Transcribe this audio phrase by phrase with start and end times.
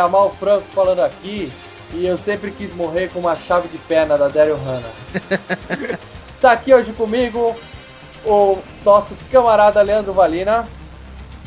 [0.00, 1.52] Galera, Mal Franco falando aqui.
[1.92, 4.90] E eu sempre quis morrer com uma chave de perna da Daryl Hannah.
[6.40, 7.54] tá aqui hoje comigo
[8.24, 10.64] o nosso camarada Leandro Valina.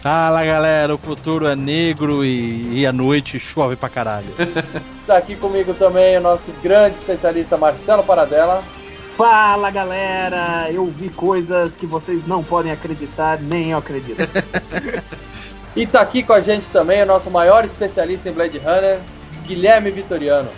[0.01, 4.27] Fala galera, o futuro é negro e, e à noite chove pra caralho.
[5.05, 8.63] Tá aqui comigo também o nosso grande especialista Marcelo Paradela.
[9.17, 14.15] Fala galera, eu vi coisas que vocês não podem acreditar, nem eu acredito.
[15.75, 18.99] E tá aqui com a gente também o nosso maior especialista em Blade Runner,
[19.43, 20.49] Guilherme Vitoriano.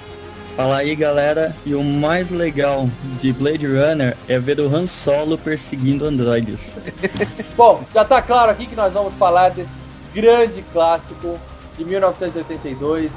[0.57, 5.37] Fala aí galera, e o mais legal de Blade Runner é ver o Han Solo
[5.37, 6.75] perseguindo androides.
[7.55, 9.69] Bom, já tá claro aqui que nós vamos falar desse
[10.13, 11.37] grande clássico
[11.77, 13.11] de 1982,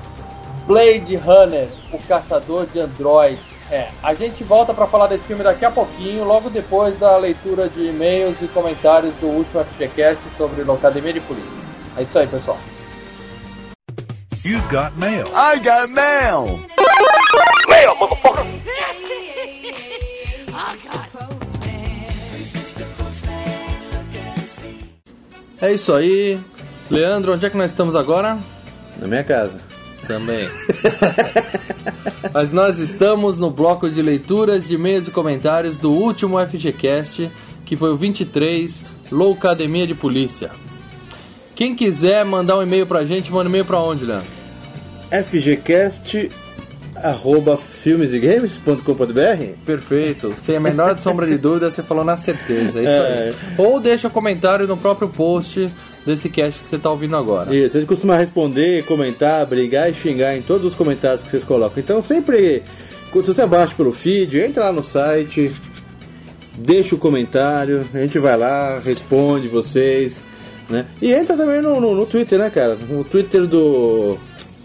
[0.67, 3.41] Blade Runner, o caçador de androids.
[3.71, 7.69] É, a gente volta pra falar desse filme daqui a pouquinho, logo depois da leitura
[7.69, 11.68] de e-mails e comentários do último FGCast sobre a Academia de Polícia.
[11.99, 12.59] É isso aí, pessoal.
[14.45, 15.27] You got mail.
[15.35, 16.61] I got mail!
[25.61, 26.39] É isso aí.
[26.89, 28.39] Leandro, onde é que nós estamos agora?
[29.01, 29.59] Na minha casa.
[30.07, 30.49] Também.
[32.33, 37.28] Mas nós estamos no bloco de leituras de e-mails e comentários do último FGCast,
[37.65, 40.53] que foi o 23, Loucademia de Polícia.
[41.59, 44.29] Quem quiser mandar um e-mail pra gente, manda um e-mail pra onde, Leandro?
[45.11, 46.31] FGCast
[46.95, 50.33] arroba filmesegames.com.br Perfeito.
[50.39, 52.79] Sem a menor sombra de dúvida, você falou na certeza.
[52.79, 53.29] É isso É.
[53.31, 53.35] aí.
[53.59, 55.69] Ou deixa um comentário no próprio post
[56.07, 57.53] desse cast que você tá ouvindo agora.
[57.53, 61.43] Isso, a gente costuma responder, comentar, brigar e xingar em todos os comentários que vocês
[61.43, 61.83] colocam.
[61.83, 62.63] Então sempre,
[63.13, 65.51] se você abaixa pelo feed, entra lá no site,
[66.57, 70.23] deixa o comentário, a gente vai lá, responde vocês,
[70.69, 70.87] né?
[71.01, 72.77] E entra também no, no, no Twitter, né, cara?
[72.89, 74.17] No Twitter do,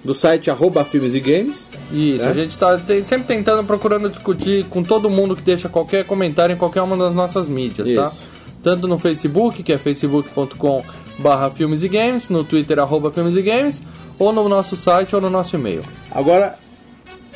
[0.03, 1.67] do site arroba filmes e games.
[1.91, 2.29] Isso, É?
[2.29, 6.53] a gente tá te- sempre tentando, procurando discutir com todo mundo que deixa qualquer comentário
[6.53, 8.07] em qualquer uma das nossas mídias, tá?
[8.07, 8.33] Isso.
[8.61, 10.83] Tanto no Facebook, que é facebook.com
[11.19, 13.83] barra filmes e games, no Twitter, arroba filmes e games,
[14.17, 15.81] ou no nosso site ou no nosso e-mail.
[16.09, 16.57] Agora,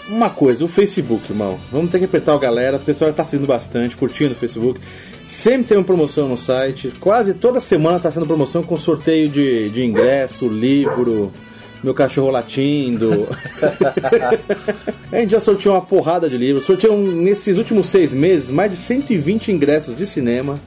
[0.09, 1.59] uma coisa, o Facebook, irmão.
[1.71, 2.77] Vamos ter que apertar o galera.
[2.77, 4.79] O pessoal tá seguindo bastante, curtindo o Facebook.
[5.27, 6.93] Sempre tem uma promoção no site.
[7.01, 11.33] Quase toda semana tá sendo promoção com sorteio de, de ingresso, livro,
[11.83, 13.27] meu cachorro latindo.
[15.11, 16.63] a gente já sorteou uma porrada de livros.
[16.63, 20.57] Sorteou nesses últimos seis meses mais de 120 ingressos de cinema.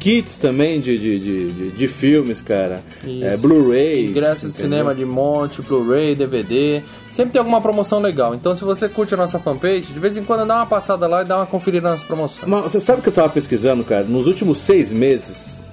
[0.00, 1.18] Kits também de, de,
[1.52, 2.82] de, de- filmes, cara.
[3.06, 3.36] É.
[3.36, 4.06] Blu-ray.
[4.06, 6.82] Ingresso de cinema de monte, Blu-ray, DVD.
[7.10, 8.34] Sempre tem alguma promoção legal.
[8.34, 11.22] Então, se você curte a nossa fanpage, de vez em quando dá uma passada lá
[11.22, 12.46] e dá uma conferida nas promoções.
[12.48, 14.04] Mas você sabe o que eu tava pesquisando, cara?
[14.04, 15.66] Nos últimos seis meses.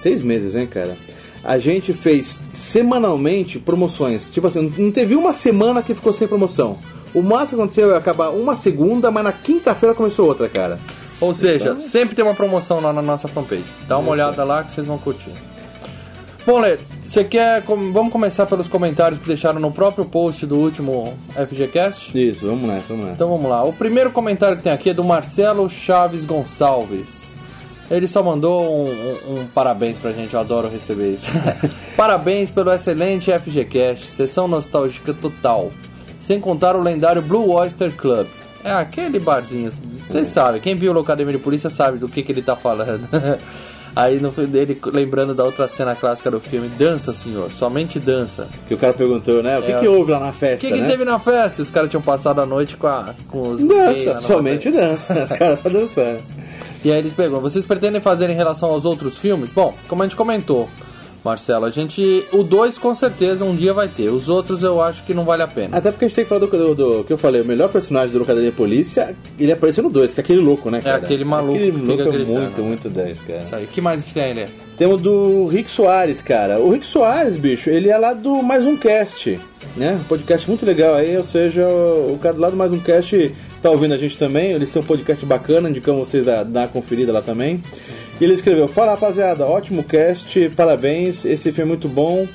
[0.00, 0.96] Seis meses, hein, cara?
[1.42, 4.30] A gente fez semanalmente promoções.
[4.30, 6.78] Tipo assim, não teve uma semana que ficou sem promoção.
[7.12, 10.78] O máximo que aconteceu é acabar uma segunda, mas na quinta-feira começou outra, cara.
[11.22, 13.64] Ou seja, sempre tem uma promoção lá na nossa fanpage.
[13.88, 15.30] Dá uma olhada lá que vocês vão curtir.
[16.44, 17.62] Bom, Lê, você quer.
[17.62, 22.18] Vamos começar pelos comentários que deixaram no próprio post do último FGCast?
[22.20, 23.14] Isso, vamos nessa, vamos nessa.
[23.16, 23.62] Então vamos lá.
[23.62, 27.30] O primeiro comentário que tem aqui é do Marcelo Chaves Gonçalves.
[27.90, 31.28] Ele só mandou um, um- um parabéns pra gente, eu adoro receber isso.
[31.96, 35.70] parabéns pelo excelente FGCast, sessão nostálgica total.
[36.18, 38.26] Sem contar o lendário Blue Oyster Club.
[38.64, 39.70] É aquele barzinho,
[40.06, 43.08] vocês sabem, quem viu o Locademia de Polícia sabe do que, que ele tá falando.
[43.94, 48.48] Aí no dele, lembrando da outra cena clássica do filme, dança, senhor, somente dança.
[48.66, 49.58] Que o cara perguntou, né?
[49.58, 50.86] O que, É, que o- houve lá na O festa, que, que né?
[50.88, 51.60] teve na festa?
[51.60, 53.60] Os caras tinham passado a noite com, a, com os.
[53.66, 54.88] Dança, somente bateria.
[54.92, 55.24] dança.
[55.24, 56.22] Os caras só dançando.
[56.82, 59.52] E aí eles perguntam: vocês pretendem fazer em relação aos outros filmes?
[59.52, 60.70] Bom, como a gente comentou,
[61.24, 61.64] Marcelo.
[61.64, 62.24] A gente.
[62.32, 64.10] O 2 com certeza um dia vai ter.
[64.10, 65.76] Os outros eu acho que não vale a pena.
[65.76, 67.68] Até porque a gente tem que falar do, do, do que eu falei, o melhor
[67.68, 70.96] personagem do Locademia Polícia, ele apareceu no 2, que é aquele louco, né, cara?
[70.96, 73.38] aquele maluco Aquele que louco é muito, muito 10, cara.
[73.38, 73.64] Isso aí.
[73.64, 74.46] O que mais a gente tem Lê?
[74.76, 76.58] Temos do Rick Soares, cara.
[76.58, 79.38] O Rick Soares, bicho, ele é lá do Mais Um Cast,
[79.76, 79.98] né?
[80.00, 83.32] Um podcast muito legal aí, ou seja, o cara lá do Mais Um Cast
[83.62, 84.50] tá ouvindo a gente também.
[84.50, 87.62] Eles têm um podcast bacana, indicamos vocês a dar uma conferida lá também.
[88.22, 92.28] E ele escreveu: Fala rapaziada, ótimo cast, parabéns, esse filme é muito bom.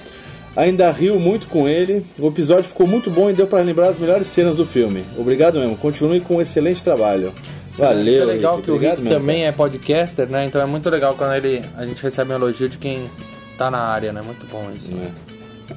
[0.53, 2.05] Ainda riu muito com ele.
[2.19, 5.05] O episódio ficou muito bom e deu para lembrar as melhores cenas do filme.
[5.17, 5.77] Obrigado mesmo.
[5.77, 7.31] Continue com um excelente trabalho.
[7.77, 8.01] Valeu.
[8.05, 8.65] Isso é legal Rick.
[8.65, 9.49] que o Obrigado Rick mesmo, também cara.
[9.49, 10.45] é podcaster, né?
[10.45, 13.03] Então é muito legal quando ele, a gente recebe um elogio de quem
[13.57, 14.21] tá na área, né?
[14.21, 14.91] Muito bom isso.
[14.91, 15.73] É.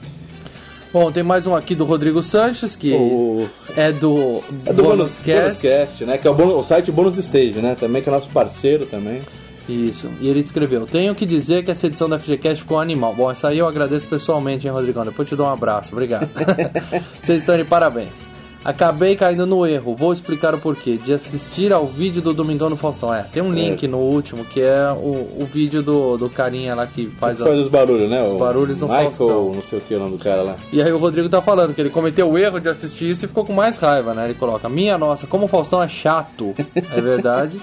[0.92, 4.96] Bom, tem mais um aqui do Rodrigo Sanches, que O- é do, É do Bonus
[4.96, 5.42] Bonus, Cast.
[5.42, 6.18] Bonus Cast, né?
[6.18, 7.76] Que é o, bônus- o site Bonus Stage, né?
[7.78, 9.20] Também que é nosso parceiro também.
[9.68, 10.08] Isso.
[10.20, 13.14] E ele escreveu: Tenho que dizer que essa edição da FGCast ficou animal.
[13.14, 15.04] Bom, essa aí eu agradeço pessoalmente, hein, Rodrigão?
[15.04, 15.92] Depois te dou um abraço.
[15.92, 16.28] Obrigado.
[17.22, 18.28] Vocês estão de parabéns.
[18.62, 20.98] Acabei caindo no erro, vou explicar o porquê.
[20.98, 23.12] De assistir ao vídeo do Domingão no Faustão.
[23.14, 23.88] É, tem um link É.
[23.88, 27.54] no último que é o, o vídeo do, do carinha lá que faz Faz, a.
[27.62, 28.22] os barulhos, né?
[28.22, 29.52] os O barulhos no Michael, Faustão.
[29.54, 30.56] não sei o que, o nome do cara lá.
[30.70, 33.28] E aí o Rodrigo tá falando que ele cometeu o erro de assistir isso e
[33.28, 34.26] ficou com mais raiva, né?
[34.26, 36.54] Ele coloca, minha nossa, como o Faustão é chato.
[36.94, 37.58] É verdade.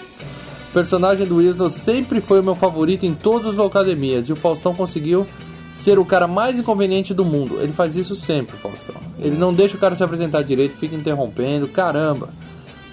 [0.77, 4.35] O personagem do Wisdom sempre foi o meu favorito em todos os Locademias e o
[4.35, 5.25] Faustão conseguiu
[5.73, 7.57] ser o cara mais inconveniente do mundo.
[7.59, 8.93] Ele faz isso sempre, Faustão.
[9.19, 12.29] Ele não deixa o cara se apresentar direito, fica interrompendo, caramba.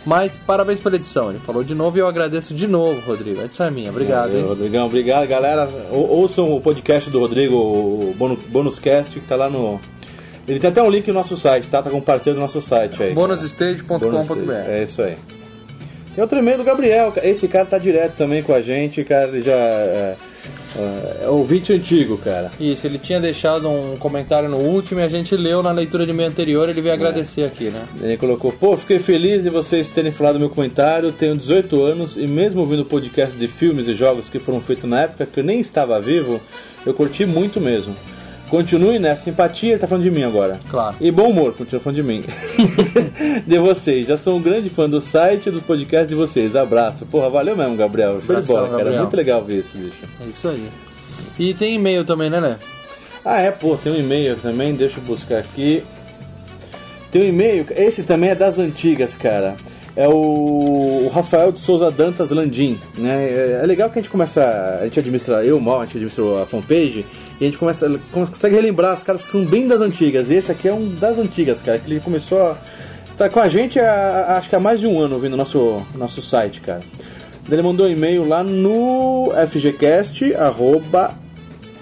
[0.02, 3.42] Mas parabéns pela edição, ele falou de novo e eu agradeço de novo, Rodrigo.
[3.42, 4.46] A edição é minha, obrigado, Valeu, hein?
[4.46, 5.68] Rodrigão, obrigado, galera.
[5.90, 9.78] Ou- ouçam o podcast do Rodrigo, o Bono- Bonus Cast, que tá lá no.
[10.48, 11.82] Ele tem até um link no nosso site, tá?
[11.82, 13.12] Tá com um parceiro do nosso site aí.
[13.12, 14.06] Bonus bonusstage.com.br
[14.42, 15.16] Stage, É isso aí.
[16.14, 17.12] Tem outro e-mail do Gabriel.
[17.22, 19.28] Esse cara tá direto também com a gente, cara.
[19.28, 20.16] Ele já é,
[20.76, 22.52] é, é ouvinte antigo, cara.
[22.60, 26.12] Isso, ele tinha deixado um comentário no último e a gente leu na leitura de
[26.12, 27.84] meio anterior, ele veio agradecer aqui, né?
[28.00, 31.10] Ele colocou, pô, fiquei feliz de vocês terem falado meu comentário.
[31.10, 35.02] Tenho 18 anos e mesmo ouvindo podcast de filmes e jogos que foram feitos na
[35.02, 36.40] época que eu nem estava vivo,
[36.86, 37.92] eu curti muito mesmo.
[38.48, 40.60] Continue nessa simpatia, ele tá falando de mim agora.
[40.70, 40.96] Claro.
[41.00, 42.24] E bom humor, continua falando de mim.
[43.46, 44.06] de vocês.
[44.06, 46.54] Já sou um grande fã do site e dos podcasts de vocês.
[46.54, 47.06] Abraço.
[47.06, 48.20] Porra, valeu mesmo, Gabriel.
[48.24, 49.00] Show de bola, cara.
[49.00, 49.96] Muito legal ver isso, bicho.
[50.20, 50.68] É isso aí.
[51.38, 52.56] E tem e-mail também, né, Né?
[53.24, 55.82] Ah, é, pô, tem um e-mail também, deixa eu buscar aqui.
[57.10, 59.56] Tem um e-mail, esse também é das antigas, cara.
[59.96, 63.24] É o, Rafael de Souza Dantas Landim, né?
[63.24, 64.42] É, é legal que a gente começa,
[64.80, 67.06] a gente administra, eu, mal, a gente administra a fanpage,
[67.40, 70.30] e a gente começa, consegue relembrar os caras que são bem das antigas.
[70.30, 72.56] E esse aqui é um das antigas, cara, que ele começou a,
[73.16, 76.22] tá com a gente há, acho que há mais de um ano ouvindo nosso nosso
[76.22, 76.82] site, cara.
[77.50, 81.12] Ele mandou um e-mail lá no fgcast, arroba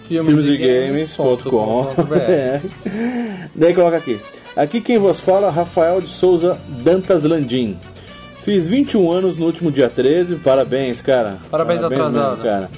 [0.08, 1.94] filmesdegames.com.
[2.16, 2.60] É.
[3.54, 4.18] Daí coloca aqui.
[4.56, 7.76] Aqui quem vos fala, Rafael de Souza Dantas Landim.
[8.44, 11.38] Fiz 21 anos no último dia 13, parabéns, cara.
[11.50, 12.12] Parabéns atrasado.
[12.12, 12.68] mesmo, cara.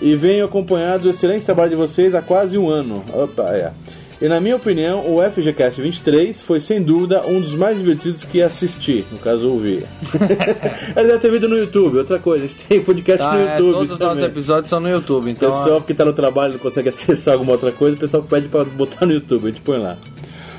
[0.00, 3.04] E venho acompanhando o excelente trabalho de vocês há quase um ano.
[3.12, 3.72] Opa, é.
[4.22, 8.42] E na minha opinião, o FGCast 23 foi sem dúvida um dos mais divertidos que
[8.42, 9.82] assisti, no caso ouvi.
[10.94, 13.58] Ele deve ter vídeo no YouTube, outra coisa, a gente tem podcast Tá, no é,
[13.58, 13.72] YouTube.
[13.72, 15.50] todos os nossos episódios são no YouTube, O então.
[15.50, 18.62] pessoal que tá no trabalho não consegue acessar alguma outra coisa, o pessoal pede pra
[18.62, 19.96] botar no YouTube, a gente põe lá.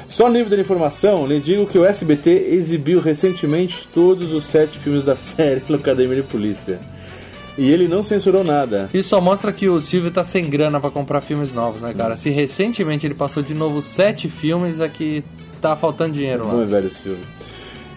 [0.08, 5.04] Só nível de informação, lhe digo que o SBT exibiu recentemente todos os sete filmes
[5.04, 6.80] da série no Academia de Polícia.
[7.58, 8.90] E ele não censurou nada.
[8.94, 12.16] Isso só mostra que o Silvio tá sem grana pra comprar filmes novos, né, cara?
[12.16, 15.24] Se recentemente ele passou de novo sete filmes, é que
[15.60, 16.66] tá faltando dinheiro lá.
[16.66, 17.26] velho Silvio.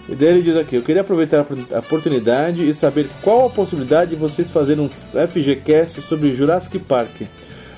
[0.08, 4.10] E daí ele diz aqui, eu queria aproveitar a oportunidade e saber qual a possibilidade
[4.10, 4.90] de vocês fazerem um
[5.28, 7.22] FGCast sobre Jurassic Park,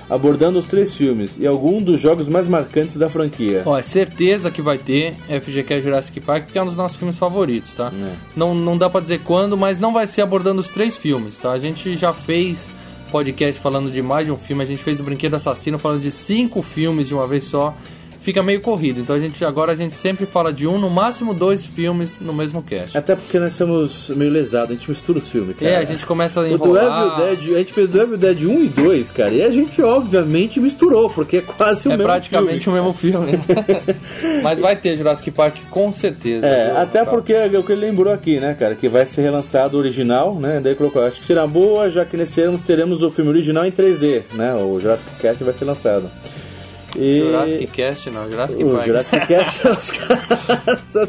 [0.09, 3.63] abordando os três filmes e algum dos jogos mais marcantes da franquia.
[3.65, 7.19] Ó, é certeza que vai ter FGQ Jurassic Park, porque é um dos nossos filmes
[7.19, 7.93] favoritos, tá?
[7.93, 8.13] É.
[8.37, 11.53] Não, não dá pra dizer quando, mas não vai ser abordando os três filmes, tá?
[11.53, 12.71] A gente já fez
[13.11, 16.11] podcast falando de mais de um filme, a gente fez o Brinquedo Assassino falando de
[16.11, 17.75] cinco filmes de uma vez só.
[18.27, 21.33] Fica meio corrido, então a gente agora a gente sempre fala de um, no máximo
[21.33, 22.99] dois filmes no mesmo cast.
[22.99, 25.71] Até porque nós somos meio lesados, a gente mistura os filmes, cara.
[25.71, 27.21] É, a gente começa a O do Evil enrolar.
[27.21, 30.59] Dead, a gente fez do Evil Dead 1 e 2, cara, e a gente obviamente
[30.59, 32.81] misturou, porque é quase o É mesmo praticamente filme.
[32.81, 33.39] o mesmo filme.
[34.43, 36.45] Mas vai ter Jurassic Park com certeza.
[36.49, 39.23] É, viu, até porque é o que ele lembrou aqui, né, cara, que vai ser
[39.23, 43.03] relançado o original, né, daí colocou, acho que será boa, já que nesse ano teremos
[43.03, 46.11] o filme original em 3D, né, o Jurassic Cast vai ser lançado.
[46.99, 47.21] E...
[47.21, 48.87] Jurassic Cast não, Jurassic o Park.
[48.87, 51.09] Jurassic Cast, os caras-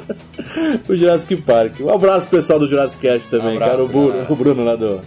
[0.89, 1.79] o Jurassic Park.
[1.82, 4.63] Um abraço pro pessoal do Jurassic Cast também, Um abraço, cara, o Bruno, o Bruno
[4.63, 5.01] lá do...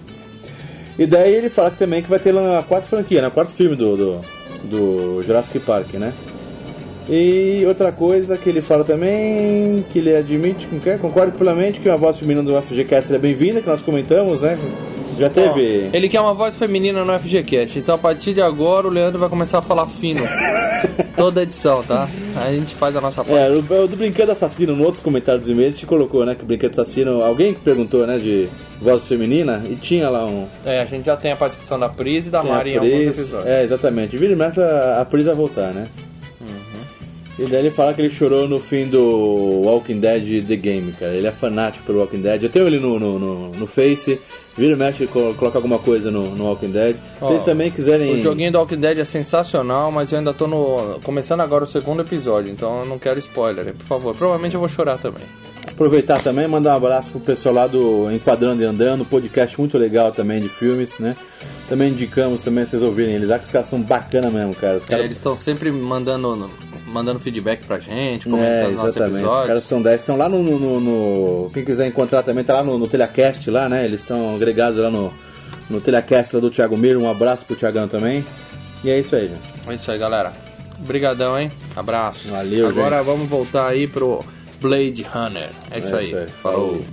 [0.99, 3.31] E daí ele fala que também que vai ter lá a quarta franquia, né, o
[3.31, 4.21] quarto filme do, do,
[4.65, 6.13] do Jurassic Park, né?
[7.09, 11.97] E outra coisa que ele fala também, que ele admite, que- concorda plenamente que uma
[11.97, 14.59] voz feminina do FGCast é bem-vinda, que nós comentamos, né?
[15.21, 15.91] Já teve.
[15.93, 19.29] Ele quer uma voz feminina no FGCast, então a partir de agora o Leandro vai
[19.29, 20.23] começar a falar fino.
[21.15, 22.09] Toda edição, tá?
[22.37, 23.39] Aí a gente faz a nossa parte.
[23.39, 26.35] É, o, do Brinquedo Assassino, no outros comentários dos e-mails, te colocou, né?
[26.35, 28.19] Que o Brinquedo Assassino, alguém que perguntou, né?
[28.19, 28.49] De
[28.81, 30.47] voz feminina, e tinha lá um.
[30.65, 32.77] É, a gente já tem a participação da Pris e da Tem a Mari em
[32.79, 33.47] alguns episódios.
[33.47, 34.17] É, exatamente.
[34.17, 35.87] Vira e mexe a, a Pris vai voltar, né?
[36.41, 37.45] Uhum.
[37.45, 39.03] E daí ele fala que ele chorou no fim do
[39.65, 41.13] Walking Dead The Game, cara.
[41.13, 42.43] Ele é fanático pelo Walking Dead.
[42.43, 44.19] Eu tenho ele no, no, no, no Face.
[44.61, 46.95] Vira e mexe, colo- coloca alguma coisa no, no Walking Dead.
[47.15, 48.21] Se vocês também quiserem.
[48.21, 51.01] O joguinho do Walking Dead é sensacional, mas eu ainda tô no.
[51.03, 54.15] começando agora o segundo episódio, então eu não quero spoiler, por favor.
[54.15, 55.23] Provavelmente eu vou chorar também.
[55.67, 60.13] Aproveitar também, mandar um abraço pro pessoal lá do Enquadrando e Andando, podcast muito legal
[60.13, 61.17] também de filmes, né?
[61.69, 64.77] Também indicamos também vocês ouvirem eles lá, que os caras são bacana mesmo, cara.
[64.77, 66.51] Os É, eles estão sempre mandando,
[66.91, 69.13] mandando feedback pra gente, É, comentando nossos exatamente.
[69.15, 69.47] Os episódios.
[69.47, 70.01] caras são 10.
[70.01, 73.51] Estão lá no, no- no- no- Quem quiser encontrar também, tá lá no, no Telecast
[73.51, 73.85] lá, né?
[73.85, 75.13] Eles estão agregados lá no,
[75.69, 77.01] no Telecast lá do Thiago Miro.
[77.01, 78.25] Um abraço pro Thiagão também.
[78.83, 79.41] E é isso aí, gente.
[79.71, 80.33] É isso aí, galera.
[80.83, 81.53] Obrigadão, hein?
[81.77, 82.29] Abraço.
[82.29, 83.07] Valeu, Agora gente.
[83.07, 84.25] vamos voltar aí pro
[84.61, 85.51] Blade Runner.
[85.71, 86.07] É isso, É aí.
[86.07, 86.27] isso aí.
[86.43, 86.69] Falou.
[86.69, 86.85] Falou.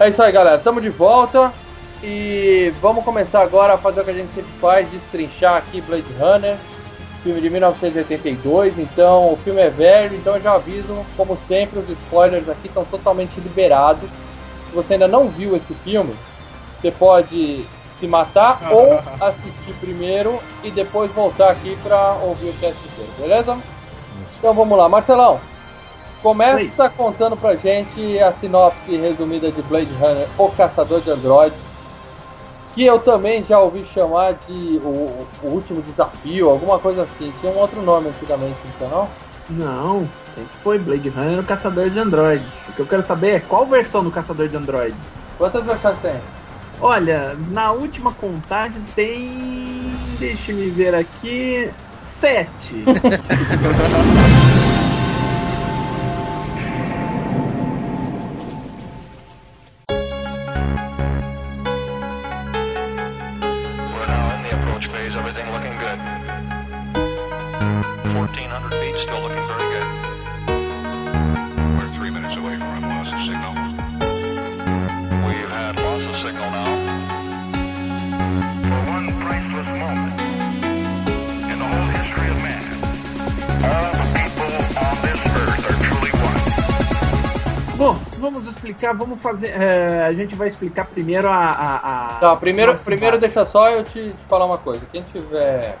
[0.00, 0.56] É isso aí, galera.
[0.58, 1.52] Estamos de volta
[2.02, 6.06] e vamos começar agora a fazer o que a gente sempre faz, destrinchar aqui Blade
[6.18, 6.56] Runner,
[7.22, 8.78] filme de 1982.
[8.78, 12.84] Então, o filme é velho, então eu já aviso, como sempre, os spoilers aqui estão
[12.84, 14.08] totalmente liberados.
[14.68, 16.14] Se você ainda não viu esse filme,
[16.80, 17.66] você pode
[17.98, 23.58] se matar ou assistir primeiro e depois voltar aqui para ouvir o cast inteiro, beleza?
[24.38, 25.40] Então vamos lá, Marcelão.
[26.22, 31.67] Começa contando pra gente a sinopse resumida de Blade Runner, O Caçador de Androids,
[32.78, 37.32] que eu também já ouvi chamar de o, o Último Desafio, alguma coisa assim.
[37.40, 39.08] Tinha um outro nome antigamente, então não?
[39.50, 42.46] Não, sempre foi Blade Runner o Caçador de Androids.
[42.68, 44.94] O que eu quero saber é qual versão do Caçador de Androids.
[45.36, 46.20] Quantas versões tem?
[46.80, 49.92] Olha, na última contagem tem.
[50.20, 51.68] Deixa me ver aqui.
[52.20, 52.84] Sete.
[88.78, 89.48] explicar, vamos fazer.
[89.48, 91.36] é, a gente vai explicar primeiro a.
[91.36, 94.80] a, a Tá, primeiro, primeiro deixa só eu te, te falar uma coisa.
[94.92, 95.76] Quem tiver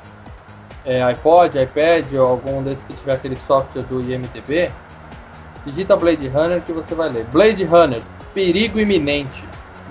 [0.84, 4.70] é, iPod, iPad ou algum desses que tiver aquele software do IMDB,
[5.64, 7.24] digita Blade Runner que você vai ler.
[7.26, 8.02] Blade Runner,
[8.34, 9.42] Perigo Iminente,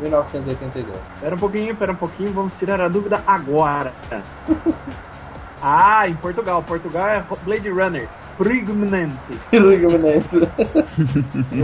[0.01, 0.95] 1982.
[1.15, 3.93] Espera um pouquinho, espera um pouquinho, vamos tirar a dúvida agora.
[5.61, 6.61] ah, em Portugal.
[6.63, 8.07] Portugal é Blade Runner.
[8.37, 9.37] Pregnante.
[9.49, 10.37] Perigo Iminente.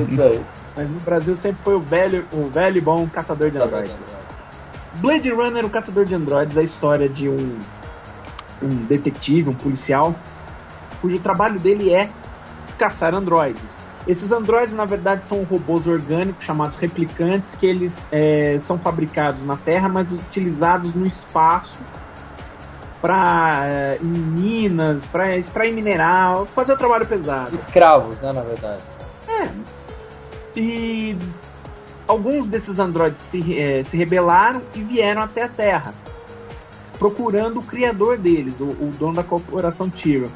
[0.10, 0.42] Isso aí.
[0.76, 3.94] Mas no Brasil sempre foi o velho, o velho e bom caçador de androides.
[4.96, 7.58] Blade Runner, o caçador de androides, é a história de um,
[8.62, 10.16] um detetive, um policial,
[11.02, 12.10] cujo trabalho dele é
[12.78, 13.62] caçar androides.
[14.08, 19.56] Esses androides, na verdade, são robôs orgânicos chamados replicantes, que eles é, são fabricados na
[19.56, 21.80] Terra, mas utilizados no espaço
[23.02, 27.56] para em minas, para extrair mineral, fazer o trabalho pesado.
[27.56, 28.82] Escravos, né, na verdade.
[30.56, 31.18] E
[32.08, 35.94] alguns desses androides se, eh, se rebelaram e vieram até a Terra,
[37.00, 40.30] procurando o criador deles, o, o dono da corporação Tyrion.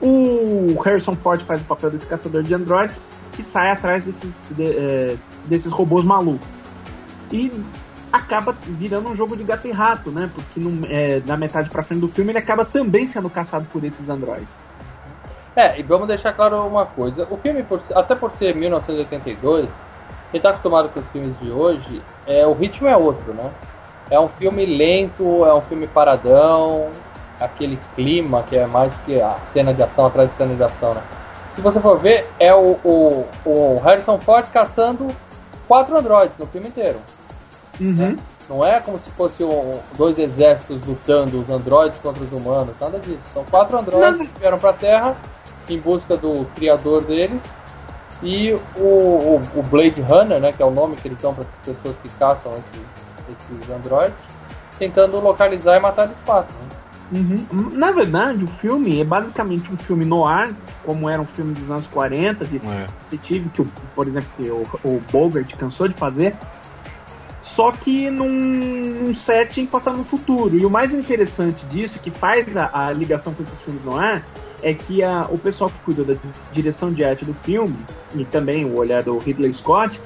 [0.00, 2.96] O Harrison Ford faz o papel desse caçador de androides
[3.32, 6.46] que sai atrás desses, de- eh, desses robôs malucos.
[7.30, 7.50] E
[8.12, 10.30] acaba virando um jogo de gato e rato, né?
[10.34, 13.82] Porque no, eh, da metade pra frente do filme ele acaba também sendo caçado por
[13.84, 14.48] esses androides.
[15.54, 17.26] É, e vamos deixar claro uma coisa.
[17.30, 19.68] O filme, por até por ser 1982,
[20.30, 23.50] quem tá acostumado com os filmes de hoje, é, o ritmo é outro, né?
[24.10, 26.88] É um filme lento, é um filme paradão,
[27.38, 30.94] aquele clima que é mais que a cena de ação atrás de cena de ação,
[30.94, 31.02] né?
[31.54, 35.08] Se você for ver, é o, o, o Harrison Ford caçando
[35.68, 36.98] quatro androides no filme inteiro.
[37.78, 38.16] Uhum.
[38.48, 42.98] Não é como se fosse um- dois exércitos lutando, os androides contra os humanos, nada
[42.98, 43.20] disso.
[43.34, 44.26] São quatro androides Não.
[44.26, 45.14] que vieram pra Terra
[45.68, 47.40] em busca do criador deles
[48.22, 51.44] E o, o, o Blade Runner, né, que é o nome que eles dão para
[51.44, 54.14] as pessoas que caçam esses, esses androides,
[54.78, 56.54] tentando localizar e matar eles quatro.
[56.54, 56.68] Né?
[57.14, 57.70] Uhum.
[57.72, 60.54] Na verdade, o filme é basicamente um filme noir,
[60.84, 62.86] como era um filme dos anos 40, de É.
[63.10, 66.34] detetive, que, por exemplo, que o, o Bogart cansou de fazer,
[67.42, 70.56] só que num, num setting passado no futuro.
[70.56, 74.41] E o mais interessante disso, que faz a, a ligação com esses filmes noir, é
[74.74, 76.14] que a, o pessoal que cuida da
[76.52, 77.76] direção de arte do filme,
[78.14, 79.98] e também o olhar do Ridley Scott,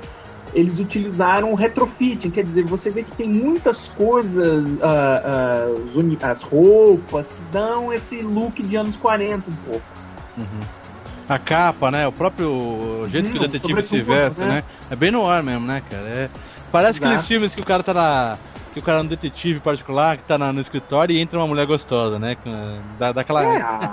[0.55, 4.65] eles utilizaram o retrofitting, quer dizer, você vê que tem muitas coisas,
[5.85, 9.83] os uni- as roupas, que dão esse look de anos 40 um pouco.
[11.29, 12.07] A capa, né?
[12.07, 14.47] O próprio jeito que o detetive se veste, né?
[14.47, 14.65] né?
[14.91, 16.05] É bem no ar mesmo, né, cara?
[16.07, 16.31] É...
[16.71, 18.37] Parece aqueles filmes que o cara tá na.
[18.73, 21.47] Que o cara é um detetive particular, que tá na- no escritório e entra uma
[21.47, 22.37] mulher gostosa, né?
[22.99, 23.43] Dá, dá aquela.
[23.43, 23.91] É,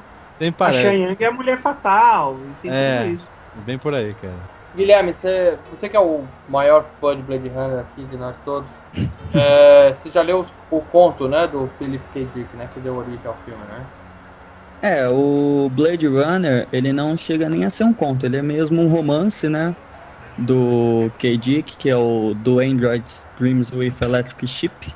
[0.50, 0.88] a, a parece.
[0.88, 3.04] Cheyenne é a mulher fatal, e tem É.
[3.04, 3.28] tudo isso.
[3.56, 4.40] Bem por aí, cara.
[4.76, 8.70] Guilherme, você, você que é o maior fã de Blade Runner aqui de nós todos,
[9.34, 12.26] é, você já leu os- o conto, né, do Philip K.
[12.26, 13.86] Dick, né, que deu origem ao filme, né?
[14.82, 18.82] É, o Blade Runner, ele não chega nem a ser um conto, ele é mesmo
[18.82, 19.74] um romance, né?
[20.38, 21.38] Do K.
[21.38, 24.94] Dick, que é o do Android's Dreams with Electric Ship.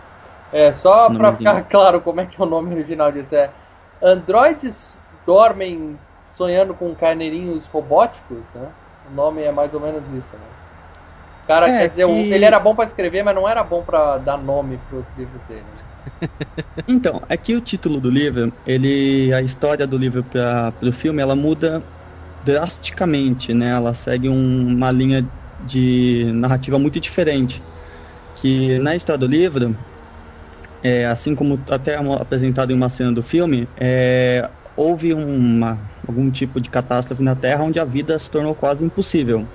[0.51, 3.54] É, só pra ficar claro como é que é o nome original disso, é
[4.01, 4.97] Androides
[5.28, 6.02] dormem
[6.34, 8.76] sonhando com carneirinhos robóticos, né?
[9.04, 10.48] O nome é mais ou menos isso, né?
[11.44, 13.84] O Cara, É, quer dizer, que- ele era bom pra escrever, mas não era bom
[13.86, 15.86] pra dar nome pros livros dele, né?
[16.88, 21.36] Então, aqui o título do livro, ele, a história do livro para o filme, ela
[21.36, 21.88] muda
[22.42, 23.70] drasticamente, né?
[23.70, 25.30] Ela segue um- uma linha
[25.60, 27.68] de narrativa muito diferente.
[28.36, 29.78] Que na história do livro,
[30.82, 36.62] é, assim como até apresentado em uma cena do filme, é, houve uma, algum tipo
[36.62, 39.46] de catástrofe na Terra onde a vida se tornou quase impossível.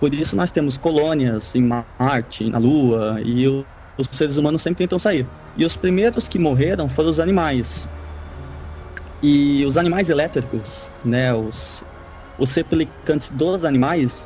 [0.00, 1.62] Por isso nós temos colônias em
[1.98, 5.26] Marte, na Lua, e os seres humanos sempre tentam sair.
[5.56, 7.86] E os primeiros que morreram foram os animais.
[9.22, 11.82] E os animais elétricos, né, os,
[12.38, 14.24] os replicantes dos animais,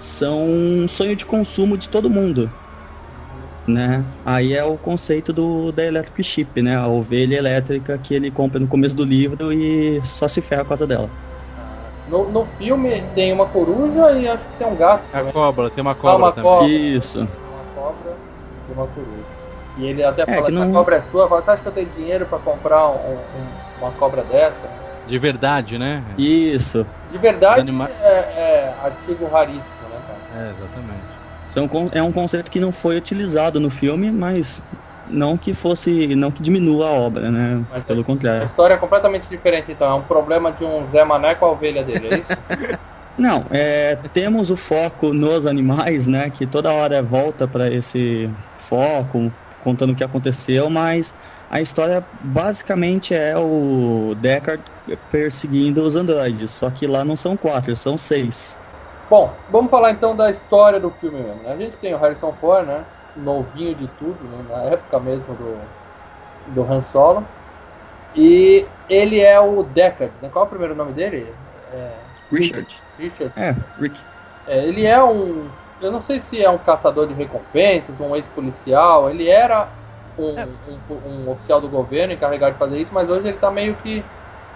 [0.00, 2.50] são um sonho de consumo de todo mundo.
[3.68, 4.02] Né?
[4.24, 6.74] Aí é o conceito do, da Electric Chip, né?
[6.74, 10.70] A ovelha elétrica que ele compra no começo do livro e só se ferra por
[10.70, 11.10] causa dela.
[12.06, 15.06] No, no filme tem uma coruja e acho que tem um gato.
[15.12, 15.32] A também.
[15.32, 16.50] cobra, tem uma Ah, cobra uma também.
[16.50, 16.68] cobra.
[16.68, 17.18] Isso.
[17.18, 18.16] Uma cobra
[18.66, 19.26] e uma coruja.
[19.76, 21.68] E ele até fala que que não- a cobra é sua, fala, você acha que
[21.68, 24.68] eu tenho dinheiro pra comprar um- um- uma cobra dessa?
[25.06, 26.02] De verdade, né?
[26.16, 26.86] Isso.
[27.10, 30.46] De verdade, Anima- é, é artigo raríssimo, né, cara?
[30.46, 31.17] É, exatamente.
[31.48, 34.60] São é um conceito que não foi utilizado no filme, mas
[35.04, 37.64] não que fosse, não que diminua a obra, né?
[37.68, 38.46] Mas Pelo A contrário.
[38.46, 39.86] história é completamente diferente, então.
[39.88, 42.30] É um problema de um Zé Mané com a ovelha dele, é isso?
[43.16, 46.30] Não, é, temos o foco nos animais, né?
[46.30, 51.14] Que toda hora volta para esse foco, contando o que aconteceu, mas
[51.50, 54.70] a história basicamente é o Deckard
[55.10, 58.57] perseguindo os androides, só que lá não são quatro, são seis.
[59.08, 61.42] Bom, vamos falar então da história do filme mesmo.
[61.42, 61.52] né?
[61.52, 62.86] A gente tem o Harrison Ford, né?
[63.14, 64.42] Novinho de tudo, né?
[64.42, 65.70] na época mesmo do,
[66.46, 67.28] do Han Solo.
[68.14, 70.30] E ele é o Deckard, né?
[70.30, 71.36] Qual é o primeiro nome dele?
[71.66, 72.82] É, Richard.
[72.98, 73.34] Richard.
[73.36, 74.06] É, Rick.
[74.46, 75.52] É, ele é um.
[75.80, 79.10] Eu não sei se é um caçador de recompensas, um ex-policial.
[79.10, 79.72] Ele era
[80.16, 83.76] um, um- um oficial do governo encarregado de fazer isso, mas hoje ele tá meio
[83.76, 84.10] que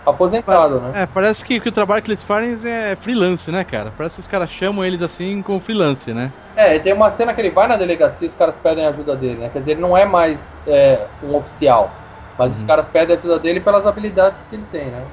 [0.06, 0.94] aposentado, né?
[0.94, 3.92] É, parece que, que o trabalho que eles fazem é freelance, né, cara?
[3.92, 6.34] Parece que os caras chamam eles assim como freelance, né?
[6.54, 9.40] É, tem uma cena que ele vai na delegacia e os caras pedem ajuda dele,
[9.40, 9.50] né?
[9.50, 12.56] Quer dizer, ele não é mais é, um oficial, mas Uhum.
[12.56, 15.10] os caras pedem ajuda dele pelas habilidades que ele tem, né?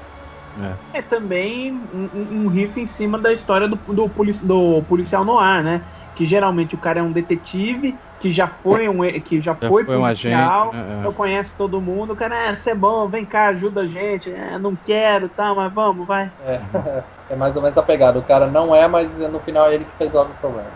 [0.92, 5.24] É também um, um- um riff em cima da história do, do, polici- do policial
[5.24, 5.88] noir, né?
[6.14, 9.84] Que geralmente o cara é um detetive que já foi um que já, Já foi,
[9.84, 11.06] foi um policial, agente, é, é.
[11.06, 14.30] eu conheço todo mundo, o cara, é, você é bom, vem cá, ajuda a gente,
[14.30, 16.30] é, não quero, tá, mas vamos, vai.
[16.40, 16.60] É,
[17.32, 18.18] é mais ou menos a pegada.
[18.18, 20.68] O cara não é, mas no final é ele que resolve o problema.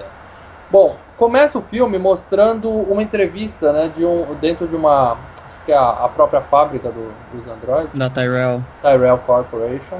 [0.00, 0.06] É.
[0.70, 5.12] Bom, começa o filme mostrando uma entrevista, né, de um dentro de uma
[5.46, 7.98] acho que é a, a própria fábrica do- dos androides.
[7.98, 8.62] Da Tyrell.
[8.80, 9.98] Tyrell Corporation,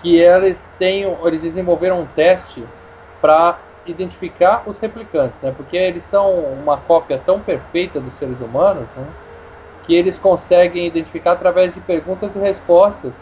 [0.00, 2.66] que eles têm, eles desenvolveram um teste
[3.20, 5.52] para identificar os replicantes, né?
[5.56, 9.06] Porque eles são uma cópia tão perfeita dos seres humanos, né?
[9.86, 13.12] Que eles conseguem identificar através de perguntas e respostas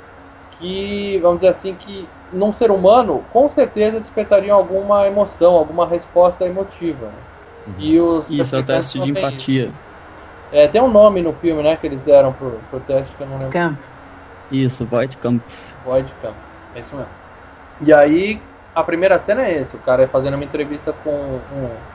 [0.58, 6.44] que, vamos dizer assim, que num ser humano com certeza despertariam alguma emoção, alguma resposta
[6.44, 7.06] emotiva.
[7.06, 7.74] né?
[7.78, 9.18] E os Isso, é o teste de isso.
[9.18, 9.70] empatia.
[10.50, 13.26] É, tem um nome no filme, né, que eles deram pro, pro teste que eu
[13.26, 13.52] não lembro.
[13.52, 13.78] Camp.
[14.50, 15.74] Isso, Voight Kampf.
[15.84, 16.34] Void Camp.
[16.74, 17.10] É isso mesmo.
[17.82, 18.40] E aí,
[18.80, 21.86] a primeira cena é esse, o cara fazendo uma entrevista com um-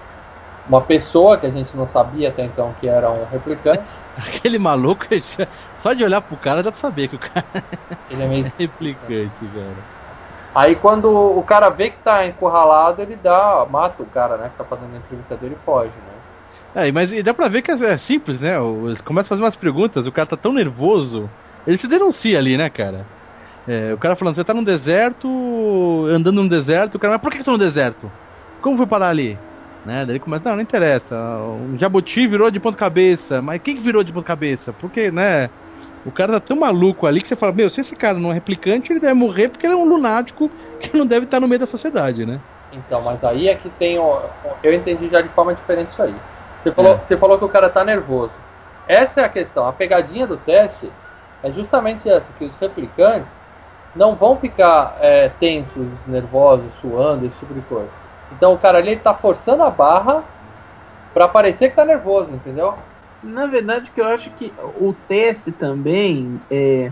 [0.66, 3.92] uma pessoa que a gente não sabia até então que era um replicante.
[4.16, 5.06] Aquele maluco,
[5.76, 7.48] só de olhar pro cara dá pra saber que o cara
[8.10, 9.86] Ele é meio é replicante, cara.
[10.56, 14.58] Aí quando o cara vê que tá encurralado, ele dá, mata o cara, né, que
[14.58, 16.22] tá fazendo a entrevista dele e foge, né?
[16.74, 18.56] É, mas dá pra ver que é, é simples, né?
[18.88, 21.34] Eles começam a fazer umas perguntas, o cara tá tão nervoso,
[21.66, 23.08] ele se denuncia ali, né, cara?
[23.66, 25.28] É, o cara falando, você tá num deserto,
[26.10, 28.14] andando num deserto, o cara, mas por que eu tô no deserto?
[28.62, 29.42] Como foi parar ali?
[29.84, 30.06] Né?
[30.06, 31.16] Daí começa, não, não interessa,
[31.56, 34.74] um jabuti virou de ponta cabeça, mas quem que virou de ponta cabeça?
[34.74, 35.50] Porque, né?
[36.04, 38.36] O cara tá tão maluco ali que você fala, meu, se esse cara não é
[38.36, 40.50] replicante, ele deve morrer porque ele é um lunático
[40.80, 42.44] que não deve estar no meio da sociedade, né?
[42.72, 44.00] Então, mas aí é que tem.
[44.00, 44.30] o-
[44.64, 46.16] Eu entendi já de forma diferente isso aí.
[46.60, 47.00] Você falou, É.
[47.00, 48.34] você falou que o cara tá nervoso.
[48.88, 49.66] Essa é a questão.
[49.68, 50.92] A pegadinha do teste
[51.44, 53.43] é justamente essa: que os replicantes
[53.96, 57.92] não vão ficar é, tensos, nervosos, suando, esse tipo de coisa.
[58.32, 60.24] Então o cara ali ele tá forçando a barra
[61.14, 62.78] pra parecer que tá nervoso, entendeu?
[63.22, 66.92] Na verdade, que eu acho que o teste também é.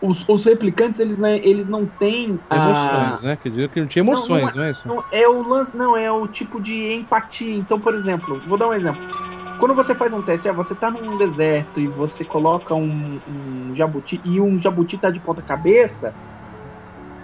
[0.00, 2.38] Os, os replicantes, eles, né, eles não têm.
[2.50, 3.36] a- Emoções, né?
[3.36, 4.86] Quer dizer que não tinha emoções, Não, não, é isso?
[4.86, 7.56] Não, é o lance, não, é o tipo de empatia.
[7.56, 9.35] Então, por exemplo, vou dar um exemplo.
[9.58, 13.74] Quando você faz um teste, ah, você tá num deserto e você coloca um, um
[13.74, 16.14] jabuti e um jabuti tá de ponta cabeça,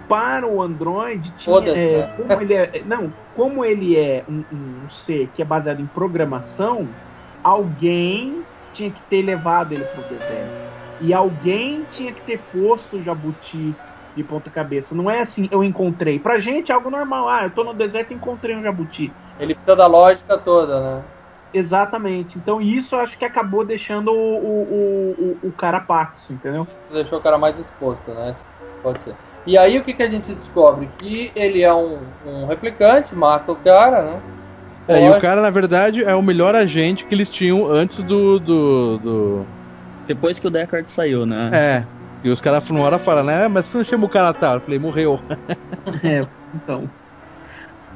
[0.07, 2.13] para o Android tinha, é, né?
[2.17, 6.87] como ele é, não, como ele é um, um ser que é baseado em programação,
[7.43, 8.43] alguém
[8.73, 10.73] tinha que ter levado ele pro deserto.
[11.01, 13.75] E alguém tinha que ter posto o jabuti
[14.15, 14.95] de ponta cabeça.
[14.95, 16.19] Não é assim, eu encontrei.
[16.19, 17.27] Pra gente é algo normal.
[17.27, 19.13] Ah, eu tô no deserto e encontrei um jabuti.
[19.39, 21.03] Ele precisa da lógica toda, né?
[21.53, 22.37] Exatamente.
[22.37, 26.67] Então isso eu acho que acabou deixando o, o, o, o cara paxo, entendeu?
[26.83, 28.35] Isso deixou o cara mais exposto, né?
[28.81, 29.15] Pode ser.
[29.45, 30.89] E aí o que, que a gente descobre?
[30.99, 34.21] Que ele é um, um replicante, mata o cara, né?
[34.87, 38.39] É, e o cara, na verdade, é o melhor agente que eles tinham antes do.
[38.39, 39.45] do, do...
[40.05, 41.49] Depois que o Deckard saiu, né?
[41.53, 41.85] É.
[42.23, 43.47] E os caras uma hora falam, né?
[43.47, 44.55] Mas você não chama o cara tal?
[44.55, 45.19] Eu falei, morreu.
[46.03, 46.89] É, então.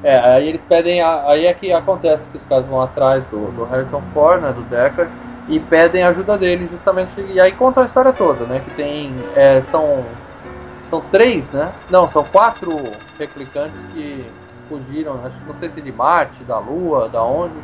[0.02, 1.00] É, aí eles pedem.
[1.00, 4.52] A, aí é que acontece que os caras vão atrás do, do Harrison Ford, né,
[4.52, 5.10] do Deckard,
[5.48, 7.20] e pedem ajuda dele justamente.
[7.20, 8.60] E aí contam a história toda, né?
[8.60, 9.14] Que tem.
[9.34, 10.04] é, são.
[10.90, 11.70] São três, né?
[11.90, 14.24] Não, são quatro replicantes que
[14.68, 17.54] fugiram, acho que não sei se de Marte, da Lua, da onde,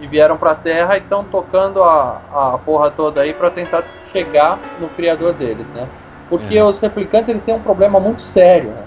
[0.00, 2.20] e vieram pra Terra e estão tocando a,
[2.54, 5.86] a porra toda aí pra tentar chegar no criador deles, né?
[6.28, 6.64] Porque É.
[6.64, 8.84] os replicantes eles têm um problema muito sério, né?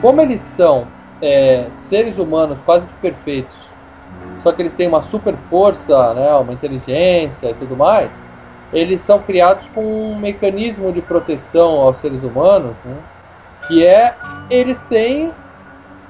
[0.00, 0.86] Como eles são
[1.22, 3.56] é, seres humanos quase que perfeitos,
[4.42, 8.10] só que eles têm uma super força, né, uma inteligência e tudo mais,
[8.72, 12.96] eles são criados com um mecanismo de proteção aos seres humanos, né,
[13.66, 14.14] que é
[14.50, 15.32] eles têm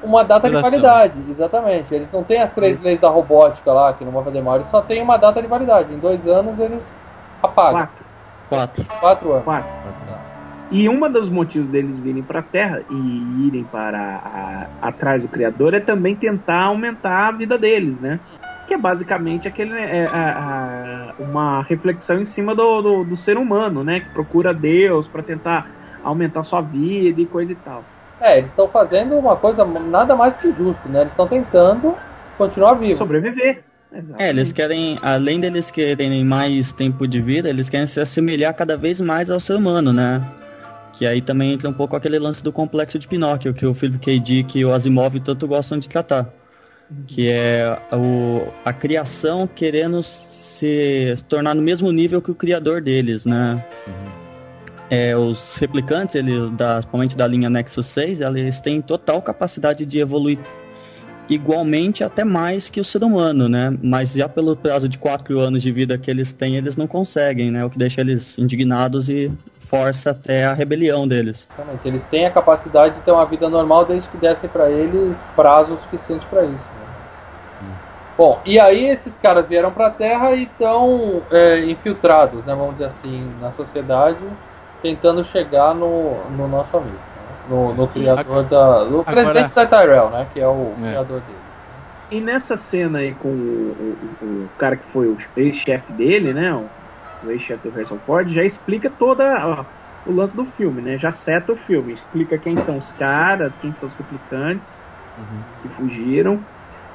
[0.02, 1.94] uma data de validade, exatamente.
[1.94, 4.68] Eles não têm as três leis da robótica lá, que não vai fazer mal, eles
[4.68, 5.92] só têm uma data de validade.
[5.92, 6.94] Em dois anos eles
[7.42, 7.88] apagam.
[7.88, 8.04] Quatro.
[8.48, 8.84] Quatro.
[9.00, 9.44] Quatro anos.
[9.44, 10.25] Quatro.
[10.70, 15.28] E um dos motivos deles virem para a Terra e irem para a- atrás do
[15.28, 18.18] Criador é também tentar aumentar a vida deles, né?
[18.66, 23.36] Que é basicamente aquele, é, a- a- uma reflexão em cima do, do, do ser
[23.36, 24.00] humano, né?
[24.00, 25.70] Que procura Deus para tentar
[26.02, 27.84] aumentar sua vida e coisa e tal.
[28.20, 31.00] É, eles estão fazendo uma coisa nada mais que justo, né?
[31.02, 31.94] Eles estão tentando
[32.36, 32.98] continuar vivos.
[32.98, 33.62] Sobreviver.
[34.18, 38.76] É, eles querem, além deles quererem mais tempo de vida, eles querem se assemelhar cada
[38.76, 40.20] vez mais ao ser humano, né?
[40.96, 43.98] Que aí também entra um pouco aquele lance do complexo de Pinóquio, que o Philip
[43.98, 44.18] K.
[44.18, 46.32] Dick e o Asimov tanto gostam de tratar.
[47.06, 53.26] Que é o, a criação querendo se tornar no mesmo nível que o criador deles,
[53.26, 53.62] né?
[54.88, 59.98] É, os replicantes, eles, da, principalmente da linha Nexus 6, eles têm total capacidade de
[59.98, 60.38] evoluir
[61.28, 63.76] igualmente até mais que o ser humano, né?
[63.82, 67.50] Mas já pelo prazo de quatro anos de vida que eles têm, eles não conseguem,
[67.50, 67.64] né?
[67.66, 69.30] O que deixa eles indignados e
[69.68, 71.48] força até a rebelião deles.
[71.52, 71.86] Exatamente.
[71.88, 75.76] Eles têm a capacidade de ter uma vida normal desde que dessem pra eles prazo
[75.78, 76.52] suficiente pra isso.
[77.60, 77.66] né?
[78.18, 82.86] Bom, e aí esses caras vieram pra Terra e estão é, infiltrados, né, vamos dizer
[82.86, 84.18] assim, na sociedade,
[84.82, 87.36] tentando chegar no, no nosso amigo, né?
[87.50, 88.84] no, no criador da.
[88.86, 90.26] no Agora- presidente da Tyrell, né?
[90.32, 90.88] Que é o É.
[90.90, 91.46] criador deles.
[92.10, 93.32] E nessa cena aí com o,
[94.22, 96.54] o- o cara que foi o ex-chefe dele, né?
[96.54, 96.64] O,
[97.24, 99.64] o ex-chefe do Harrison Ford, já explica toda ó,
[100.10, 100.98] o lance do filme, né?
[100.98, 104.76] Já seta o filme, explica quem são os caras, quem são os replicantes
[105.62, 106.38] que fugiram.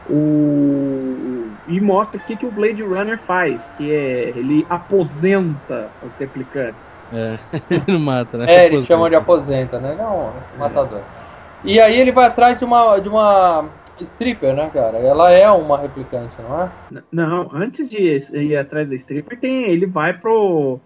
[0.10, 6.16] O, e mostra o que, que o Blade Runner faz, que é ele aposenta os
[6.18, 7.08] replicantes.
[7.14, 7.38] É,
[7.70, 8.46] ele não mata, né?
[8.48, 9.96] É, eles chamam de aposenta, né?
[9.98, 11.02] Não, matador.
[11.64, 13.66] E aí ele vai atrás de uma, de uma
[14.00, 14.98] stripper, né, cara?
[15.00, 16.72] Ela é uma replicante, não é?
[16.92, 17.98] N- Não, antes de
[18.38, 20.80] ir atrás da stripper, tem, ele vai pro.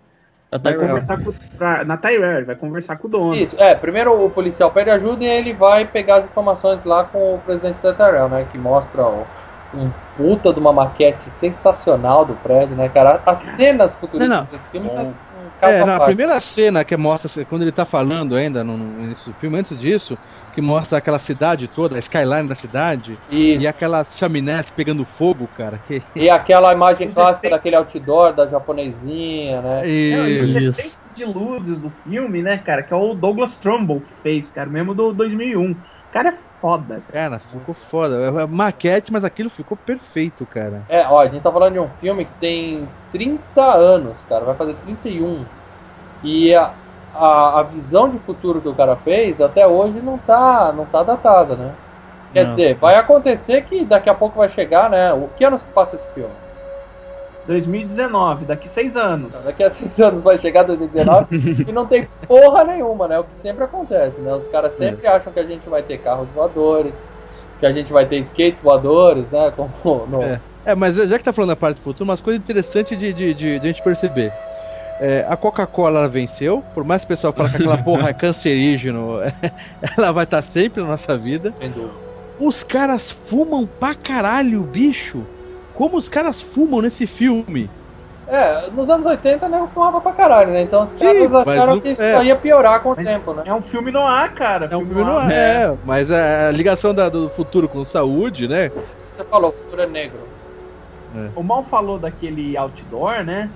[0.52, 0.88] A Vai Tyrell.
[0.88, 3.36] conversar com, pra, na Tyrell, ele vai conversar com o dono.
[3.36, 7.36] Isso, é, primeiro o policial pede ajuda e ele vai pegar as informações lá com
[7.36, 8.46] o presidente da Tyrell, né?
[8.46, 9.28] Que mostra o-
[9.74, 13.22] um puta de uma maquete sensacional do prédio, né, cara?
[13.26, 14.52] As cenas futuristas Não, não.
[14.52, 15.04] desse filme são
[15.62, 16.06] É, na parte.
[16.06, 19.80] primeira cena que mostra, quando ele tá falando ainda no, no início do filme, antes
[19.80, 20.18] disso,
[20.54, 23.63] que mostra aquela cidade toda, a skyline da cidade, Isso.
[23.63, 25.80] e aquelas chaminés pegando fogo, cara.
[25.88, 26.02] Que...
[26.15, 29.88] E aquela imagem clássica daquele outdoor da japonesinha, né?
[29.88, 30.98] E os Isso.
[31.13, 32.84] de luzes do filme, né, cara?
[32.84, 35.76] Que é o Douglas Trumbull que fez, cara, mesmo do 2001.
[36.15, 37.30] O cara é foda, cara.
[37.30, 38.15] Cara, ficou foda.
[38.41, 40.82] É maquete, mas aquilo ficou perfeito, cara.
[40.88, 44.56] É, ó, a gente tá falando de um filme que tem 30 anos, cara, vai
[44.56, 45.43] fazer 31.
[46.23, 46.71] E a,
[47.13, 51.04] a, a visão de futuro que o cara fez até hoje não tá, não tá
[51.04, 51.73] datada, né?
[52.32, 52.49] Quer Não.
[52.51, 55.12] dizer, vai acontecer que daqui a pouco vai chegar, né?
[55.12, 56.45] O que ano se passa esse filme?
[57.48, 59.32] 2019, daqui seis anos.
[59.44, 63.20] Daqui a seis anos vai chegar 2019 e não tem porra nenhuma, né?
[63.20, 64.34] O que sempre acontece, né?
[64.34, 66.94] Os caras sempre acham que a gente vai ter carros voadores,
[67.60, 69.52] que a gente vai ter skates voadores, né?
[69.56, 70.40] Como no, É.
[70.66, 73.34] É, mas já que tá falando da parte do futuro, umas coisas interessantes de, de,
[73.36, 74.34] de, de a gente perceber.
[75.00, 79.20] É, a Coca-Cola venceu, por mais que o pessoal fale que aquela porra é cancerígeno,
[79.96, 81.54] ela vai estar sempre na nossa vida.
[81.60, 81.94] sem dúvida.
[82.40, 85.24] Os caras fumam pra caralho, bicho.
[85.76, 87.70] Como os caras fumam nesse filme?
[88.28, 90.64] É, nos anos 80 né, eu fumava pra caralho, né?
[90.64, 92.16] Então os caras acharam no- que isso é.
[92.16, 93.44] só ia piorar com o Mas- tempo, né?
[93.46, 94.68] É um filme no ar, cara.
[94.72, 98.70] É um filme não é, é, mas a ligação da- do futuro com saúde, né?
[99.12, 100.28] Você falou, o futuro é negro.
[101.36, 103.52] O Mal falou daquele outdoor, né?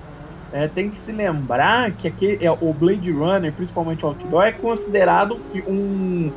[0.52, 4.52] É, tem que se lembrar que aquele, é, o Blade Runner, principalmente o outdoor, é
[4.52, 5.36] considerado
[5.68, 6.32] um,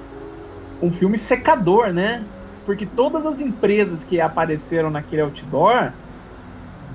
[0.82, 2.26] um filme secador, né?
[2.66, 5.94] Porque todas as empresas que apareceram naquele outdoor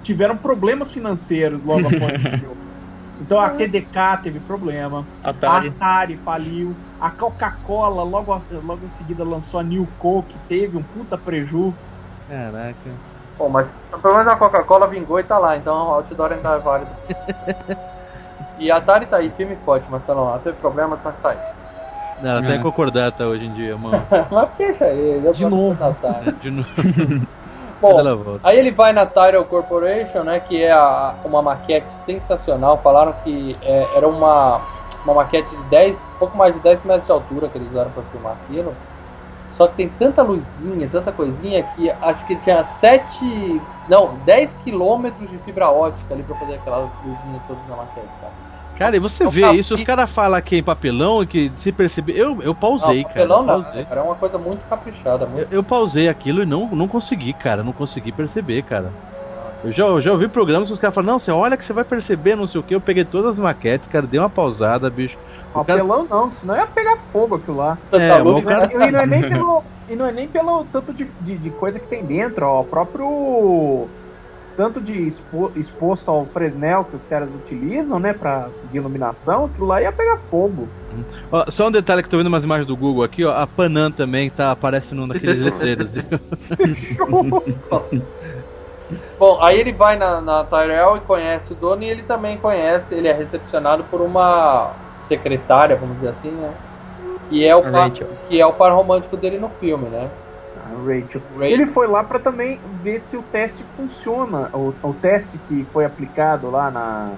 [0.02, 2.12] tiveram problemas financeiros logo após.
[3.20, 5.68] Então a TDK teve problema, a Atari.
[5.68, 11.18] Atari faliu, a Coca-Cola logo, logo em seguida lançou a New Coke, teve um puta
[11.18, 11.74] preju.
[12.26, 12.96] Caraca.
[13.36, 13.68] Pô, mas
[14.02, 16.90] pelo menos a Coca-Cola vingou e tá lá, então o outdoor ainda é válido.
[18.58, 20.20] e a Atari tá aí, firme e forte, Marcelo.
[20.20, 21.67] Ela teve problemas, mas tá aí.
[22.20, 22.56] Não, ela tá É.
[22.56, 24.02] em concordata hoje em dia, mano.
[24.30, 25.76] mas fecha aí, eu De novo.
[26.40, 26.68] De novo.
[27.80, 28.38] Bom.
[28.42, 32.82] Aí ele vai na Tyrell Corporation, né, que é a- uma maquete sensacional.
[32.82, 34.60] Falaram que é, era uma,
[35.04, 38.02] uma maquete de 10, pouco mais de 10 metros de altura que eles usaram para
[38.04, 38.74] filmar aquilo.
[39.52, 45.28] Só que tem tanta luzinha, tanta coisinha que acho que tinha 7, não, 10 quilômetros
[45.28, 48.32] de fibra ótica ali para fazer aquelas luzinhas todas na maquete, cara.
[48.78, 51.52] Cara, e você Eu vê isso, os caras falam que é em papelão e que
[51.58, 52.16] se perceber.
[52.16, 53.26] Eu, eu pausei, não, cara.
[53.26, 53.84] papelão Eu não, pausei.
[53.86, 57.34] cara, é uma coisa muito caprichada, Eu, muito eu pausei aquilo e não, não consegui,
[57.34, 57.64] cara.
[57.64, 58.94] Não consegui perceber, cara.
[59.64, 61.72] Eu já, eu já ouvi programas que os caras falam, não, você olha que você
[61.72, 62.72] vai perceber, não sei o que.
[62.74, 65.18] Eu peguei todas as maquetes, cara, dei uma pausada, bicho.
[65.52, 67.76] O cara- Apelão não, senão ia pegar fogo aquilo lá.
[67.92, 68.74] É, Tá louco, cara- né?
[68.74, 71.80] E não é nem pelo, e não é nem pelo tanto de, de, de coisa
[71.80, 72.60] que tem dentro, ó.
[72.60, 73.90] O próprio
[74.58, 79.68] tanto de expo- exposto ao Fresnel que os caras utilizam, né, pra, de iluminação, aquilo
[79.68, 80.68] lá ia pegar fogo.
[81.30, 83.30] Ó, só um detalhe que tô vendo umas imagens do Google aqui, ó.
[83.30, 85.90] A Panam também tá aparecendo naqueles letreiros.
[89.16, 92.94] Bom, aí ele vai na, na Tyrell e conhece o dono e ele também conhece,
[92.94, 94.74] ele é recepcionado por uma
[95.06, 96.56] secretária, vamos dizer assim, né?
[97.28, 97.90] Que é o, par,
[98.26, 100.10] que é o par romântico dele no filme, né?
[100.76, 101.22] Rachel.
[101.32, 101.44] Rachel.
[101.44, 104.50] Ele foi lá pra também ver se o teste funciona.
[104.52, 107.12] O, o teste que foi aplicado lá na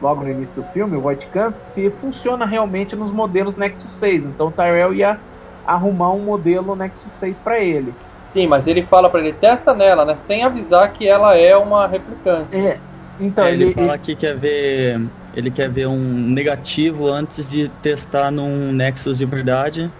[0.00, 4.24] logo no início do filme, o White Camp, se funciona realmente nos modelos Nexus 6.
[4.24, 5.20] Então o Tyrell ia
[5.66, 7.92] arrumar um modelo Nexus 6 pra ele.
[8.32, 10.16] Sim, mas ele fala pra ele, testa nela, né?
[10.26, 12.56] Sem avisar que ela é uma replicante.
[12.56, 12.78] É.
[13.18, 15.10] Então É, ele, ele, fala que quer ver.
[15.34, 19.90] Ele quer ver um negativo antes de testar num Nexus de verdade,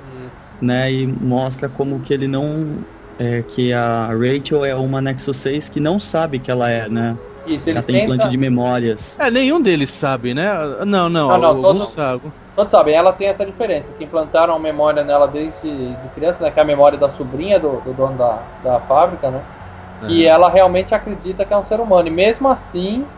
[0.64, 0.92] né?
[0.92, 2.85] E mostra como que ele não.
[3.18, 7.18] é, que a Rachel é uma Nexus 6 que não sabe que ela é, né?
[7.44, 7.99] Isso, ele Ela tem tenta...
[7.99, 9.20] implante de memórias.
[9.20, 10.44] é, nenhum deles sabe, né?
[10.87, 12.33] Não, não, não, o- todo- não sabe.
[12.57, 16.51] Todos sabem, ela tem essa diferença, que implantaram a memória nela desde de criança, né?
[16.51, 19.44] Que é a memória da sobrinha do, do dono da, da fábrica, né?
[20.07, 22.09] E ela realmente acredita que é um ser humano.
[22.09, 23.09] E mesmo assim,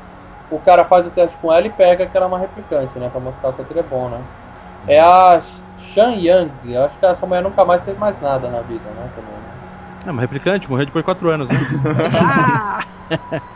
[0.50, 3.10] o cara faz o teste com ela e pega que ela é uma replicante, né?
[3.10, 4.24] Pra mostrar que aquilo é bom, né?
[4.86, 5.42] É a
[5.92, 6.72] Shan Yang.
[6.72, 9.10] Eu acho que essa mulher nunca mais fez mais nada na vida, né?
[9.14, 9.50] Também, né?
[10.06, 11.54] É, uma replicante, morreu depois de 4 anos, né?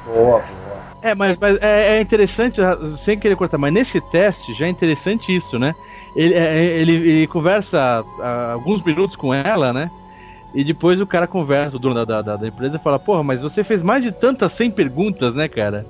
[0.05, 0.77] Boa, boa.
[1.01, 2.61] É, mas, mas é, é interessante,
[2.99, 5.75] sem querer cortar, mas nesse teste já é interessante isso, né?
[6.17, 9.91] ele, é, ele, ele conversa ah, alguns minutos com ela, né?
[10.55, 13.43] E depois o cara conversa, o dono da, da, da empresa, e fala: Porra, mas
[13.43, 15.85] você fez mais de tantas 100 perguntas, né, cara?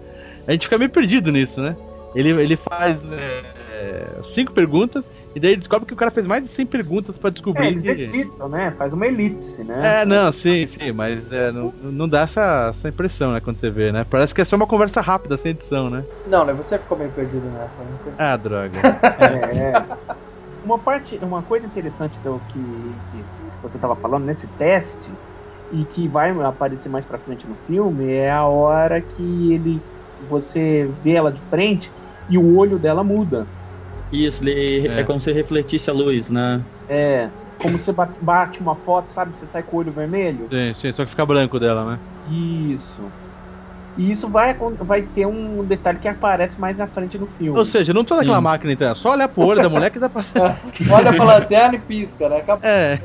[0.47, 1.77] A gente fica meio perdido nisso, né?
[2.15, 5.05] Ele, ele faz é, é, cinco perguntas
[5.37, 7.69] e daí ele descobre que o cara fez mais de 100 perguntas pra É, descobrir.
[7.69, 8.73] eles que- editam, né?
[8.77, 9.97] Faz uma elipse, né?
[10.01, 13.71] É, não, sim, sim, mas é, não, não dá essa, essa impressão, né, quando você
[13.71, 14.05] vê, né?
[14.05, 16.07] Parece que é só uma conversa rápida, sem edição, né?
[16.25, 16.53] Não, né?
[16.55, 17.85] Você ficou meio perdido nessa.
[17.85, 17.99] Né?
[18.19, 18.81] Ah, droga.
[19.19, 19.73] É.
[20.63, 23.29] Uma parte, uma coisa interessante do que, que
[23.63, 25.21] você estava falando nesse teste
[25.71, 29.87] e que vai aparecer mais pra frente no filme é a hora que ele
[30.19, 31.95] você vê ela de frente
[32.29, 33.51] e o olho dela muda.
[34.11, 35.01] Isso, ele, É.
[35.01, 35.05] é.
[35.05, 36.65] como se refletisse a luz, né?
[36.89, 39.37] É, como você bate, uma foto, sabe?
[39.37, 40.49] Você sai com o olho vermelho.
[40.51, 42.01] sim, sim, só que fica branco dela, né?
[42.25, 43.13] Isso.
[43.97, 47.59] E isso vai, vai ter um detalhe que aparece mais na frente no filme.
[47.59, 48.43] Ou seja, não tô naquela Sim.
[48.43, 50.23] máquina, então, é só olhar pro olho da mulher que dá pra.
[50.93, 52.37] Olha pra lanterna e pisca, né?
[52.37, 52.69] Acabou.
[52.69, 52.99] É.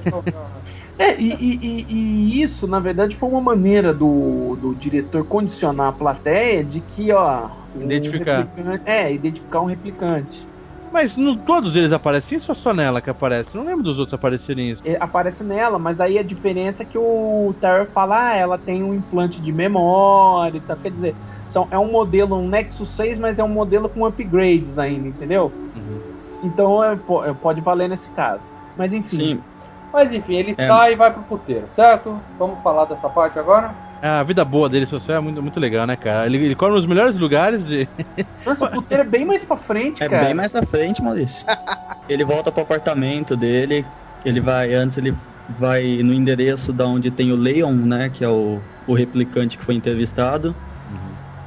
[0.99, 1.85] É, e, e-
[2.39, 7.11] e- isso, na verdade, foi uma maneira do, do diretor condicionar a plateia de que,
[7.13, 7.49] ó.
[7.73, 8.41] um Identificar.
[8.43, 10.50] replicante- É, identificar um replicante.
[10.91, 13.55] Mas não todos eles aparecem isso ou só nela que aparece?
[13.55, 14.81] Não lembro dos outros aparecerem isso.
[14.85, 18.83] É, aparece nela, mas aí a diferença é que o Terry fala, ah, ela tem
[18.83, 20.75] um implante de memória e tal.
[20.77, 21.15] Quer dizer,
[21.47, 25.51] são, é um modelo, um Nexus 6, mas é um modelo com upgrades ainda, entendeu?
[26.43, 28.43] Então é, é, pode valer nesse caso.
[28.75, 29.17] Mas enfim.
[29.17, 29.43] Sim.
[29.93, 30.67] Mas enfim, ele É.
[30.67, 32.19] sai e vai pro puteiro, certo?
[32.37, 33.90] Vamos falar dessa parte agora?
[34.01, 36.25] A vida boa dele social é muito, muito legal, né, cara?
[36.25, 37.87] Ele, ele come nos melhores lugares de.
[38.45, 40.25] Nossa, o puteiro é bem mais pra frente, É cara.
[40.25, 41.45] bem mais à frente, Maurício.
[42.09, 43.85] ele volta pro apartamento dele.
[44.25, 45.13] Ele vai, antes ele
[45.59, 48.09] vai no endereço da onde tem o Leon, né?
[48.09, 50.55] Que é o, o replicante que foi entrevistado.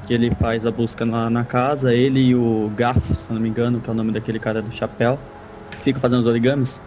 [0.06, 1.94] Que ele faz a busca na, na casa.
[1.94, 4.60] Ele e o Gaff, se eu não me engano, que é o nome daquele cara
[4.62, 5.18] do chapéu.
[5.70, 6.78] que Fica fazendo os origamis.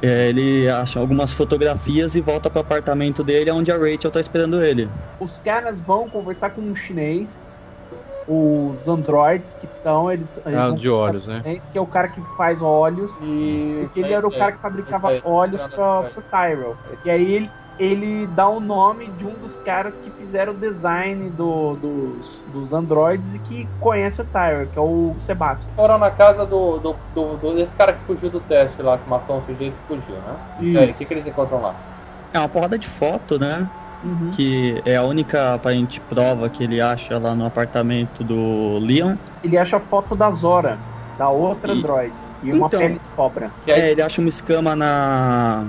[0.00, 4.62] É, ele acha algumas fotografias e volta pro apartamento dele, onde a Rachel tá esperando
[4.62, 4.88] ele.
[5.18, 7.30] Os caras vão conversar com um chinês,
[8.26, 11.42] os androids que estão, eles, eles Ah, de olhos, né?
[11.72, 13.78] que é o cara que faz olhos, E.
[13.80, 16.12] porque ele era o cara que fabricava olhos pra, aí.
[16.12, 16.78] pro Tyrell.
[17.04, 21.30] E aí ele, ele dá o nome de um dos caras que fizeram o design
[21.30, 25.72] do- dos, dos androids e que conhece o Tyrell, que é o Sebastian.
[25.74, 29.08] Foram na casa do, do, do, do- desse cara que fugiu do teste lá, que
[29.08, 30.40] matou um sujeito e fugiu, né?
[30.72, 30.98] E aí, o Isso.
[30.98, 31.80] que, que eles encontram lá?
[32.32, 33.70] É uma porrada de foto, né?
[34.02, 34.30] Uhum.
[34.30, 39.18] que é a única aparente prova que ele acha lá no apartamento do Leon.
[39.42, 40.84] Ele acha a foto da Zora,
[41.16, 42.78] da outra E- android, e uma Então.
[42.78, 43.56] pele de cobra.
[43.74, 45.66] É, ele acha uma escama na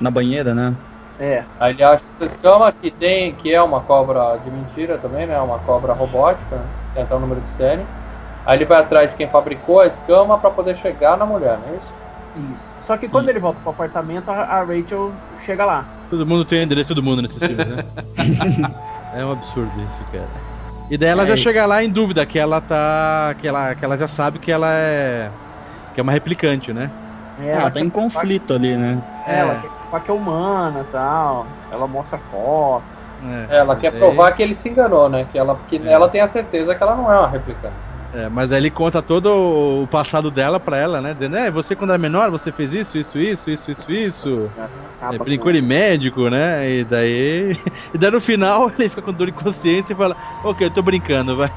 [0.00, 0.78] na banheira, né?
[1.20, 5.26] É, aí ele acha essa escama que tem, que é uma cobra de mentira também,
[5.26, 5.38] né?
[5.40, 6.74] Uma cobra robótica, né?
[6.94, 7.86] tem até o número de série.
[8.44, 11.68] Aí ele vai atrás de quem fabricou a escama pra poder chegar na mulher, não
[11.68, 11.94] é isso?
[12.34, 12.74] isso.
[12.80, 15.92] Só que quando ele volta pro apartamento, a, a Rachel chega lá.
[16.08, 17.80] Todo mundo tem o endereço de todo mundo nesses filmes, né?
[19.12, 20.30] é um absurdo isso, cara.
[20.88, 23.34] E daí ela É, já e- chega lá em dúvida que ela tá.
[23.38, 25.32] que ela, que ela já sabe que ela é.
[25.92, 26.92] que é uma replicante, né?
[27.36, 29.02] É, ela ela tá em conflito ali, né?
[29.24, 31.48] É, ela quer que é humana e tal.
[31.70, 33.00] Ela mostra fotos.
[33.48, 35.24] É, Ela quer daí- provar que ele se enganou, né?
[35.24, 37.89] Que ela, que ela tem a certeza que ela não é uma replicante.
[38.12, 39.28] É, mas daí ele conta todo
[39.84, 41.14] o passado dela pra ela, né?
[41.14, 44.52] Dizendo, é, você quando era menor, você fez isso, isso, isso, isso, isso, isso.
[45.00, 46.68] É, brincou de médico, né?
[46.80, 47.56] E daí.
[47.94, 50.82] E daí no final ele fica com dor de consciência e fala, ok, eu tô
[50.82, 51.50] brincando, vai.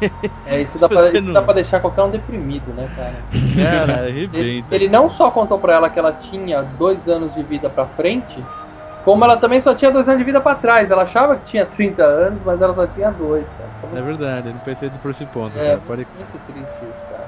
[0.46, 3.26] É, isso dá, pra, isso não- dá pra deixar qualquer um deprimido, né, cara?
[3.56, 4.76] Cara, Ele, arrebenta.
[4.76, 8.44] ele não só contou pra ela que ela tinha dois anos de vida pra frente,
[9.04, 10.89] como ela também só tinha dois anos de vida pra trás.
[10.89, 13.46] Ela achava que tinha 30 anos, mas ela só tinha dois,
[13.82, 14.00] cara.
[14.00, 15.82] É verdade, ele pensei por esse ponto, É, cara.
[15.86, 16.08] Pode...
[16.16, 17.28] muito triste isso, cara.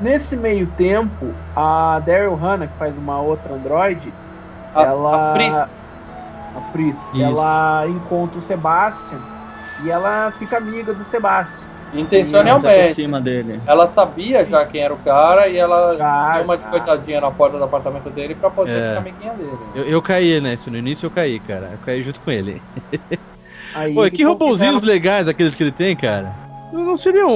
[0.00, 4.12] Nesse meio tempo, a Daryl Hannah, que faz uma outra android,
[4.74, 5.30] A, ela.
[5.30, 7.22] a Pris, a Pris, Isso.
[7.22, 9.18] ela encontra o Sebastian
[9.84, 11.67] e ela fica amiga do Sebastian.
[11.90, 13.60] Se intencionalmente, aproxima dele.
[13.66, 17.30] ela sabia já quem era o cara e ela Já, deu uma de coitadinha na
[17.30, 18.88] porta do apartamento dele pra poder É.
[18.88, 19.58] ficar amiguinha dele.
[19.74, 21.70] Eu, eu caí nesse, no início eu caí, cara.
[21.72, 22.62] Eu caí junto com ele.
[23.74, 26.30] Aí Pô, que robôzinhos legais aqueles que ele tem, cara.
[26.72, 27.30] Não seriam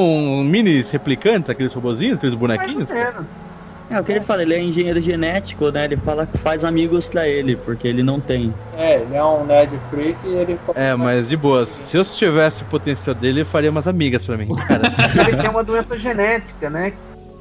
[0.45, 2.91] mini replicantes, aqueles robozinhos, aqueles ela Mais bonequinhos?
[2.91, 3.52] ou menos.
[3.93, 5.85] É o que ele fala, ele é engenheiro genético, né?
[5.85, 8.55] Ele fala que faz amigos pra ele, porque ele não tem.
[8.73, 12.63] É, ele é um nerd freak e ele É, mas de boa, se eu tivesse
[12.63, 14.83] o potencial dele, eu faria umas amigas pra mim, cara.
[15.29, 16.95] Ele tem uma doença genética, né?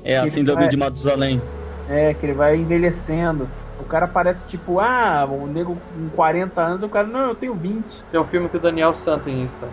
[0.03, 1.41] É a Ele síndrome vai- de Matusalém.
[1.87, 3.49] É, que ele vai envelhecendo.
[3.79, 7.55] O cara parece tipo, ah, o nego com 40 anos, o cara, não, eu tenho
[7.55, 8.03] 20.
[8.11, 9.67] Tem um filme que o Daniel San tem isso.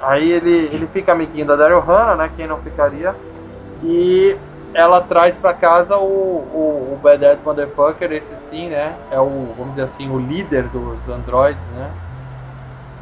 [0.00, 2.30] Aí ele, ele fica amiguinho da Daryl Hannah, né?
[2.36, 3.14] Quem não ficaria.
[3.82, 4.36] E
[4.74, 8.94] ela traz pra casa o, o, o Badass Motherfucker, esse sim, né?
[9.10, 11.90] É o, vamos dizer assim, o líder dos androids, né?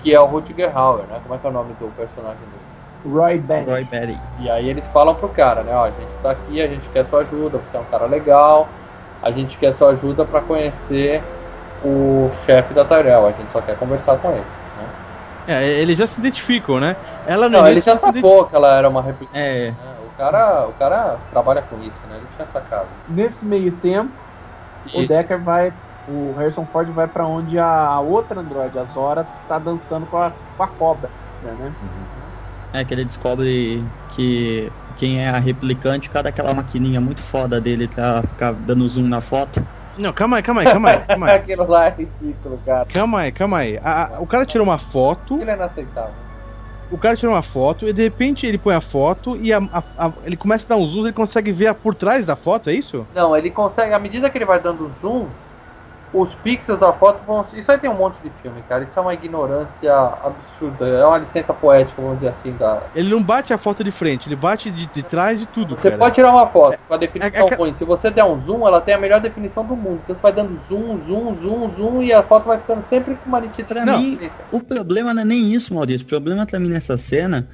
[0.02, 1.18] Que é o Rutger Hauer, né?
[1.22, 2.72] Como é que é o nome do personagem dele?
[3.04, 3.70] Roy Batty.
[3.70, 4.18] Roy Batty.
[4.40, 5.74] E aí eles falam pro cara, né?
[5.74, 8.68] Ó, a gente tá aqui, a gente quer sua ajuda, você é um cara legal,
[9.22, 11.22] a gente quer sua ajuda pra conhecer
[11.84, 14.44] o chefe da Tyrell, a gente só quer conversar com ele.
[15.46, 15.58] Né?
[15.58, 16.96] É, eles já se identificam, né?
[17.26, 19.36] Ela no Não, ele já sacou que ela era uma réplica.
[19.36, 19.91] É, né?
[20.22, 22.18] O cara, o cara trabalha com isso, né?
[22.18, 22.90] Ele tinha sacado.
[23.08, 24.14] Nesse meio tempo,
[24.86, 25.72] E- o Decker vai.
[26.06, 30.30] O Harrison Ford vai pra onde a outra androide, a Zora, tá dançando com a,
[30.56, 31.10] com a cobra.
[31.40, 31.74] Né?
[32.72, 37.88] é que ele descobre que quem é a replicante, cada aquela maquininha muito foda dele
[37.88, 39.60] tá ficar dando zoom na foto.
[39.96, 41.34] Não, calma aí, calma aí, calma aí, calma aí.
[41.42, 42.86] Aquilo lá é ridículo, cara.
[42.86, 43.78] Calma aí, calma aí.
[43.82, 46.31] A- a- o cara tirou uma foto, Aquilo é inaceitável.
[46.92, 49.84] O cara tirou uma foto e de repente ele põe a foto e a- a-
[49.96, 52.74] a- ele começa a dar um zoom, ele consegue ver por trás da foto, é
[52.74, 53.08] isso?
[53.14, 55.34] Não, ele consegue, à medida que ele vai dando zoom,
[56.12, 57.46] os pixels da foto vão.
[57.54, 58.84] Isso aí tem um monte de filme, cara.
[58.84, 59.92] Isso é uma ignorância
[60.22, 60.86] absurda.
[60.86, 62.52] É uma licença poética, vamos dizer assim.
[62.52, 62.82] Da...
[62.94, 65.88] Ele não bate a foto de frente, ele bate de, de trás de tudo, Você
[65.90, 65.98] cara.
[65.98, 67.72] pode tirar uma foto com a definição é que- ruim.
[67.74, 70.00] Se você der um zoom, ela tem a melhor definição do mundo.
[70.04, 73.28] Então você vai dando zoom, zoom, zoom, zoom e a foto vai ficando sempre com
[73.28, 73.68] uma nitidez.
[73.68, 73.98] Pra Não.
[74.00, 74.18] mim,
[74.50, 76.04] o problema não é nem isso, Maurício.
[76.04, 77.48] O problema pra mim nessa cena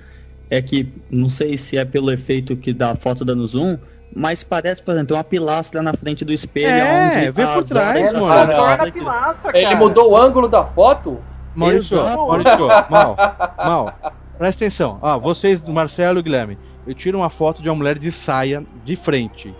[0.51, 3.79] é que, não sei se é pelo efeito que dá a foto dando zoom,
[4.15, 6.69] mas parece, por exemplo, tem uma pilastra na frente do espelho.
[6.69, 8.53] É, onde vê por trás, mano.
[8.53, 9.65] Só pilastra, cara.
[9.65, 11.19] Ele mudou o ângulo da foto?
[11.55, 12.17] Maurício, Exato.
[12.17, 13.17] Maurício, mal,
[13.57, 13.95] mal.
[14.39, 14.99] Presta atenção.
[15.03, 18.97] Ó, vocês, Marcelo e Guilherme, eu tiro uma foto de uma mulher de saia de
[18.97, 19.55] frente.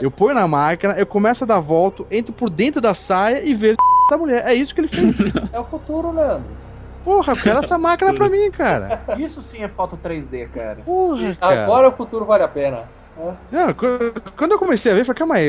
[0.00, 3.54] Eu ponho na máquina, eu começo a dar volta, entro por dentro da saia e
[3.54, 3.76] vejo
[4.10, 4.44] da mulher.
[4.46, 5.16] É isso que ele fez.
[5.52, 6.66] É o futuro, Leandro.
[7.04, 9.00] Porra, eu quero essa máquina pra mim, cara.
[9.16, 10.78] Isso sim é foto 3D, cara.
[10.84, 11.62] Porra, cara.
[11.62, 12.82] Agora o futuro vale a pena.
[13.18, 13.36] É.
[13.50, 15.46] Não, qu- quando eu comecei a ver, eu falei, calma aí,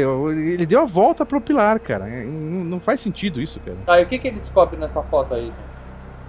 [0.54, 2.06] ele deu a volta pro pilar, cara.
[2.08, 3.78] Não, não faz sentido isso, cara.
[3.86, 5.54] Tá, e o que, que ele descobre nessa foto aí?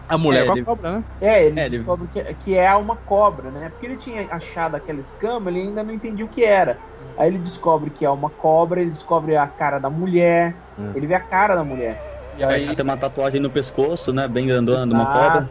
[0.08, 1.04] A mulher É, com a ele- cobra, né?
[1.20, 3.68] É, ele É, ele- descobre que, que é uma cobra, né?
[3.68, 6.78] Porque ele tinha achado aquela escama, ele ainda não entendia o que era.
[7.16, 10.92] Aí ele descobre que é uma cobra, ele descobre a cara da mulher, Hum.
[10.94, 12.00] ele vê a cara da mulher.
[12.36, 14.26] E Aí aí, tem uma tatuagem no pescoço, né?
[14.28, 15.50] Bem grandona de uma cobra.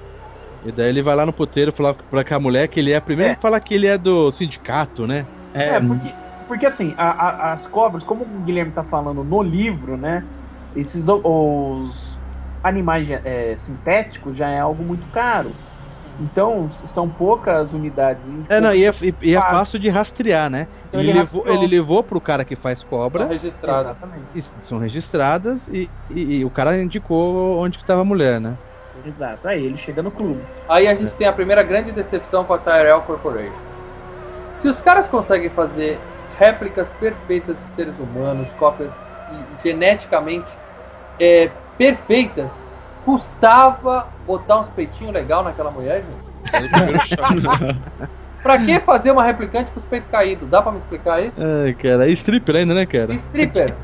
[0.64, 3.00] E daí ele vai lá no puteiro falar pra aquela mulher que ele é.
[3.00, 3.36] Primeiro É.
[3.40, 5.28] fala que ele é do sindicato, né?
[5.54, 6.16] É, É, porque,
[6.48, 10.28] porque assim, a- a- as cobras, como o Guilherme tá falando no livro, né?
[10.74, 12.20] Esses os
[12.64, 15.58] animais é, sintéticos já é algo muito caro.
[16.20, 18.24] Então, são poucas unidades.
[18.50, 19.80] É, não, e é, e- e é Fácil.
[19.80, 20.70] de rastrear, né?
[20.86, 23.90] Então ele, ele levou, ele levou pro cara que faz cobra, registrado.
[23.90, 24.32] Exatamente.
[24.34, 28.58] e são registradas, e, e- e o cara indicou onde que estava a mulher, né?
[28.94, 29.48] Exato.
[29.48, 30.50] Aí ele chega no clube.
[30.68, 33.67] Aí a gente tem a primeira grande decepção com a Tyrell Corporation.
[34.60, 36.02] Se os caras conseguem fazer
[36.38, 38.92] réplicas perfeitas de seres humanos, cópias
[39.62, 40.48] geneticamente
[41.20, 42.52] é, perfeitas,
[43.04, 46.28] custava botar uns peitinhos legal naquela mulher, gente?
[48.42, 50.50] pra que fazer uma replicante com os peitos caídos?
[50.50, 51.36] Dá pra me explicar isso?
[51.38, 53.14] Ai, cara, é stripper ainda, né, cara?
[53.14, 53.76] Stripper.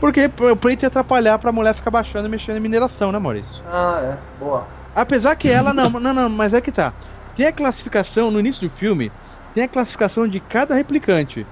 [0.00, 3.62] Porque o peito ia atrapalhar pra mulher ficar baixando e mexendo em mineração, né, Maurício?
[3.66, 4.38] Ah, é.
[4.38, 4.66] Boa.
[4.94, 6.92] Apesar que ela não, não, não, mas é que tá.
[7.36, 9.10] Tem a classificação no início do filme,
[9.52, 11.46] tem a classificação de cada replicante.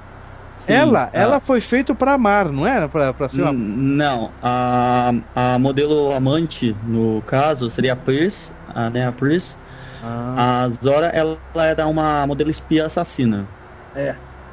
[0.52, 2.88] sim, ela, a- ela foi feita pra amar, não era?
[2.88, 3.52] Pra, pra ser uma.
[3.52, 9.56] Não, a, a modelo amante, no caso, seria a Pris, a, né, a Pris.
[10.02, 10.64] Ah.
[10.64, 13.48] A Zora, ela era uma modelo espia assassina.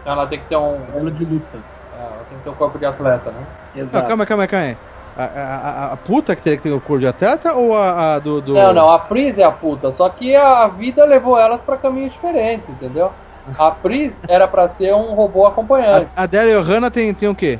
[0.05, 0.97] Ela tem que ter um.
[0.97, 1.57] Ela de luta.
[1.91, 3.45] Ela tem que ter um corpo de atleta, né?
[3.73, 4.07] Não, Exato.
[4.07, 4.77] calma, calma, calma aí.
[5.15, 8.19] A, a, a- puta que teria que ter o cor de atleta ou a, a
[8.19, 8.53] do, do.
[8.53, 12.13] Não, não, a Pris é a puta, só que a vida levou elas pra caminhos
[12.13, 13.11] diferentes, entendeu?
[13.57, 16.11] A Pris era pra ser um robô acompanhante.
[16.15, 17.59] A, a Adele Johanna tem, tem o quê?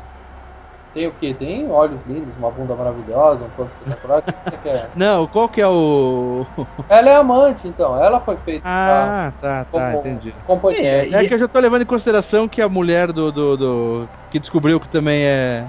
[0.94, 1.34] Tem o quê?
[1.34, 4.20] Tem olhos lindos, uma bunda maravilhosa, um corpo espetacular.
[4.20, 4.92] O que você quer?
[4.98, 6.46] Não, qual que é o.
[6.90, 8.02] Ela é amante, então.
[8.02, 10.34] Ela foi feita Ah, tá, pra- tá, como entendi.
[10.44, 11.16] companheira.
[11.18, 13.32] É que eu já tô levando em consideração que a mulher do.
[13.32, 15.68] do, do- que descobriu que também é.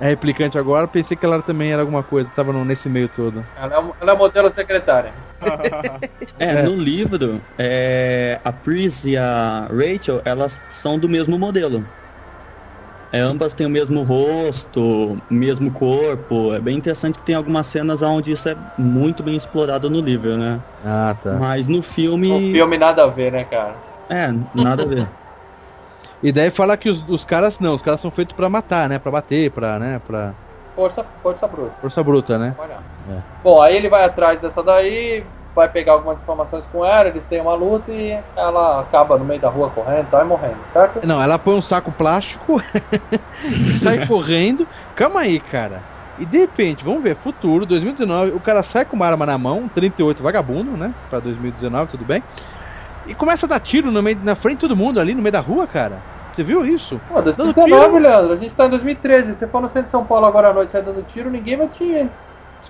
[0.00, 3.48] É replicante agora, pensei que ela também era alguma coisa, tava no- nesse meio todo.
[3.56, 5.14] Ela é, ela é modelo secretária.
[6.40, 6.62] É, É.
[6.62, 11.92] no livro, é, a Pris e a Rachel, elas são do mesmo modelo.
[13.10, 14.80] É, ambas têm o mesmo rosto,
[15.14, 16.52] o mesmo corpo.
[16.54, 20.36] É bem interessante que tem algumas cenas onde isso é muito bem explorado no livro,
[20.36, 20.62] né?
[20.82, 21.38] Ah, tá.
[21.38, 22.30] Mas no filme.
[22.30, 23.82] Um filme nada a ver, né, cara?
[24.10, 25.08] É, nada a ver.
[26.22, 28.98] E daí fala que os, os caras não, os caras são feitos pra matar, né?
[28.98, 30.00] Pra bater, pra, né?
[30.06, 30.32] Pra
[30.74, 31.72] Força, força bruta.
[31.80, 32.54] força bruta, né?
[33.10, 33.18] É.
[33.42, 37.40] Bom, aí ele vai atrás dessa daí, vai pegar algumas informações com ela, eles têm
[37.40, 41.04] uma luta e ela acaba no meio da rua correndo e e morrendo, certo?
[41.04, 42.62] Não, ela põe um saco plástico
[43.42, 44.68] e sai correndo.
[44.94, 45.82] Calma aí, cara.
[46.16, 49.58] E de repente, vamos ver, futuro, 2019, o cara sai com uma arma na mão,
[49.60, 50.92] um 38 vagabundo, né?
[51.10, 52.22] Pra 2019, tudo bem.
[53.08, 55.32] E começa a dar tiro no meio, na frente de todo mundo ali, no meio
[55.32, 56.04] da rua, cara.
[56.32, 57.02] Você viu isso?
[57.06, 57.98] Pô, Dando 2019, tiro.
[57.98, 59.34] Leandro, a gente tá em 2013.
[59.34, 61.68] Você for no centro de São Paulo agora à noite sai dando tiro, ninguém vai
[61.68, 61.84] te.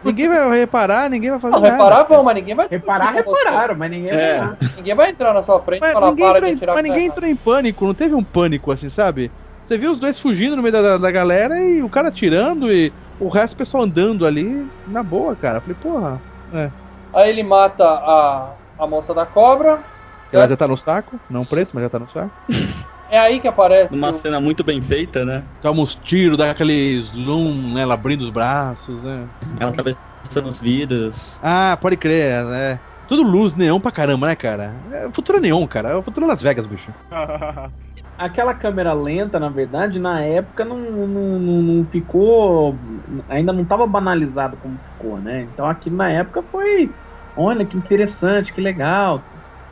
[0.02, 1.72] Ninguém vai reparar, ninguém vai fazer Não, nada.
[1.72, 4.38] reparar vão, mas ninguém vai te Reparar, repararam, mas ninguém É.
[4.38, 4.56] vai.
[4.76, 6.82] Ninguém vai entrar na sua frente e Mas falar ninguém, para de em, atirar mas
[6.82, 9.32] ninguém entrou em pânico, não teve um pânico assim, sabe?
[9.66, 12.92] Você viu os dois fugindo no meio da, da galera e o cara atirando e
[13.18, 15.58] o resto do pessoal andando ali na boa, cara.
[15.58, 16.22] Eu falei, porra,
[16.52, 16.72] é.
[17.12, 19.84] Aí ele mata a, a moça da cobra.
[20.32, 22.34] Ela já tá no saco, não preto, mas já tá no saco.
[23.06, 23.96] É aí que aparece.
[23.96, 25.48] Numa o- cena muito bem feita, né?
[25.60, 27.82] Toma uns tiros, dá aquele zoom, né?
[27.82, 29.30] Ela abrindo os braços, né?
[29.58, 31.38] Ela atravessando os vidros.
[31.40, 32.82] Ah, pode crer, né?
[33.06, 34.82] Tudo luz, neon pra caramba, né, cara?
[34.92, 35.90] É, o futuro é neon, cara.
[35.90, 36.94] É o futuro Las Vegas, bicho.
[38.16, 42.80] Aquela câmera lenta, na verdade, na época não, não, não, não ficou.
[43.28, 45.44] Ainda não estava banalizado como ficou, né?
[45.44, 46.96] Então aquilo na época foi.
[47.34, 49.28] Olha que interessante, que legal.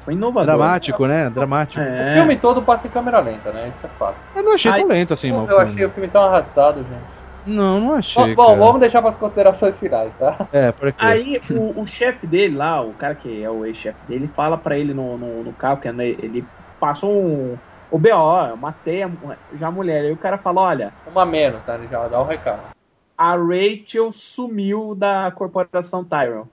[0.07, 0.47] Foi inovador.
[0.47, 1.29] Dramático, né?
[1.29, 1.81] Dramático.
[1.81, 2.15] O É.
[2.15, 3.73] filme todo passa em câmera lenta, né?
[3.77, 4.17] Isso é fato.
[4.35, 5.47] Eu não achei tão Ai, lento assim, mal.
[5.47, 7.17] Eu achei o filme tão arrastado, gente.
[7.45, 8.35] Não, não achei.
[8.35, 8.59] Bom, cara.
[8.59, 10.47] vamos deixar para as considerações finais, tá?
[10.53, 11.05] É, por aqui.
[11.05, 14.79] Aí o, o chefe dele lá, o cara que é o ex-chefe dele, fala pra
[14.79, 16.45] ele no, no, no carro que ele
[16.81, 17.57] passa um.
[17.91, 18.09] O BO,
[18.49, 19.11] eu matei a,
[19.59, 20.03] já a mulher.
[20.05, 21.75] Aí o cara fala: olha, Uma menos, tá?
[21.75, 22.61] Ele já dá o recado.
[23.19, 26.49] a Rachel sumiu da corporação Tyrell.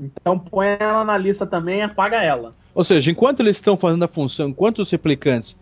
[0.00, 2.54] Então põe ela na lista também e apaga ela.
[2.74, 5.56] Ou seja, enquanto eles estão fazendo a função, enquanto os replicantes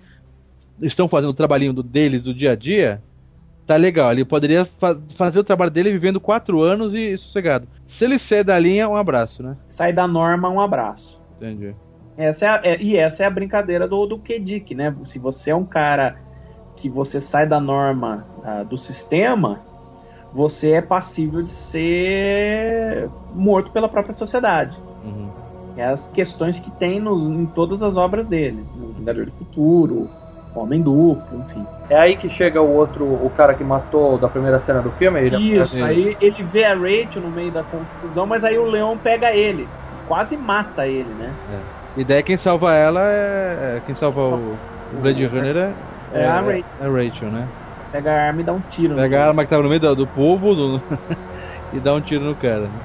[0.82, 3.00] estão fazendo o trabalhinho do- deles do dia a dia,
[3.66, 4.12] tá legal.
[4.12, 7.66] Ele poderia fa- fazer o trabalho dele vivendo quatro anos e sossegado.
[7.88, 9.56] Se ele sair da linha, um abraço, né?
[9.68, 11.18] Sai da norma, um abraço.
[11.36, 11.74] Entendi.
[12.18, 14.94] Essa é a- é- e essa é a brincadeira do, do Kedik, né?
[15.06, 16.16] Se você é um cara
[16.76, 19.60] que você sai da norma ah, do sistema,
[20.36, 24.76] você é passível de ser morto pela própria sociedade.
[25.02, 25.30] Uhum.
[25.74, 28.64] É as questões que tem nos, em todas as obras dele.
[28.74, 30.10] No Vingador do Futuro,
[30.54, 31.66] Homem Duplo, enfim.
[31.88, 35.20] É aí que chega o outro, o cara que matou da primeira cena do filme.
[35.20, 38.98] Ele Isso, aí ele vê a Rachel no meio da confusão, mas aí o leão
[38.98, 39.68] pega ele.
[40.06, 41.34] Quase mata ele, né?
[41.96, 43.76] E daí quem salva ela é.
[43.76, 44.54] é- Quem salva o,
[44.92, 45.76] o Blade Runner é,
[46.12, 46.64] É a Rachel.
[46.78, 47.65] é a Rachel, né?
[47.90, 48.94] Pega a arma e dá um tiro.
[48.96, 50.82] Pega a arma que tava no meio do, do povo do-
[51.72, 52.68] e dá um tiro no cara.
[52.68, 52.80] né?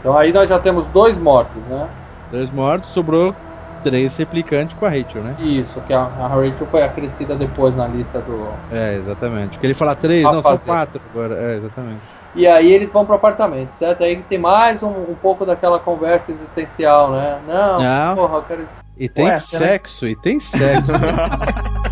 [0.00, 1.90] Então aí nós já temos dois mortos, né?
[2.30, 3.34] Dois mortos, sobrou
[3.82, 5.36] três replicantes com a Rachel, né?
[5.38, 8.58] Isso, que a, a Rachel foi acrescida depois na lista do.
[8.70, 9.50] É, exatamente.
[9.52, 10.64] Porque ele fala três, não, são fazer.
[10.64, 11.34] quatro agora.
[11.52, 12.04] É, exatamente.
[12.34, 14.02] E aí eles vão pro apartamento, certo?
[14.02, 17.40] Aí tem mais um, um pouco daquela conversa existencial, né?
[17.46, 18.14] Não, Não.
[18.14, 18.68] porra, eu quero.
[18.96, 20.92] E tem Ué, sexo, e tem sexo.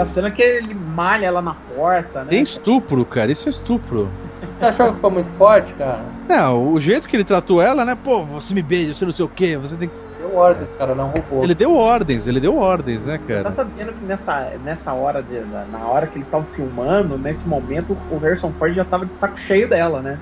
[0.00, 2.32] É a cena que ele malha ela na porta, né?
[2.32, 4.10] tem estupro, cara, isso é estupro.
[4.58, 6.04] Você achou que foi muito forte, cara?
[6.28, 7.94] Não, o jeito que ele tratou ela, né?
[7.94, 9.94] Pô, você me beija, você não sei o que, você tem que.
[10.18, 11.44] Deu ordem, esse cara não roubou.
[11.44, 13.50] Ele deu ordens, ele deu ordens, né, Tá cara?
[13.52, 15.40] sabendo que nessa, nessa hora, de,
[15.70, 19.36] na hora que eles estavam filmando, nesse momento, o Harrison Ford já tava de saco
[19.38, 20.20] cheio dela, né?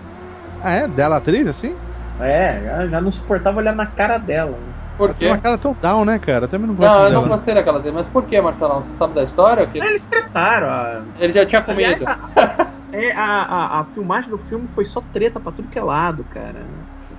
[0.63, 0.89] Ah, é?
[0.89, 1.75] Dela atriz, assim?
[2.21, 4.51] É, já, já não suportava olhar na cara dela.
[4.59, 4.78] né?
[4.99, 5.27] Por Tem quê?
[5.29, 6.45] uma cara tão down, né, cara?
[6.45, 7.23] Eu também não gosto Não, eu dela.
[7.23, 7.95] não gostei daquela cena.
[7.95, 8.83] Mas por que, Marcelão?
[8.83, 9.67] Você sabe da história?
[9.67, 10.67] Que Eles tretaram.
[10.69, 12.11] A, ele já tinha aliás, comido.
[12.37, 15.83] a, é, a, a, a filmagem do filme foi só treta pra tudo que é
[15.83, 16.57] lado, cara.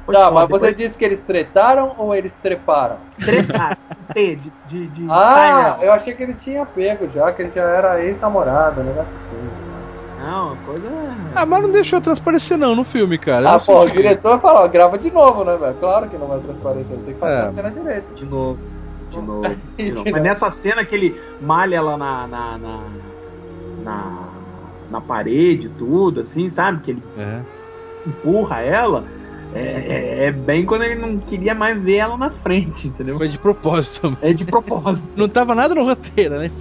[0.06, 0.34] Foi Tá, foda.
[0.42, 2.98] mas você disse que eles tretaram ou eles treparam?
[3.24, 3.78] tretaram.
[4.14, 7.62] T de, de, de Ah, eu achei que ele tinha pego já, que ele já
[7.64, 8.92] era ex-namorado, né?
[9.02, 9.69] assim.
[10.20, 10.88] Não, coisa.
[11.36, 13.52] Ah, mas não deixou transparecer não no filme, cara.
[13.56, 15.76] Ah, pô, o diretor falou, grava de novo, né, velho?
[15.80, 17.42] Claro que não vai transparecer, tem que fazer É.
[17.48, 18.16] a cena direito.
[18.16, 18.60] De novo.
[19.10, 19.42] De novo.
[19.78, 20.12] De novo.
[20.12, 22.28] Mas nessa cena que ele malha ela na.
[22.28, 22.80] na, na,
[23.84, 24.30] na,
[24.92, 26.82] na parede e tudo, assim, sabe?
[26.82, 27.40] Que ele É.
[28.06, 29.04] empurra ela.
[29.52, 33.18] É, é, é bem quando ele não queria mais ver ela na frente, entendeu?
[33.18, 34.16] Foi de propósito.
[34.22, 35.10] É de propósito.
[35.16, 36.52] Não tava nada no roteiro, né?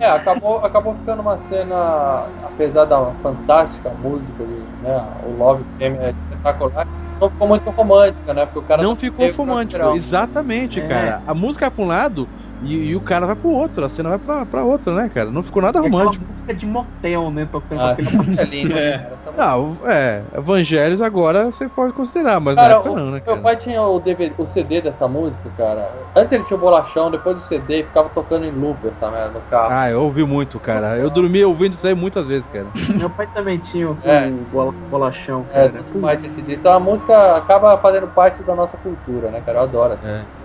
[0.00, 4.44] É, acabou, acabou ficando uma cena, apesar da fantástica música,
[4.80, 6.86] né, o Love Theme é espetacular,
[7.20, 9.96] não ficou muito romântica, né, porque o cara não ficou romântico.
[9.96, 10.88] Exatamente, É.
[10.88, 11.22] cara.
[11.26, 12.30] A música pra um lado,
[12.60, 15.30] E, e o cara vai pro outro, a cena vai pra, pra outra, né, cara?
[15.30, 16.24] Não ficou nada É romântico.
[16.28, 17.46] música de motel, né?
[17.50, 18.08] Tocando Ah, aquele...
[18.08, 18.98] essa música é linda, É.
[18.98, 19.14] cara.
[19.14, 23.04] Essa música- Não, é, Evangelhos agora você pode considerar, mas Cara, na época o, não,
[23.06, 23.40] né, meu cara?
[23.40, 25.88] pai tinha o, DVD, o CD dessa música, cara.
[26.16, 29.40] Antes ele tinha o bolachão, depois o CD, ficava tocando em loop essa merda no
[29.42, 29.68] carro.
[29.72, 30.98] Ah, eu ouvi muito, cara.
[30.98, 32.70] Eu dormi ouvindo isso aí muitas vezes, cara.
[32.98, 34.28] Meu pai também tinha o, É.
[34.52, 35.84] o bolachão, É, cara.
[35.84, 36.56] tudo mais esse CD.
[36.56, 39.58] Então a música acaba fazendo parte da nossa cultura, né, cara?
[39.58, 40.06] Eu adoro essa.
[40.08, 40.12] É.
[40.18, 40.37] Também.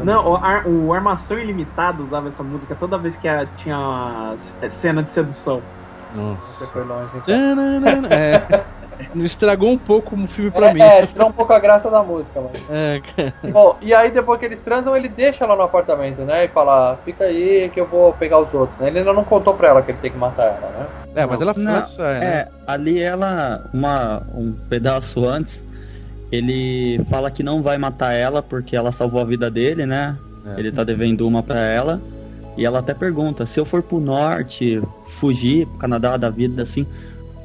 [0.00, 4.70] Não, o, Ar- o Armação Ilimitada usava essa música toda vez que a- tinha a
[4.70, 5.62] cena de sedução.
[6.14, 6.40] Nossa.
[6.58, 7.22] Você foi longe, hein.
[8.10, 8.64] É.
[9.16, 10.80] Estragou um pouco o filme pra mim.
[10.80, 12.52] É, é, tirou um pouco a graça da música, mano.
[12.70, 13.34] É, cara.
[13.52, 16.44] Bom, e aí depois que eles transam, ele deixa ela no apartamento, né?
[16.44, 18.86] E fala, fica aí que eu vou pegar os outros, né?
[18.88, 20.86] Ele ainda não contou pra ela que ele tem que matar ela, né?
[21.16, 22.26] É, mas ela Não, sai, né?
[22.26, 25.60] É, ali ela, uma, um pedaço antes,
[26.34, 30.16] ele fala que não vai matar ela porque ela salvou a vida dele, né?
[30.46, 30.58] É.
[30.58, 32.00] Ele tá devendo uma pra ela.
[32.56, 36.86] E ela até pergunta: se eu for pro norte, fugir pro Canadá da vida assim,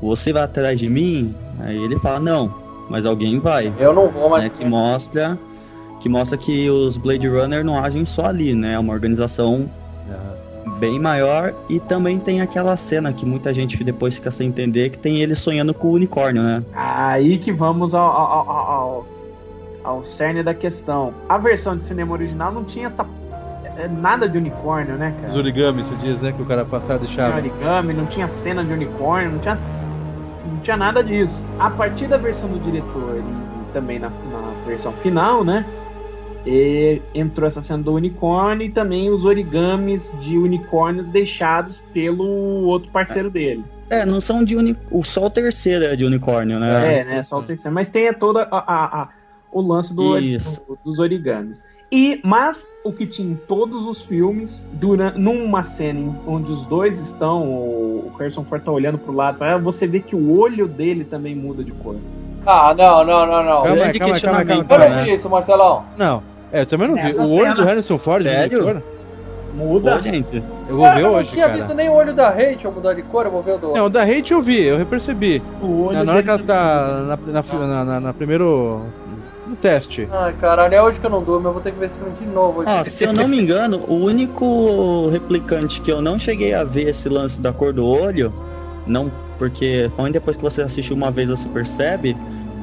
[0.01, 1.33] você vai atrás de mim?
[1.59, 2.53] Aí ele fala: não,
[2.89, 3.73] mas alguém vai.
[3.79, 4.43] Eu não vou, mas.
[4.43, 5.37] Né, que mostra
[6.01, 8.73] que mostra que os Blade Runner não agem só ali, né?
[8.73, 9.69] É uma organização
[10.69, 14.97] bem maior e também tem aquela cena que muita gente depois fica sem entender que
[14.97, 16.63] tem ele sonhando com o unicórnio, né?
[16.73, 19.07] Aí que vamos ao, ao, ao, ao,
[19.83, 21.13] ao cerne da questão.
[21.27, 23.05] A versão de cinema original não tinha essa
[23.77, 25.37] é, nada de unicórnio, né, Os cara?
[25.39, 26.31] origami, você diz, né?
[26.31, 27.49] Que o cara passava Não de tinha chave.
[27.49, 29.55] origami, não tinha cena de unicórnio, não tinha,
[30.45, 31.43] não tinha nada disso.
[31.59, 35.65] A partir da versão do diretor e também na, na versão final, né?
[36.45, 42.25] E entrou essa cena do unicórnio e também os origamis de unicórnios deixados pelo
[42.65, 43.63] outro parceiro dele.
[43.89, 45.03] É, não são de unicórnio.
[45.03, 46.99] Só o terceiro é de unicórnio, né?
[46.99, 47.23] É, né?
[47.23, 47.73] Só o terceiro.
[47.73, 49.09] Mas tem toda a, a- a-
[49.51, 50.15] o lance do,
[50.85, 51.63] dos origamis.
[51.91, 56.99] E, mas o que tinha em todos os filmes, durante, numa cena onde os dois
[56.99, 61.35] estão, o, Harrison Ford tá olhando pro lado, você vê que o olho dele também
[61.35, 61.95] muda de cor.
[62.45, 63.61] Ah, não, não, não, não.
[63.63, 65.83] Calma Grande calma aí, calma calma questionamento, Eu calma não vi isso, Marcelão.
[65.97, 67.03] Não, é, eu também não vi.
[67.03, 68.63] Nessa O olho cena- do Harrison Ford mudou de Sério?
[68.63, 68.83] cor?
[69.55, 69.95] Muda.
[69.95, 70.43] Ô, gente.
[70.69, 71.57] Eu vou Cara, ver eu não hoje, tinha cara.
[71.57, 73.85] visto nem o olho da Rachel mudar de cor, eu vou ver o do Não,
[73.85, 75.41] o da Hate eu vi, eu percebi.
[75.61, 78.81] O olho Na, na hora que ela tá na, na, na, na- na primeiro.
[79.47, 80.07] no teste.
[80.11, 82.13] Ai, caralho, é hoje que eu não durmo, eu vou ter que ver esse filme
[82.19, 82.59] de novo.
[82.59, 82.69] hoje.
[82.69, 86.89] Ó, se eu não me engano, o único replicante que eu não cheguei a ver
[86.89, 88.31] esse lance da cor do olho,
[88.89, 92.17] não, porque somente depois que você assistiu uma vez você percebe,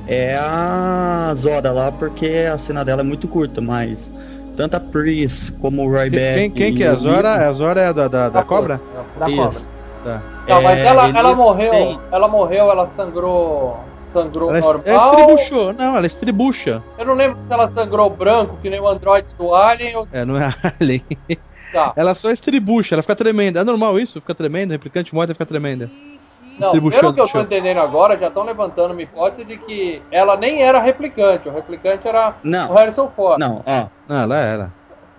[0.06, 4.10] é a Zora lá, porque a cena dela é muito curta, mas
[4.56, 6.34] tanto a Pris como o Ryback.
[6.38, 6.88] Quem, quem que é?
[6.88, 7.48] A Zora?
[7.48, 8.80] A Zora é a da, da, da cobra?
[9.18, 9.36] da Isso.
[9.36, 9.60] cobra.
[10.04, 10.22] Tá.
[10.48, 13.80] Não, mas É, ela, ela morreu, têm- ela morreu, ela sangrou.
[14.12, 14.82] Sangrou Ela, normal.
[14.86, 15.72] ela estribuchou.
[15.74, 16.82] Não, ela estribucha.
[16.96, 20.08] Eu não lembro se ela sangrou branco, que nem o androide do Alien ou.
[20.12, 21.02] É, não é a Alien.
[21.76, 21.92] Tá.
[21.96, 23.60] Ela só estribucha, ela fica tremenda.
[23.60, 24.20] É normal isso?
[24.20, 24.72] Fica tremenda?
[24.72, 25.90] O replicante morre e fica tremenda.
[26.58, 27.42] Não, pelo que eu tô show.
[27.42, 32.08] entendendo agora, já estão levantando uma hipótese de que ela nem era replicante, o replicante
[32.08, 32.70] era Não.
[32.70, 33.38] o Harrison Ford.
[33.38, 33.86] Não, ó.
[34.08, 34.72] Não, ela era.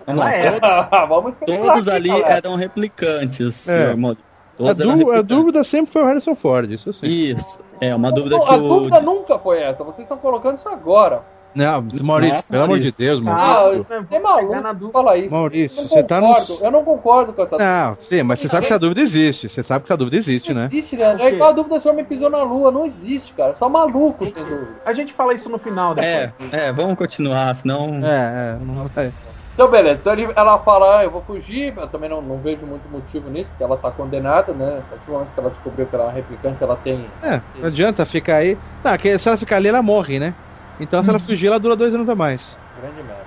[0.04, 0.60] Vamos lá, Ela é.
[0.60, 2.34] todos, Vamos especular todos aqui, ali galera.
[2.34, 3.72] eram replicantes, É.
[3.78, 4.24] senhor Maurício.
[4.58, 7.06] A, dú- a dúvida sempre foi o Harrison Ford, isso sim.
[7.06, 7.58] Isso.
[7.80, 8.60] É uma dúvida Não, que a o.
[8.68, 11.22] dúvida nunca foi essa, vocês estão colocando isso agora.
[11.58, 12.98] Não, Maurício, Nossa, pelo amor de Maurício.
[12.98, 13.84] Deus, Ah, Maurício.
[14.06, 14.92] você é maluco dúvida.
[14.92, 15.34] falar isso.
[15.34, 18.66] Maurício, você tá no- concordo, Eu não concordo com essa Não, sim, mas você sabe
[18.66, 19.48] que essa dúvida existe.
[19.48, 20.66] Você sabe que essa dúvida existe, Não né?
[20.66, 21.18] existe, Leandro.
[21.22, 21.34] É Por quê?
[21.34, 22.70] igual a dúvida se o homem pisou na lua.
[22.70, 23.56] Não existe, cara.
[23.58, 24.76] Só maluco tem dúvida.
[24.84, 26.12] A gente fala isso no final depois.
[26.12, 28.00] É, é, vamos continuar, senão.
[28.04, 28.64] É, é.
[28.64, 29.12] Não vai.
[29.54, 29.98] Então, beleza.
[30.00, 31.76] Então ela fala, ah, eu vou fugir.
[31.76, 34.78] Eu também não, não vejo muito motivo nisso, porque ela tá condenada, né?
[34.78, 37.10] A partir do momento que ela descobriu que ela é uma replicante, ela tem...
[37.20, 38.56] É, não adianta ficar aí.
[38.84, 40.32] Não, que se ela ficar ali, ela morre, né?
[40.78, 42.42] Então se ela fugir, ela dura dois anos a mais.
[42.76, 43.26] Grande merda.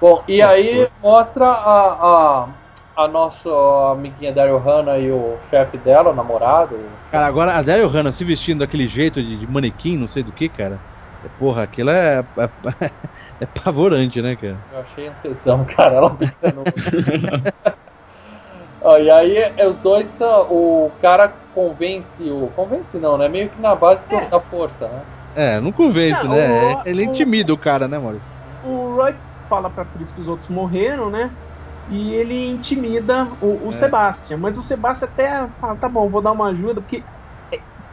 [0.00, 2.48] Bom, e aí mostra a, a,
[2.96, 3.48] a nossa
[3.92, 6.78] amiguinha Daryl Hannah e o chefe dela, o namorado.
[7.10, 10.32] Cara, agora a Daryl Hannah se vestindo daquele jeito de, de manequim, não sei do
[10.32, 10.80] que, cara.
[11.22, 12.24] É, Porra, aquilo é, é,
[13.40, 14.60] é pavorante, né, cara?
[14.70, 15.96] Eu achei um tesão, cara.
[15.96, 16.64] Ela pensando.
[18.82, 20.46] Ó, e aí é, os dois são.
[20.50, 22.48] O cara convence o.
[22.50, 23.28] Convence não, né?
[23.28, 25.04] Meio que na base do- da força, né?
[25.34, 26.76] É, não convence, Não, né?
[26.80, 28.28] o- Ele intimida o cara, né, Maurício?
[28.62, 31.36] O Roy fala pra Chris que os outros morreram, né?
[31.86, 33.72] E ele intimida o, o É.
[33.72, 34.38] Sebastian.
[34.38, 37.04] Mas o Sebastian até fala, tá bom, vou dar uma ajuda, porque é,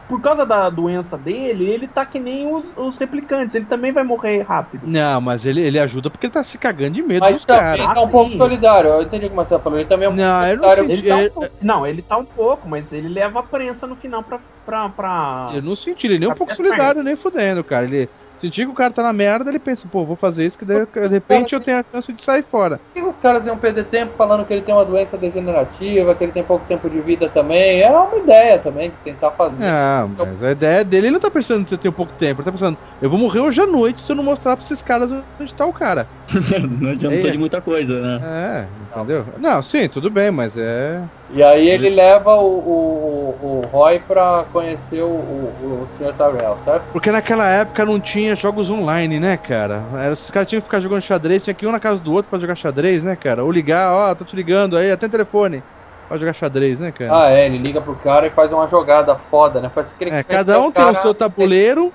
[0.08, 4.02] por causa da doença dele, ele tá que nem os, os replicantes, ele também vai
[4.04, 4.86] morrer rápido.
[4.86, 7.60] Não, mas ele, ele ajuda porque ele tá se cagando de medo Mas dos também
[7.62, 7.94] caras.
[7.94, 8.90] tá um Ah, pouco solidário.
[8.90, 9.78] Eu entendi o que o Marcelo falou.
[9.78, 10.86] Ele também é um pouco Não, eu não solidário.
[10.86, 10.92] sei.
[10.96, 13.86] Ele tá um ele- pouco- não, ele tá um pouco, mas ele leva a prensa
[13.86, 14.40] no final pra.
[14.64, 15.50] pra, pra...
[15.54, 17.84] Eu não senti ele nem um Tá pouco solidário, nem fudendo, cara.
[17.84, 18.08] Ele,
[18.40, 20.86] Sentir que o cara tá na merda, ele pensa, pô, vou fazer isso, que de,
[20.86, 22.78] de repente eu tenho a chance de sair fora.
[22.78, 26.24] Por que os caras iam perder tempo falando que ele tem uma doença degenerativa, que
[26.24, 27.82] ele tem pouco tempo de vida também?
[27.82, 29.64] É uma ideia também de tentar fazer.
[29.64, 32.44] Ah, mas a ideia dele, ele não tá pensando que você tem pouco tempo, ele
[32.46, 35.10] tá pensando, eu vou morrer hoje à noite se eu não mostrar pra esses caras
[35.10, 36.08] onde tá o cara.
[36.80, 37.32] não adiantou É.
[37.32, 38.20] de muita coisa, né?
[38.22, 39.34] É, entendeu?
[39.38, 41.08] Não, sim, tudo bem, mas é.
[41.30, 46.14] E aí ele leva o, o, o Roy pra conhecer o, o, o Sr.
[46.14, 46.84] Tyrell, certo?
[46.90, 49.82] Porque naquela época não tinha jogos online, né, cara?
[49.98, 52.12] Era, os caras tinham que ficar jogando xadrez, tinha que ir um na casa do
[52.12, 53.44] outro pra jogar xadrez, né, cara?
[53.44, 55.62] Ou ligar, ó, tô te ligando aí, até telefone.
[56.08, 57.24] Pra jogar xadrez, né, cara?
[57.24, 59.68] Ah, é, ele liga pro cara e faz uma jogada foda, né?
[59.68, 61.92] Faz que ele É, cada um tem o seu tabuleiro.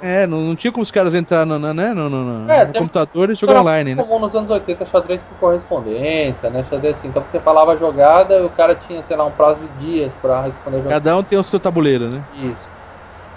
[0.00, 2.50] Não- É, não, não tinha como os caras entrar no, no, né, no, no- no
[2.50, 4.02] É, computador e jogar Era online, né?
[4.02, 6.64] comum nos anos 80 xadrez por correspondência, né?
[6.64, 7.08] Xadrez assim.
[7.08, 10.12] Então você falava a jogada e o cara tinha, sei lá, um prazo de dias
[10.16, 11.00] pra responder a jogada.
[11.00, 12.24] Cada um tem o seu tabuleiro, né?
[12.32, 12.78] Isso.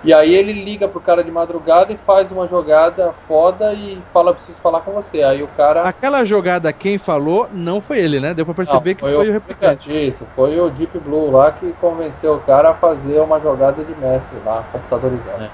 [0.04, 4.34] E aí ele liga pro cara de madrugada e faz uma jogada foda e fala,
[4.34, 5.22] preciso falar com você.
[5.22, 5.84] Aí o cara.
[5.84, 8.34] Aquela jogada, quem falou, não foi ele, né?
[8.34, 9.92] Deu pra perceber Não, que foi o replicante.
[9.92, 13.94] Isso, foi o Deep Blue lá que convenceu o cara a fazer uma jogada de
[13.94, 15.52] mestre lá, computadorizada.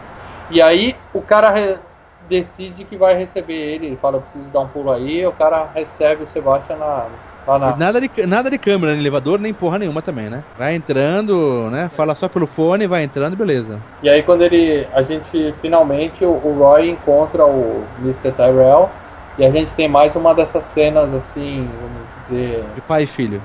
[0.50, 1.80] E aí o cara
[2.28, 5.70] decide que vai receber ele, ele fala, eu preciso dar um pulo aí, o cara
[5.74, 7.06] recebe o Sebastian na,
[7.48, 7.76] lá na.
[7.78, 10.44] Nada de, nada de câmera no elevador, nem porra nenhuma também, né?
[10.58, 11.90] Vai entrando, né?
[11.96, 13.80] Fala só pelo fone, vai entrando, beleza.
[14.04, 14.86] E aí quando ele.
[14.94, 18.32] A gente finalmente o, o Roy encontra o Mr.
[18.32, 18.90] Tyrell
[19.38, 22.64] e a gente tem mais uma dessas cenas assim, vamos dizer.
[22.76, 23.42] De pai e filho.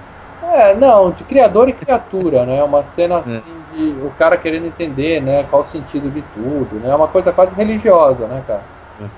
[0.52, 2.62] É, não, de criador e criatura, né?
[2.62, 3.42] Uma cena assim
[3.74, 6.94] de o cara querendo entender, né, qual o sentido de tudo, né?
[6.94, 8.62] Uma coisa quase religiosa, né, cara?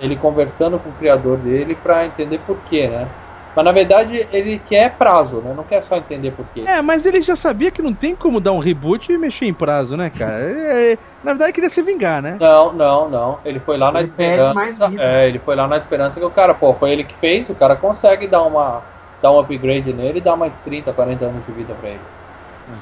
[0.01, 3.07] Ele conversando com o criador dele pra entender por quê, né?
[3.55, 5.53] Mas na verdade ele quer prazo, né?
[5.57, 6.64] Não quer só entender por quê.
[6.66, 9.55] É, mas ele já sabia que não tem como dar um reboot e mexer em
[9.55, 10.35] prazo, né, cara?
[10.55, 12.37] É, é, na verdade, ele queria se vingar, né?
[12.41, 13.39] Não, não, não.
[13.45, 14.12] Ele foi lá na Ele
[14.55, 15.03] mais esperança.
[15.03, 17.55] É, ele foi lá na esperança que o cara, pô, foi ele que fez, o
[17.55, 18.82] cara consegue dar uma
[19.24, 22.04] dar um upgrade nele e dar mais 30, 40 anos de vida pra ele.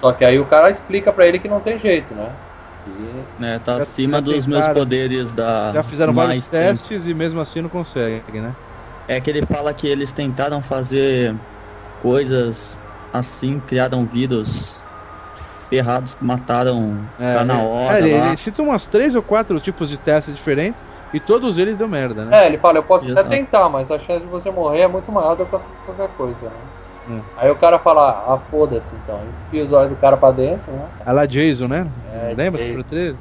[0.01, 2.37] Só que aí o cara explica pra ele que não tem jeito, né?
[2.87, 3.59] E né?
[3.59, 5.73] Tá Já- acima já dos meus poderes da.
[5.73, 6.83] Já fizeram mais vários tempo.
[6.83, 8.57] testes e mesmo assim não consegue, né?
[9.07, 11.39] É que ele fala que eles tentaram fazer
[11.99, 12.79] coisas
[13.13, 14.87] assim, criaram vírus
[15.71, 18.27] ferrados que mataram É, tá hora é, ele, lá.
[18.27, 20.83] ele cita umas três ou quatro tipos de testes diferentes
[21.13, 22.41] e todos eles deu merda, né?
[22.43, 23.31] É, ele fala, eu posso até Exato.
[23.31, 25.51] tentar, mas a chance de você morrer é muito maior do que
[25.85, 26.57] qualquer coisa, né?
[27.09, 27.23] Hum.
[27.37, 29.21] Aí o cara fala, ah, foda-se então.
[29.47, 30.89] Enfia os olhos do cara pra dentro, né?
[31.05, 31.87] A lá Jason, né?
[32.07, 32.63] É, Lembra?
[32.63, 32.79] Jason.
[32.79, 33.19] Super 13?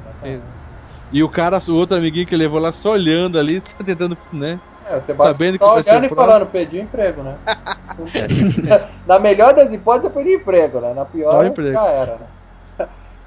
[1.10, 4.58] E o cara, o outro amiguinho que levou lá só olhando ali, tentando, né?
[4.86, 7.36] É, você bate Sabendo só que olhando e falando, perdi o emprego, né?
[9.06, 10.94] Na melhor das hipóteses, eu perdi emprego, né?
[10.94, 12.26] Na pior, já era, né?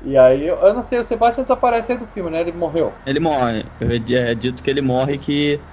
[0.06, 2.39] E aí, eu não sei, o Sebastian desaparece aí do filme, né?
[2.41, 2.93] Ele morreu.
[3.06, 3.72] Ele morre.
[3.80, 5.66] É dito que ele morre que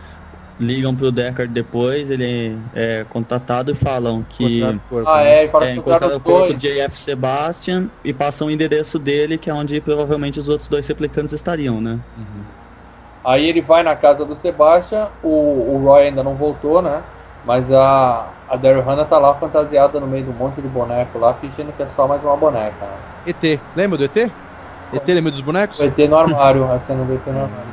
[0.59, 5.31] ligam pro Deckard depois, ele é contatado e falam que Cortaram o corpo, Ah, né?
[5.31, 6.99] é, ele fala é, encontraram o corpo de J.F.
[6.99, 11.81] Sebastian e passam o endereço dele, que é onde provavelmente os outros dois replicantes estariam,
[11.81, 12.01] né?
[13.25, 17.07] Aí ele vai na casa do Sebastian, o, o Roy ainda não voltou, né?
[17.45, 21.19] Mas a, a Daryl Hannah tá lá fantasiada no meio de um monte de boneco
[21.19, 22.87] lá, fingindo que é só mais uma boneca.
[22.87, 22.99] Né?
[23.25, 24.17] ET, lembra do ET?
[24.17, 25.79] ET lembra dos bonecos?
[25.79, 27.73] O ET no armário, a cena do ET no armário.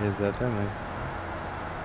[0.00, 0.72] Exatamente.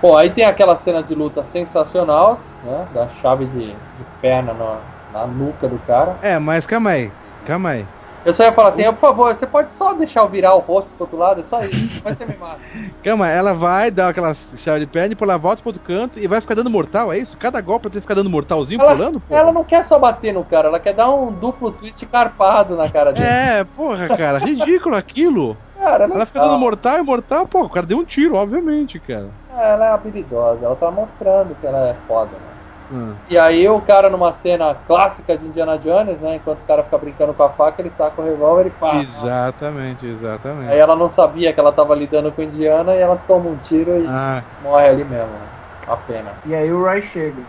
[0.02, 2.88] Bom, aí tem aquela cena de luta sensacional, né?
[2.92, 4.80] Da chave de, de perna na,
[5.12, 6.18] na nuca do cara.
[6.22, 7.12] É, mas calma aí,
[7.44, 7.99] calma aí.
[8.24, 10.88] Eu só ia falar assim, por favor, você pode só deixar eu virar o rosto
[10.90, 11.40] pro outro lado?
[11.40, 12.60] É só isso, vai ser me mata.
[13.02, 16.26] Calma, ela vai dar aquela chave de perna, depois ela volta pro outro canto e
[16.26, 17.36] vai ficar dando mortal, é isso?
[17.38, 19.34] Cada golpe tem que ficar dando mortalzinho pulando, Ela, pô?
[19.34, 22.90] ela não quer só bater no cara, ela quer dar um duplo twist carpado na
[22.90, 23.26] cara dele.
[23.26, 25.56] É, porra, cara, ridículo aquilo.
[25.78, 29.30] Cara, Ela fica dando mortal e mortal, pô, o cara deu um tiro, obviamente, cara.
[29.58, 32.49] Ela é habilidosa, ela tá mostrando que ela é foda, né?
[32.90, 33.16] Hum.
[33.28, 36.36] E aí o cara numa cena clássica de Indiana Jones, né?
[36.36, 39.04] Enquanto o cara fica brincando com a faca, ele saca o revólver e pá.
[39.04, 40.72] Exatamente, exatamente.
[40.72, 43.96] Aí ela não sabia que ela tava lidando com Indiana e ela toma um tiro
[43.98, 45.32] e Ah, morre ali mesmo.
[45.32, 45.48] né?
[45.86, 46.34] A pena.
[46.44, 47.42] E aí o Roy chega.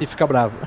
[0.00, 0.60] e fica bravo.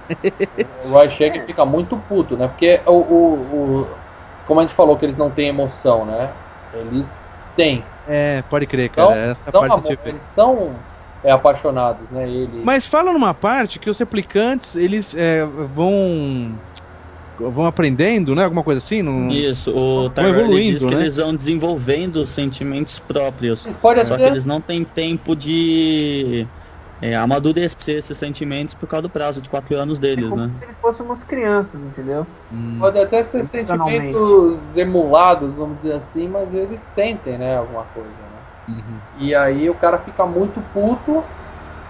[0.83, 2.47] O Roy chega e fica muito puto, né?
[2.47, 3.97] Porque o, o, o-
[4.45, 6.33] Como a gente falou que eles não têm emoção, né?
[6.73, 7.09] Eles
[7.55, 7.85] têm.
[8.05, 9.31] É, pode crer, São, cara.
[9.31, 10.79] Essa são parte amor, eles são
[11.23, 12.29] é, apaixonados, né?
[12.29, 12.63] Ele.
[12.63, 16.59] Mas fala numa parte que os replicantes, eles é, vão.
[17.37, 18.43] vão aprendendo, né?
[18.43, 19.01] Alguma coisa assim?
[19.01, 19.29] Não...
[19.29, 21.01] Isso, o Tyrell diz que né?
[21.01, 23.63] eles vão desenvolvendo sentimentos próprios.
[23.81, 26.45] Pode Só até- que eles não têm tempo de
[27.01, 30.49] é, amadurecer esses sentimentos por causa do prazo de 4 anos É deles, como né?
[30.57, 32.25] se eles fossem umas crianças, entendeu?
[32.51, 32.77] Hum.
[32.79, 38.32] Pode até ser sentimentos emulados, vamos dizer assim, mas eles sentem, né, alguma coisa,
[38.67, 39.01] né?
[39.13, 41.29] E aí o cara fica muito puto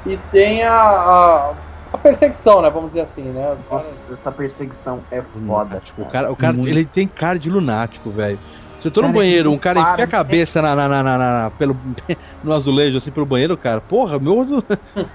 [0.06, 1.64] e tem a, a,
[1.94, 2.70] a perseguição, né?
[2.70, 3.42] Vamos dizer assim, né?
[3.66, 5.82] Caras- Nossa, essa perseguição é foda.
[5.82, 6.02] Lunático.
[6.04, 6.70] O cara, o cara Muito.
[6.70, 8.40] ele tem cara de lunático, velho.
[8.78, 11.04] Se eu tô no Cara, banheiro, ele um cara enfia a cabeça na, na, na,
[11.04, 11.74] na- na- pelo,
[12.42, 14.46] no azulejo, assim, pro banheiro, cara, porra, meu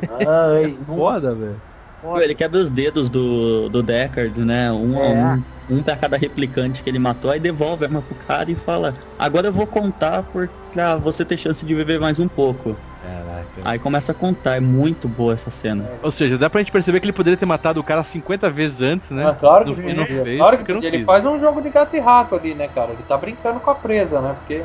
[0.09, 1.63] Ai, não foda, velho.
[2.01, 2.25] Pode.
[2.25, 4.71] Ele quebra os dedos do, do Deckard, né?
[4.73, 5.07] Um É.
[5.07, 5.45] a um.
[5.71, 8.95] Um pra cada replicante que ele matou, aí devolve a arma pro cara e fala:
[9.19, 12.75] Agora eu vou contar por, pra você ter chance de viver mais um pouco.
[13.03, 13.47] Caraca.
[13.67, 15.85] Aí começa a contar, é muito boa essa cena.
[16.03, 18.81] Ou seja, dá pra gente perceber que ele poderia ter matado o cara 50 vezes
[18.81, 19.27] antes, né?
[19.29, 20.95] Ah, claro que No- não fez, Claro que porque não.
[20.95, 22.93] Ele faz um jogo de gato e rato ali, né, cara?
[22.93, 24.35] Ele tá brincando com a presa, né?
[24.39, 24.63] Porque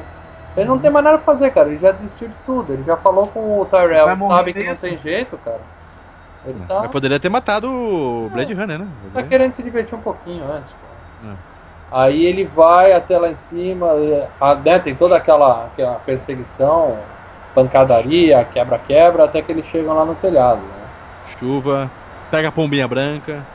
[0.56, 1.68] ele não tem mais nada pra fazer, cara.
[1.68, 2.72] Ele já desistiu de tudo.
[2.72, 5.60] Ele já falou com o Tyrell, ele sabe que não tem jeito, cara.
[6.68, 8.88] Tá, Mas poderia ter matado o Blade Runner, né?
[9.14, 10.74] tá querendo se divertir um pouquinho antes.
[11.24, 11.36] É.
[11.92, 16.98] Aí ele vai até lá em cima, e- a- né, tem toda aquela, aquela perseguição,
[17.54, 20.84] pancadaria, quebra-quebra, até que eles chegam lá no telhado, né?
[21.38, 21.90] Chuva,
[22.32, 23.46] pega a pombinha branca.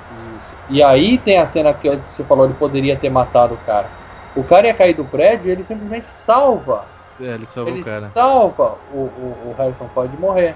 [0.69, 3.91] E aí tem a cena que você falou, ele poderia ter matado o cara.
[4.37, 6.85] O cara ia cair do prédio e ele simplesmente salva.
[7.21, 8.09] É, ele salvou ele o cara.
[8.13, 10.55] salva o, o, o Harrison Ford de morrer.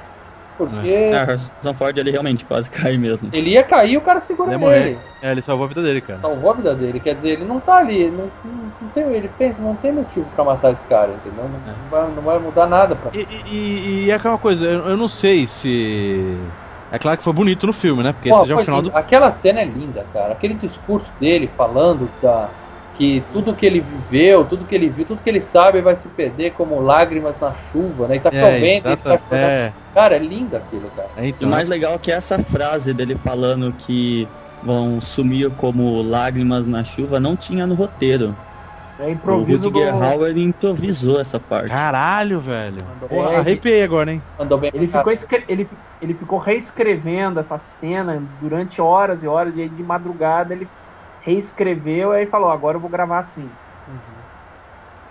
[0.56, 3.32] Porque É, Harrison Ford ele realmente quase cai mesmo.
[3.32, 5.02] ele ia cair e o cara segura Ele ele.
[5.20, 6.24] É, ele salvou a vida dele, cara.
[6.24, 7.00] Salvou a vida dele.
[7.00, 8.10] Quer dizer, ele não tá ali.
[8.10, 11.48] Não, não, não tem, ele pensa, não tem motivo pra matar esse cara, entendeu?
[11.48, 14.88] Não, não vai, não vai mudar nada pra E, e, e- é aquela coisa, eu,
[14.90, 16.56] eu não sei se.
[16.90, 18.12] É claro que foi bonito no filme, né?
[18.12, 18.90] Porque Pô, esse já é o final lindo.
[18.90, 18.94] do.
[18.94, 20.32] Aquela cena é linda, cara.
[20.32, 22.56] Aquele discurso dele falando da,
[22.94, 26.08] que tudo que ele viveu, tudo que ele viu, tudo que ele sabe vai se
[26.08, 28.16] perder como lágrimas na chuva, né?
[28.16, 29.46] E tá É, chovendo, ele tá chovendo.
[29.46, 31.10] é, Cara, é lindo aquilo, cara.
[31.16, 31.48] é, então.
[31.48, 34.28] o mais legal é que essa frase dele falando que
[34.62, 38.34] vão sumir como lágrimas na chuva não tinha no roteiro.
[38.98, 39.78] É O improviso do...
[39.78, 41.68] Rudiger Hauer improvisou essa parte.
[41.68, 42.84] Caralho, velho.
[42.84, 43.38] Mandou Porra, bem.
[43.38, 44.22] arrepiei agora, hein?
[44.38, 44.70] Mandou bem.
[44.72, 45.68] Ele ficou, escre- ele,
[46.00, 50.68] ele ficou reescrevendo essa cena durante horas e horas, e aí de madrugada ele
[51.22, 53.48] reescreveu e aí falou, agora eu vou gravar assim.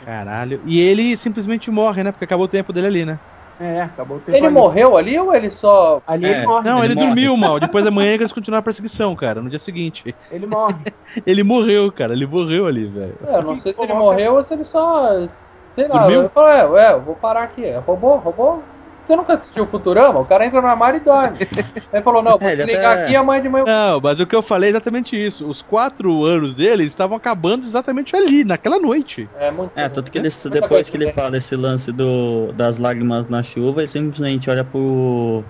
[0.05, 0.62] Caralho.
[0.66, 2.12] E ele simplesmente morre, né?
[2.12, 3.20] Porque acabou o tempo dele ali, né?
[3.59, 4.55] É, acabou o tempo Ele ali.
[4.55, 6.01] morreu ali ou ele só.
[6.07, 6.38] Ali É.
[6.38, 6.68] ele morre.
[6.68, 7.07] Não, ele, Ele morre.
[7.07, 7.59] dormiu mal.
[7.59, 9.39] Depois da manhã eles continuaram a perseguição, cara.
[9.41, 10.16] No dia seguinte.
[10.32, 10.76] Ele morre.
[11.28, 12.14] Ele morreu, cara.
[12.14, 13.14] Ele morreu ali, velho.
[13.28, 15.28] É, eu não sei se ele morreu ou se ele só.
[15.76, 16.24] Sei lá, Dormiu?
[16.24, 17.64] eu falei, é, ué, eu vou parar aqui.
[17.64, 18.18] É, Roubou?
[18.18, 18.64] Roubou?
[19.06, 20.20] Você nunca assistiu Futurama?
[20.20, 21.39] O cara entra no armário e dorme.
[21.91, 23.66] Ele falou, não, vou É, ligar até- aqui a mãe de manhã.
[23.66, 25.47] Não, mas o que eu falei é exatamente isso.
[25.49, 29.30] Os quatro anos dele estavam acabando exatamente ali, naquela noite.
[29.36, 29.72] É muito.
[29.76, 33.82] É, tanto que ele, depois que ele fala esse lance do, das lágrimas na chuva,
[33.82, 35.43] ele simplesmente olha pro,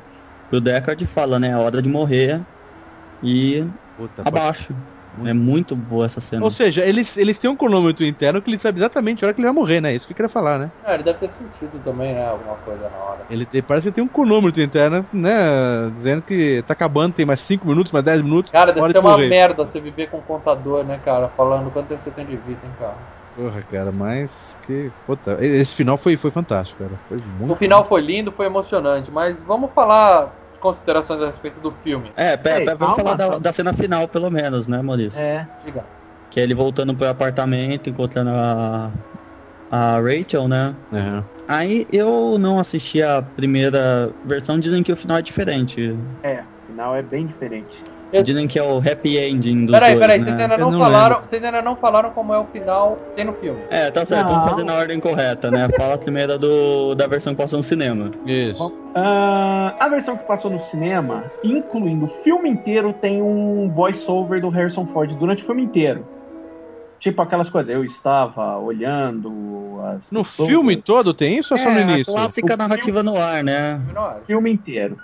[0.49, 2.41] pro Deckard e fala, né, é hora de morrer
[3.21, 3.63] e
[3.95, 4.75] Puta, abaixo.
[5.25, 6.43] É muito boa essa cena.
[6.43, 9.41] Ou seja, eles, eles têm um cronômetro interno que ele sabe exatamente a hora que
[9.41, 9.93] ele vai morrer, né?
[9.93, 10.71] Isso que eu queria falar, né?
[10.85, 12.25] É, ele deve ter sentido também, né?
[12.27, 13.19] Alguma coisa na hora.
[13.29, 15.91] Ele, ele parece que tem um cronômetro interno, né?
[15.97, 18.51] Dizendo que tá acabando, tem mais 5 minutos, mais 10 minutos.
[18.51, 19.29] Cara, deve ser de uma morrer.
[19.29, 21.27] merda você viver com um contador, né, cara?
[21.29, 22.95] Falando quanto tempo você tem de vida, hein, cara.
[23.35, 24.91] Porra, cara, mas que.
[25.05, 26.99] Puta, esse final foi, foi fantástico, cara.
[27.07, 27.53] Foi muito.
[27.53, 32.13] O final foi lindo, foi emocionante, mas vamos falar considerações a respeito do filme.
[32.15, 35.19] É, pera, Ei, pera, vamos calma, falar da, da cena final, pelo menos, né, Maurício?
[35.19, 35.47] É.
[35.65, 35.83] Diga.
[36.29, 38.93] Que é ele voltando pro apartamento, encontrando a,
[39.69, 40.75] a Rachel, né?
[40.93, 41.25] Aham.
[41.47, 45.93] Aí eu não assisti a primeira versão, dizem que o final é diferente.
[46.23, 47.83] É, o final é bem diferente.
[48.13, 50.23] Eu- Dizem que é o happy ending dos Peraí, dois, peraí, né?
[50.25, 51.15] vocês ainda não, falaram.
[51.15, 51.29] lembro.
[51.29, 53.59] Vocês ainda não falaram como é o final que tem no filme.
[53.69, 54.35] É, tá certo, Não.
[54.35, 55.69] vamos fazer na ordem correta, né?
[55.77, 58.11] Fala primeiro do, da versão que passou no cinema.
[58.25, 58.73] Isso.
[58.93, 64.49] Ah, a versão que passou no cinema, incluindo o filme inteiro, tem um voice-over do
[64.49, 66.05] Harrison Ford durante o filme inteiro.
[66.99, 71.71] Tipo aquelas coisas, eu estava olhando as No pessoas, filme todo tem isso ou só
[71.71, 72.13] no É, a início?
[72.13, 73.81] clássica narrativa no ar, né?
[73.95, 74.25] É?
[74.27, 74.97] filme inteiro.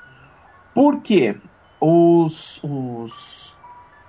[0.76, 1.36] Por quê?
[1.80, 3.56] Os, os,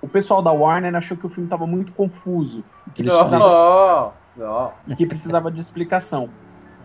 [0.01, 2.63] o pessoal da Warner achou que o filme estava muito confuso.
[2.87, 3.29] e Que, precisava,
[4.37, 4.47] não,
[4.87, 4.95] não.
[4.95, 6.29] que precisava de explicação.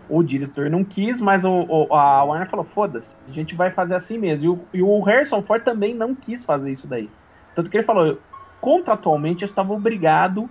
[0.07, 3.95] O diretor não quis, mas o, o- a Warner falou: foda-se, a gente vai fazer
[3.95, 4.45] assim mesmo.
[4.45, 7.09] E o, e o Harrison Ford também não quis fazer isso daí.
[7.55, 8.19] Tanto que ele falou:
[8.61, 10.47] contratualmente eu estava obrigado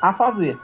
[0.00, 0.58] a fazer.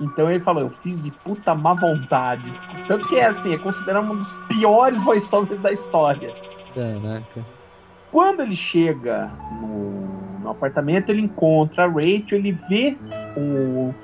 [0.00, 2.50] Então ele falou: eu fiz de puta má vontade.
[2.88, 6.32] Tanto que é assim, é considerado um dos piores voice-overs da história.
[6.74, 7.44] Caraca.
[8.10, 9.30] Quando ele chega
[9.60, 12.96] no, no apartamento, ele encontra a Rachel, ele vê
[13.36, 13.94] o.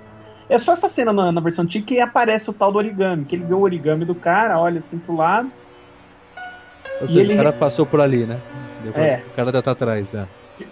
[0.49, 3.35] É só essa cena na, na versão antiga que aparece o tal do origami, que
[3.35, 5.51] ele vê o origami do cara, olha assim pro lado.
[7.01, 8.41] Ou seja, ele- o cara passou por ali, né?
[8.83, 9.23] Depois- É.
[9.33, 10.29] O cara tá atrás, né?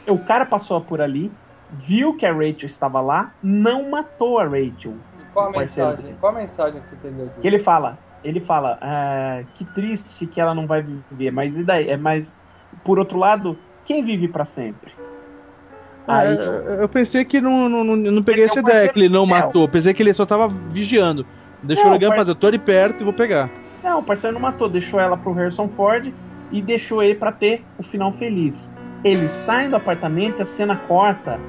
[0.09, 1.32] O cara passou por ali,
[1.87, 4.95] viu que a Rachel estava lá, não matou a Rachel.
[5.32, 6.14] Qual a mensagem?
[6.20, 7.28] Qual a mensagem que você entendeu?
[7.43, 11.64] Que ele fala: ele fala, ah, que triste que ela não vai viver, mas e
[11.64, 11.91] daí?
[11.91, 12.32] É, mas,
[12.85, 14.93] por outro lado, quem vive pra sempre?
[16.07, 19.09] Aí, É, eu pensei que não, não, não, não peguei é essa ideia, que ele
[19.09, 19.68] não matou.
[19.68, 21.25] Pensei que ele só tava vigiando.
[21.62, 23.51] Deixou Não, o par- fazer, eu tô ali perto e vou pegar.
[23.83, 26.12] não, o parceiro não matou, deixou ela pro Harrison Ford
[26.53, 28.70] e deixou ele pra ter o final feliz.
[29.03, 31.41] Eles saem do apartamento e a cena corta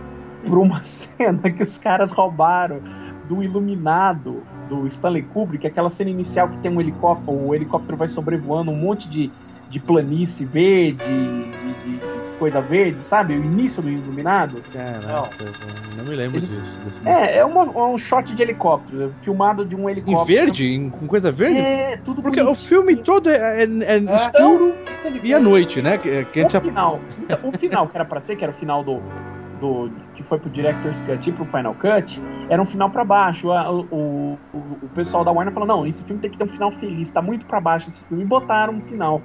[0.48, 2.80] por uma cena que os caras roubaram
[3.28, 8.08] do Iluminado do Stanley Kubrick, aquela cena inicial que tem um helicóptero, o helicóptero vai
[8.08, 9.32] sobrevoando um monte de,
[9.70, 13.34] de planície verde, de, de- de coisa verde, sabe?
[13.34, 14.62] O início do Iluminado.
[14.74, 15.30] Caraca,
[15.98, 16.80] não me lembro Eles- disso.
[17.06, 20.26] É, é, uma- é um shot de helicóptero, filmado de um Em helicóptero.
[20.26, 20.66] verde?
[20.66, 21.58] Em- com coisa verde?
[21.60, 22.68] É, tudo Porque o bonitinho.
[22.70, 24.16] filme todo é, é- é É.
[24.16, 24.74] escuro
[25.06, 25.98] Ele e à noite, né?
[25.98, 28.56] Que, que O já- final, então, o final que era pra ser, que era o
[28.58, 29.00] final do,
[29.62, 33.48] do que foi pro Director's Cut e pro Final Cut, era um final pra baixo.
[33.50, 36.50] O, o, o, o pessoal da Warner falou: não, esse filme tem que ter um
[36.50, 38.24] final feliz, tá muito pra baixo esse filme.
[38.24, 39.22] E botaram um final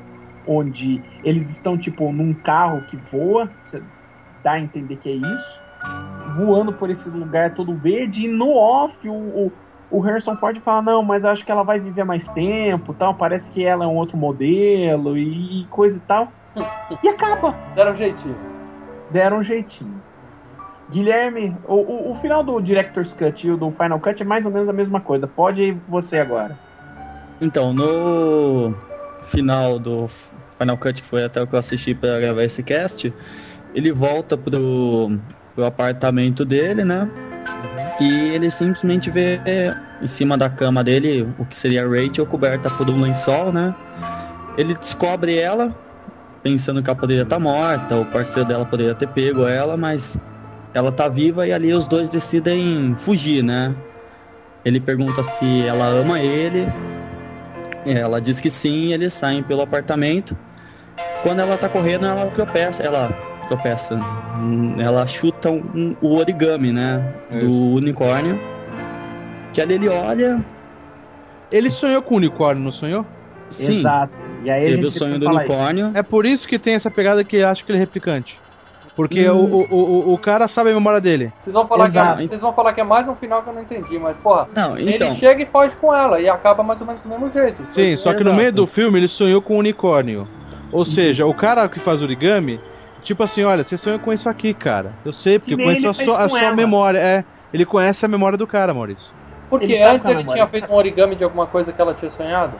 [0.46, 3.48] onde eles estão, tipo, num carro que voa,
[4.42, 5.60] dá a entender que é isso,
[6.36, 9.52] voando por esse lugar todo verde, e no off o, o,
[9.90, 13.50] o Harrison Ford fala: não, mas acho que ela vai viver mais tempo, tal, parece
[13.50, 16.32] que ela é um outro modelo e coisa e tal.
[17.02, 18.36] E acaba Deram um jeitinho.
[19.10, 20.02] deram um jeitinho.
[20.90, 24.44] Guilherme, o, o, o final do Director's Cut e o do Final Cut é mais
[24.44, 25.28] ou menos a mesma coisa.
[25.28, 26.58] Pode ir você agora.
[27.40, 28.74] Então, no
[29.26, 30.10] final do
[30.60, 33.12] Final Cut, que foi até o que eu assisti para gravar esse cast,
[33.74, 35.18] ele volta pro,
[35.54, 37.10] pro apartamento dele, né?
[37.98, 39.40] E ele simplesmente vê
[40.02, 43.74] em cima da cama dele o que seria a Rachel coberta por um lençol, né?
[44.58, 45.74] Ele descobre ela,
[46.42, 50.16] pensando que ela poderia estar morta, o parceiro dela poderia ter pego ela, mas
[50.74, 53.74] ela tá viva e ali os dois decidem fugir, né?
[54.62, 56.66] Ele pergunta se ela ama ele,
[57.86, 60.36] ela diz que sim, eles saem pelo apartamento.
[61.22, 63.08] Quando ela tá correndo, ela tropeça, ela
[63.48, 63.98] tropeça,
[64.78, 67.40] ela chuta um- um- o origami, né, É.
[67.40, 68.40] do unicórnio.
[69.52, 70.40] Que ali ele olha,
[71.52, 73.04] Ele sonhou com o unicórnio, não sonhou?
[73.50, 74.12] sim, Exato.
[74.44, 75.52] E aí a teve o sonho do falar isso.
[75.52, 75.90] unicórnio.
[75.94, 78.38] É por isso que tem essa pegada que acha que ele é replicante.
[78.96, 79.34] Porque Hum.
[79.36, 81.32] o, o, o, o cara sabe a memória dele.
[81.42, 83.54] Vocês vão, falar que é, vocês vão falar que é mais um final que eu
[83.54, 86.80] não entendi, mas porra, Não, então, ele chega e foge com ela e acaba mais
[86.80, 87.62] ou menos do mesmo jeito.
[87.70, 88.36] Sim, só que no Exato.
[88.36, 90.26] meio do filme ele sonhou com o unicórnio.
[90.72, 92.60] Ou seja, o cara que faz origami,
[93.02, 94.92] tipo assim, olha, você sonhou com isso aqui, cara.
[95.04, 96.98] Eu sei, porque Que eu conheço a sua, a sua memória.
[96.98, 99.12] É, ele conhece a memória do cara, Maurício.
[99.48, 102.56] Porque Ele antes ele tinha feito um origami de alguma coisa que ela tinha sonhado.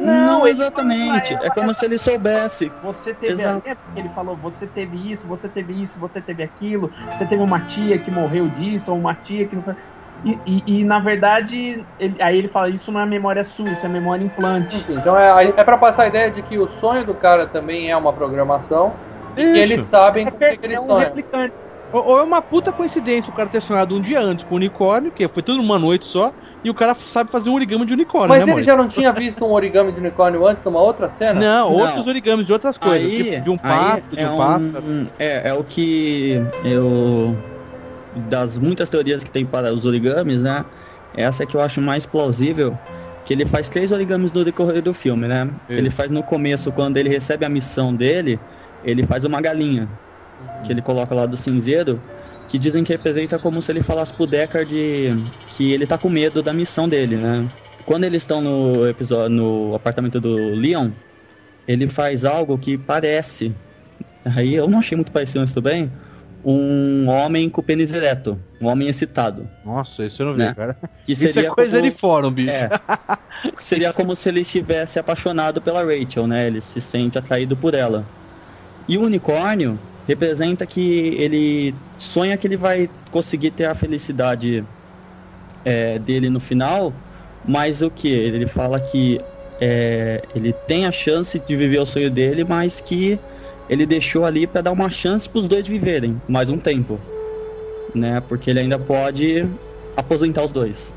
[0.00, 2.72] não, ele exatamente, é como se ele soubesse.
[2.82, 3.34] Você teve.
[3.34, 3.60] Exato.
[3.60, 7.60] Que ele falou, você teve isso, você teve isso, você teve aquilo, você teve uma
[7.66, 9.74] tia que morreu disso, ou uma tia que não foi.
[10.24, 13.84] E, e- e, na verdade, ele- aí ele fala, isso não é memória sua, isso
[13.84, 14.76] é memória implante.
[14.76, 17.90] Enfim, então é, é pra passar a ideia de que o sonho do cara também
[17.90, 18.94] é uma programação
[19.36, 21.00] e que eles sabem É, que, que per- eles é um sonham.
[21.00, 21.54] replicante.
[21.92, 24.56] Ou, ou é uma puta coincidência o cara ter sonhado um dia antes com o
[24.56, 26.32] unicórnio, que foi tudo numa noite só,
[26.64, 28.72] e o cara sabe fazer um origami de unicórnio, Mas né, ele Maurício?
[28.72, 31.40] já não tinha visto um origami de unicórnio antes numa outra cena?
[31.40, 31.80] Não, Não.
[31.80, 34.84] outros origamis de outras coisas, Aí, tipo de um pato, de é um pássaro.
[34.86, 37.36] um, é, é o que eu
[38.28, 40.64] das muitas teorias que tem para os origamis, né?
[41.14, 42.76] Essa é que eu acho mais plausível,
[43.24, 45.48] que ele faz três origamis no decorrer do filme, né?
[45.68, 45.78] Isso.
[45.78, 48.38] Ele faz no começo quando ele recebe a missão dele,
[48.84, 49.88] ele faz uma galinha
[50.64, 52.00] que ele coloca lá do cinzeiro,
[52.48, 54.74] que dizem que representa como se ele falasse pro Deckard
[55.50, 57.48] que ele tá com medo da missão dele, né?
[57.84, 60.90] Quando eles estão no episódio no apartamento do Leon,
[61.66, 63.54] ele faz algo que parece,
[64.24, 65.90] aí eu não achei muito parecido, mas tudo bem,
[66.44, 69.48] um homem com pênis ereto, um homem excitado.
[69.64, 70.54] Nossa, isso eu não vi, Né?
[70.54, 70.76] cara.
[71.04, 72.52] Que Isso é coisa como- de fórum, bicho.
[72.52, 72.68] É.
[73.60, 76.46] Seria como se ele estivesse apaixonado pela Rachel, né?
[76.46, 78.08] Ele se sente atraído por ela.
[78.88, 84.64] E o unicórnio representa que ele sonha que ele vai conseguir ter a felicidade
[85.64, 87.00] é, dele no final,
[87.42, 88.08] mas o que?
[88.08, 89.20] Ele fala que
[89.60, 93.20] é, ele tem a chance de viver o sonho dele, mas que
[93.68, 97.00] ele deixou ali para dar uma chance para os dois viverem mais um tempo,
[97.94, 98.20] né?
[98.28, 99.44] Porque ele ainda pode
[99.96, 100.94] aposentar os dois.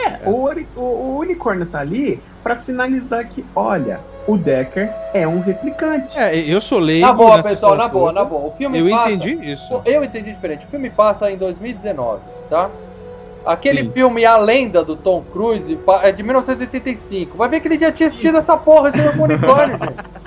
[0.00, 5.40] É, o, o- o unicórnio tá ali pra sinalizar que, olha, o Decker é um
[5.40, 6.16] replicante.
[6.18, 7.06] É, eu sou leigo.
[7.06, 8.20] Na boa, pessoal, na boa, toda.
[8.22, 8.48] na boa.
[8.48, 9.12] O filme Eu passa...
[9.12, 9.82] entendi isso.
[9.84, 10.66] Eu entendi diferente.
[10.66, 12.70] O filme passa em 2019, tá?
[13.44, 13.92] Aquele Sim.
[13.92, 17.36] filme A Lenda do Tom Cruise é de 1985.
[17.38, 20.18] Vai ver que ele já tinha assistido essa porra de um unicórnio, gente.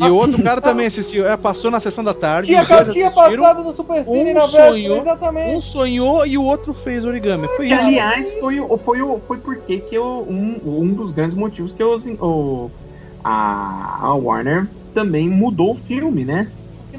[0.00, 1.26] E o outro cara também assistiu.
[1.26, 2.48] É, passou na sessão da tarde.
[2.48, 5.56] Tinha, tinha passado no Super Cine Um na sonhou, exatamente.
[5.56, 7.46] um sonhou e o outro fez origami.
[7.56, 7.84] Foi Que, isso.
[7.84, 11.82] aliás, foi, o- foi, o- foi porque que eu, um, um dos grandes motivos que
[11.82, 12.70] eu, o,
[13.22, 16.50] a, a Warner também mudou o filme, né?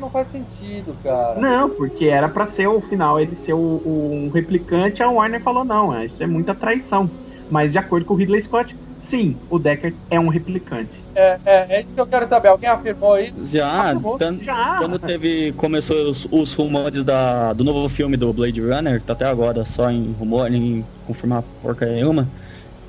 [0.01, 1.39] Não faz sentido, cara.
[1.39, 5.41] Não, porque era pra ser o final ele ser o, o- um replicante, a Warner
[5.41, 7.15] falou não, é, isso é muita traição.
[7.49, 11.05] Mas de acordo com o Ridley Scott, sim, o Deckard é um replicante.
[11.15, 12.49] É, é, é isso que eu quero saber.
[12.49, 13.37] Alguém afirmou isso?
[13.45, 14.77] Já, Afirmou, tan- já.
[14.77, 19.25] quando teve, começou os, os rumores da, do novo filme do Blade Runner, tá até
[19.25, 22.31] agora só em rumor, nem confirmar porcaria nenhuma,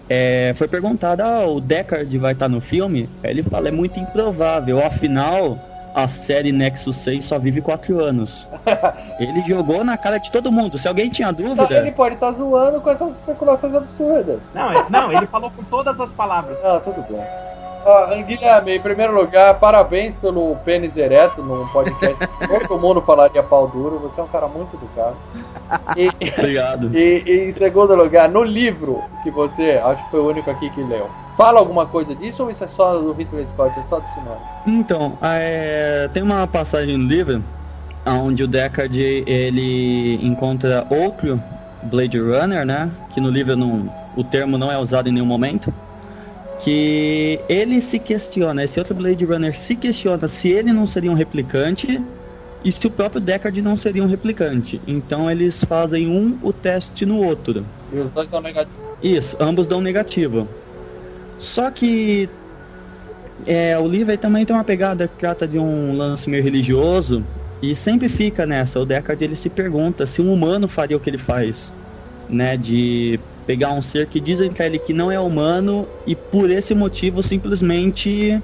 [0.09, 3.13] é, foi perguntado, ah, o Deckard vai estar no filme?
[3.23, 5.63] Aí ele fala, é muito improvável, afinal,
[5.95, 8.49] a série Nexus 6 só vive 4 anos.
[9.21, 11.79] ele jogou na cara de todo mundo, se alguém tinha dúvida...
[11.79, 14.41] ele pode estar zoando com essas especulações absurdas.
[14.55, 16.59] Não, é- não, ele falou com todas as palavras.
[16.65, 17.21] Ah, tudo bem.
[17.85, 22.17] Ó, Guilherme, em primeiro lugar, parabéns pelo pênis ereto no podcast.
[22.69, 25.17] Todo mundo falaria pau duro, você é um cara muito educado.
[25.97, 26.09] E,
[26.39, 26.91] Obrigado.
[26.97, 30.71] e- e em segundo lugar, no livro que você, acho que foi o único aqui
[30.71, 33.99] que leu, fala alguma coisa disso ou isso é só do Ridley Scott, é só
[33.99, 34.37] do cinema?
[34.67, 37.43] Então, é, tem uma passagem no livro
[38.07, 41.41] onde o Deckard ele encontra outro
[41.83, 42.91] Blade Runner, né?
[43.11, 45.73] Que no livro não, o termo não é usado em nenhum momento.
[46.65, 51.15] Que ele se questiona, esse outro Blade Runner se questiona se ele não seria um
[51.15, 52.01] replicante
[52.65, 54.81] e se o próprio Deckard não seria um replicante.
[54.87, 57.67] Então eles fazem um o teste no outro.
[57.93, 58.29] E os dois.
[59.03, 60.47] Isso, ambos dão negativo.
[61.39, 62.29] Só que
[63.47, 67.25] é, o livro aí também tem uma pegada que trata de um lance meio religioso
[67.61, 68.79] e sempre fica nessa.
[68.79, 71.73] O Deckard ele se pergunta se um humano faria o que ele faz,
[72.29, 72.57] né?
[72.57, 76.75] De pegar um ser que dizem pra ele que não é humano e por esse
[76.75, 78.43] motivo simplesmente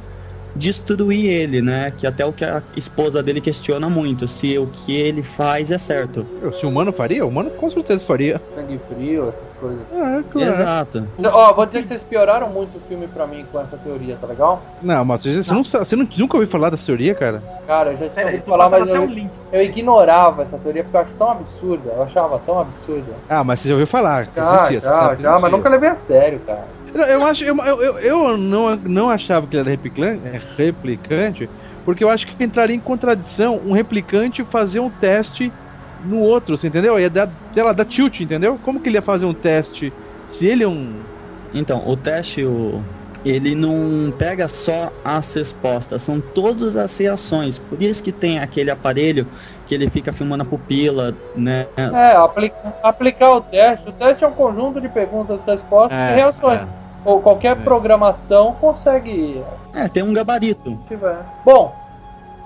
[0.58, 1.90] destruir ele, né?
[1.92, 5.78] Que até o que a esposa dele questiona muito, se o que ele faz é
[5.78, 6.26] certo.
[6.58, 8.40] Se o humano faria, o humano com certeza faria.
[8.54, 9.80] Sangue frio, essas coisas.
[9.90, 10.52] É, claro.
[10.52, 11.08] Exato.
[11.24, 14.26] Ó, vou dizer que vocês pioraram muito o filme pra mim com essa teoria, tá
[14.26, 14.62] legal?
[14.82, 17.42] Não, mas você, você não, sa- você não- nunca ouviu falar dessa teoria, cara?
[17.66, 19.30] Cara, eu já tinha ouvido falar, mas eu, um link.
[19.52, 21.90] eu ignorava essa teoria porque eu acho tão absurda.
[21.90, 23.12] Eu achava tão absurda.
[23.28, 24.26] Ah, mas você já ouviu falar.
[24.26, 26.77] que Já, existia, já, já, mas nunca levei a sério, cara.
[27.02, 31.50] Eu, acho, eu, eu, eu- eu não, não achava que ele era replicante, é, replicante,
[31.84, 35.54] porque eu acho que entraria em contradição um replicante fazer um teste
[35.98, 36.98] no outro, você entendeu?
[36.98, 38.58] Ia dar, sei lá, dar tilt, entendeu?
[38.58, 39.92] Como que ele ia fazer um teste
[40.26, 41.04] se ele é um.
[41.52, 42.84] Então, o teste, o,
[43.24, 47.58] ele não pega só as respostas, são todas as reações.
[47.58, 49.26] Por isso que tem aquele aparelho
[49.66, 51.68] que ele fica filmando a pupila, né?
[51.90, 53.88] É, apli- aplicar o teste.
[53.88, 56.60] O teste é um conjunto de perguntas, respostas É, e reações.
[56.62, 56.77] é.
[57.04, 57.54] Ou qualquer É.
[57.60, 59.42] programação consegue.
[59.74, 60.78] É, tem um gabarito.
[60.88, 61.16] tiver.
[61.44, 61.74] Bom,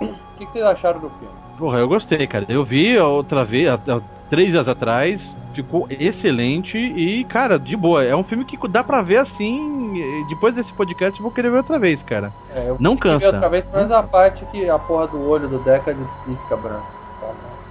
[0.01, 0.07] o
[0.39, 1.35] que, que vocês acharam do filme?
[1.59, 2.45] Porra, eu gostei, cara.
[2.49, 4.01] Eu vi outra vez, há- há
[4.31, 5.23] três dias atrás,
[5.55, 8.03] ficou excelente e, cara, de boa.
[8.05, 9.93] É um filme que dá pra ver assim.
[10.29, 12.33] Depois desse podcast, eu vou querer ver outra vez, cara.
[12.55, 13.27] É, eu Não fui ver cansa.
[13.35, 16.87] outra vez, menos a parte que a porra do olho do Deckard pisca branco.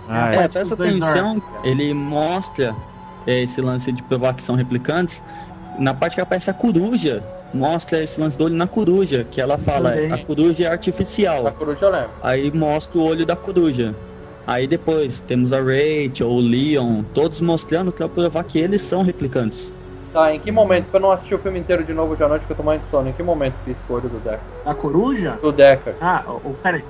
[0.10, 0.48] Ah, É, é.
[0.48, 2.76] presta atenção, ele mostra
[3.28, 5.22] é, esse lance de provar que são replicantes.
[5.78, 9.58] Na parte que aparece a coruja, mostra esse lance do olho na coruja, que ela
[9.58, 10.12] fala, Também.
[10.12, 11.52] a coruja é Da artificial.
[11.52, 12.10] coruja eu lembro.
[12.22, 13.94] Aí mostra o olho da coruja.
[14.46, 19.72] Aí depois temos a Rachel, o Leon, todos mostrando pra provar que eles são replicantes.
[20.12, 20.88] Tá, em que momento?
[20.88, 22.64] Pra eu não assistir o filme inteiro de novo hoje à noite que eu tô
[22.64, 24.44] mais de sono, em que momento pisca o olho do Deckard?
[24.66, 25.38] A coruja?
[25.42, 25.98] Do Deckard.
[26.02, 26.84] Ah, o, o, peraí.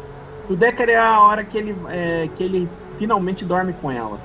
[0.50, 2.68] O Decker é a hora que ele, é, que ele
[2.98, 4.20] finalmente dorme com ela.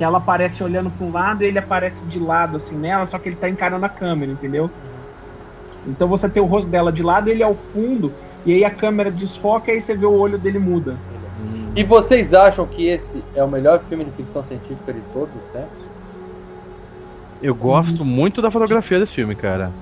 [0.00, 3.18] Que ela aparece olhando pra um lado e ele aparece de lado assim nela, só
[3.18, 4.72] que ele tá encarando a câmera, entendeu?
[5.84, 9.12] Então você tem o rosto dela de lado, ele ao fundo, e aí a câmera
[9.12, 10.98] desfoca e aí você vê o olho dele muda.
[11.76, 15.44] E vocês acham que esse é o melhor filme de ficção científica de todos os
[15.48, 15.90] tempos?
[17.42, 19.74] Eu gosto muito da fotografia desse filme, cara.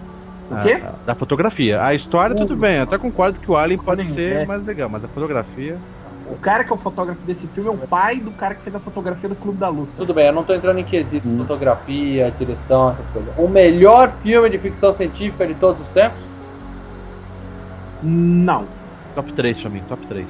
[0.50, 0.80] O quê?
[0.82, 1.80] A- da fotografia.
[1.80, 2.78] A história, tudo bem.
[2.78, 4.46] Eu até concordo que o Alien pode Sim, ser é.
[4.46, 5.80] mais legal, mas a fotografia.
[6.30, 8.76] O cara que é o fotógrafo desse filme é o pai do cara que fez
[8.76, 9.92] a fotografia do Clube da Luta.
[9.96, 13.32] Tudo bem, eu não tô entrando em quesito fotografia, direção, essas coisas.
[13.38, 16.18] O melhor filme de ficção científica de todos os tempos?
[18.02, 18.66] Não,
[19.18, 20.26] Top 3 pra mim, top 3.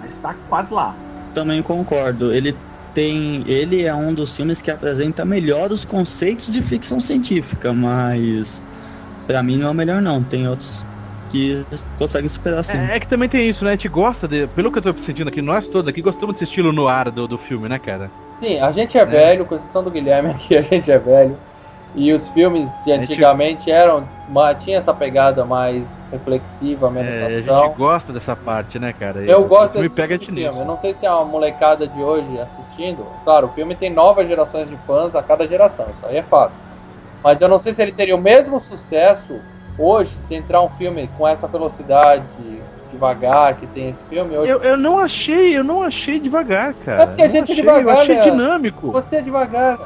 [0.00, 0.94] mas tá quase lá.
[1.34, 2.32] Também concordo.
[2.32, 2.54] Ele
[2.94, 8.62] tem, ele é um dos filmes que apresenta melhor os conceitos de ficção científica, mas
[9.26, 10.22] pra mim não é o melhor não.
[10.22, 10.84] Tem outros
[11.28, 11.64] que
[11.98, 12.76] conseguem superar sim.
[12.76, 13.70] É, é que também tem isso, né?
[13.70, 14.46] A gente gosta de.
[14.48, 17.26] Pelo que eu tô sentindo aqui, nós todos aqui gostamos desse estilo no ar do,
[17.28, 18.10] do filme, né, cara?
[18.38, 21.38] Sim, a gente é, velho, com exceção do Guilherme aqui, a gente é velho.
[21.94, 24.08] E os filmes de gente- antigamente eram.
[24.28, 27.58] ma- Tinha essa pegada mais reflexiva, É, a meditação.
[27.64, 29.24] gente gosta dessa parte, né, cara?
[29.24, 30.60] Eu O gosto desse pega tipo de filme.
[30.60, 30.66] Eu nisso.
[30.66, 33.04] não sei se é uma molecada de hoje assistindo.
[33.24, 36.56] Claro, o filme tem novas gerações de fãs a cada geração, isso aí é fato.
[37.22, 39.44] Mas eu não sei se ele teria o mesmo sucesso
[39.78, 42.22] hoje se entrar um filme com essa velocidade
[42.90, 44.50] devagar que tem esse filme hoje.
[44.50, 47.02] Eu, eu não achei, eu não achei devagar, cara.
[47.02, 48.22] É porque a gente é achei, devagar, Eu achei né?
[48.22, 48.90] dinâmico.
[48.92, 49.78] Você é devagar.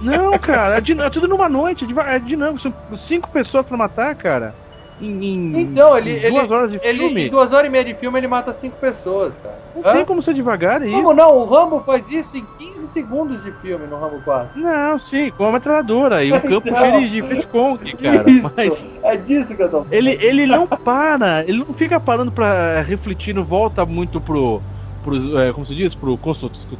[0.00, 2.60] Não, cara, é, é tudo numa noite, é, é dinâmico.
[2.60, 4.54] São cinco pessoas pra matar, cara.
[5.00, 6.16] Em, Então, ele.
[6.26, 7.26] em duas ele, horas de ele- filme.
[7.26, 9.56] Em duas horas e meia de filme ele mata cinco pessoas, cara.
[9.74, 9.94] Não Hã?
[9.94, 10.94] tem como ser devagar, é isso.
[10.96, 11.36] Como não?
[11.38, 12.53] O Rambo faz isso em 15
[12.94, 14.58] segundos de filme no Rambo 4.
[14.58, 16.78] Não, sim, com uma metralhadora e um campo Então.
[16.78, 18.30] cheio de, Vietcong, cara.
[18.30, 18.72] Isso, Mas
[19.02, 19.92] É disso que eu tô falando.
[19.92, 24.62] ele, ele não para, ele não fica parando pra refletir, não volta muito pro.
[25.02, 25.94] pro é, como se diz?
[25.94, 26.18] Pro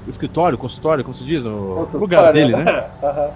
[0.09, 1.45] escritório, consultório, como se diz?
[1.45, 2.65] No lugar dele, né?
[3.03, 3.31] Aham.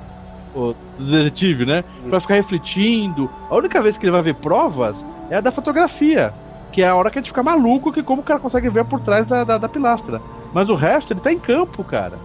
[0.54, 1.84] o detetive, né?
[2.08, 3.28] Pra ficar refletindo.
[3.50, 4.96] A única vez que ele vai ver provas
[5.30, 6.32] é a da fotografia.
[6.72, 8.84] Que é a hora que a gente fica maluco que como o cara consegue ver
[8.84, 10.20] por trás da, da, da pilastra.
[10.52, 12.18] Mas o resto ele tá em campo, cara.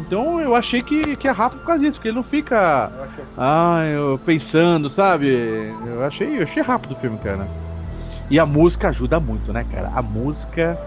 [0.00, 2.90] Então eu achei que, que é rápido por causa disso, porque ele não fica.
[3.36, 5.72] Ah, eu pensando, sabe?
[5.86, 7.46] Eu achei, eu achei rápido o filme, cara.
[8.30, 9.90] E a música ajuda muito, né, cara?
[9.94, 10.78] A música.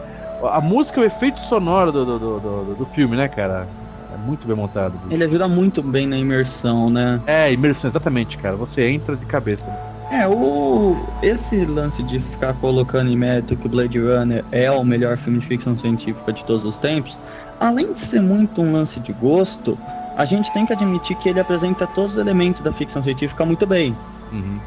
[0.44, 3.68] A música é o efeito sonoro do, do, do, do, do filme, né, cara?
[4.14, 4.94] É muito bem montado.
[4.94, 5.14] bicho.
[5.14, 7.22] Ele ajuda muito bem na imersão, né?
[7.26, 8.56] É, imersão, exatamente, cara.
[8.56, 9.64] Você entra de cabeça.
[10.12, 14.84] É, o esse lance de ficar colocando em mérito que o Blade Runner é o
[14.84, 17.18] melhor filme de ficção científica de todos os tempos,
[17.60, 19.78] além de ser muito um lance de gosto,
[20.16, 23.66] a gente tem que admitir que ele apresenta todos os elementos da ficção científica muito
[23.68, 23.96] bem,
[24.32, 24.60] Uhum.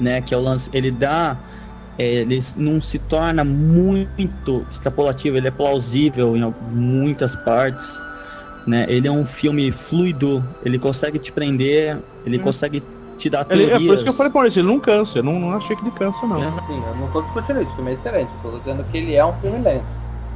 [0.00, 0.20] né?
[0.20, 1.38] Que é o lance, ele dá,
[1.98, 7.86] é, ele não se torna muito extrapolativo, ele é plausível em muitas partes,
[8.66, 8.86] né?
[8.88, 12.82] Ele é um filme fluido, ele consegue te prender, ele consegue
[13.18, 13.86] te dar Ele, é teorias.
[13.86, 15.18] por isso que eu falei pra ele, ele não cansa.
[15.18, 16.42] Eu não, não achei que ele cansa, não.
[16.42, 16.50] É.
[16.66, 18.30] Sim, eu não tô discutindo isso, o filme é excelente.
[18.44, 19.84] Eu tô dizendo que ele é um filme lento.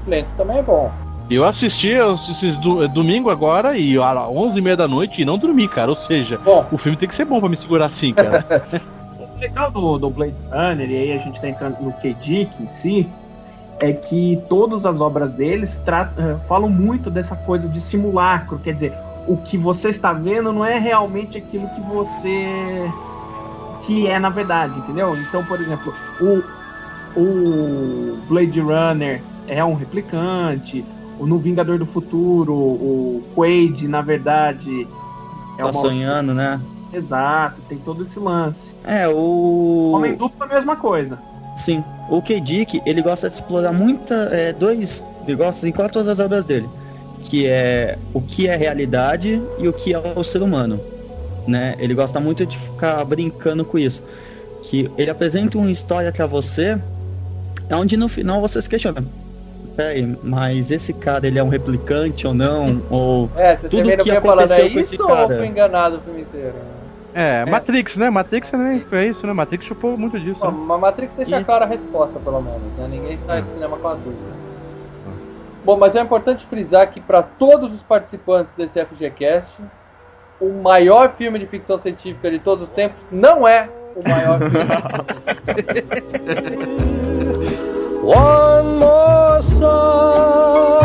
[0.06, 0.90] Lento também é bom.
[1.30, 5.90] Eu assisti esses do, domingo agora e às 11h30 da noite e não dormi, cara.
[5.90, 8.44] Ou seja, Bom, o filme tem que ser bom pra me segurar assim, cara.
[9.18, 12.66] O legal do, do Blade Runner, e aí a gente tá entrando no K-Dick em
[12.66, 13.08] si,
[13.78, 18.92] é que todas as obras deles eh, falam muito dessa coisa de simulacro, quer dizer,
[19.28, 22.90] o que você está vendo não é realmente aquilo que você
[23.86, 25.16] que é na verdade, entendeu?
[25.16, 26.42] Então, por exemplo, o,
[27.16, 30.84] o Blade Runner é um replicante,
[31.20, 34.86] no Vingador do Futuro, o Quaid, na verdade,
[35.58, 36.60] é Tá uma sonhando, né?
[36.92, 38.58] exato, tem todo esse lance.
[38.84, 39.92] É, o.
[39.94, 41.18] Homem duplo é a mesma coisa.
[41.64, 41.84] Sim.
[42.08, 42.40] O K.
[42.40, 44.14] Dick, ele gosta de explorar muita.
[44.32, 45.04] É, dois.
[45.26, 46.68] Ele gosta em quase todas as obras dele.
[47.20, 50.80] Que é o que é realidade e o que é o ser humano.
[51.46, 51.74] Né?
[51.78, 54.02] Ele gosta muito de ficar brincando com isso.
[54.62, 56.78] Que ele apresenta uma história pra você,
[57.70, 59.04] onde no final você se questiona.
[59.78, 62.82] Peraí, mas esse cara ele é um replicante ou não?
[62.90, 63.30] Ou.
[63.36, 65.32] é, você Tudo que bem falando, é aconteceu com esse isso ou cara.
[65.34, 66.54] eu fui enganado o filme inteiro?
[67.14, 68.10] É, Matrix, né?
[68.10, 69.32] Matrix também é isso, né?
[69.32, 70.40] Matrix chupou muito disso.
[70.40, 70.64] Bom, Né?
[70.66, 72.88] mas Matrix deixa E- clara a resposta, pelo menos, né?
[72.90, 74.32] Ninguém sai do cinema com a dúvida.
[75.64, 79.54] Bom, mas é importante frisar que para todos os participantes desse FGCast,
[80.40, 84.58] o maior filme de ficção científica de todos os tempos não é o maior filme.
[88.02, 89.17] One more
[89.58, 90.77] 山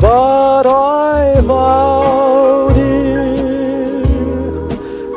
[0.00, 2.68] But I vow,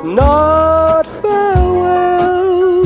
[0.03, 2.84] not farewell.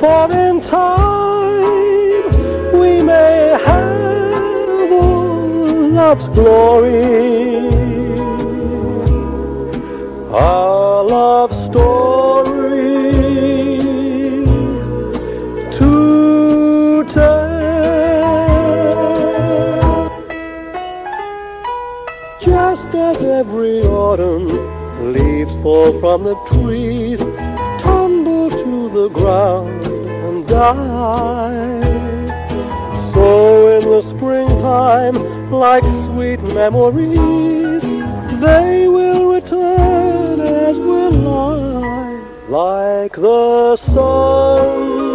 [0.00, 2.24] For in time
[2.78, 7.55] we may have all love's glory.
[25.66, 27.18] From the trees,
[27.82, 31.82] tumble to the ground and die.
[33.12, 37.82] So in the springtime, like sweet memories,
[38.40, 45.05] they will return as will I, like the sun,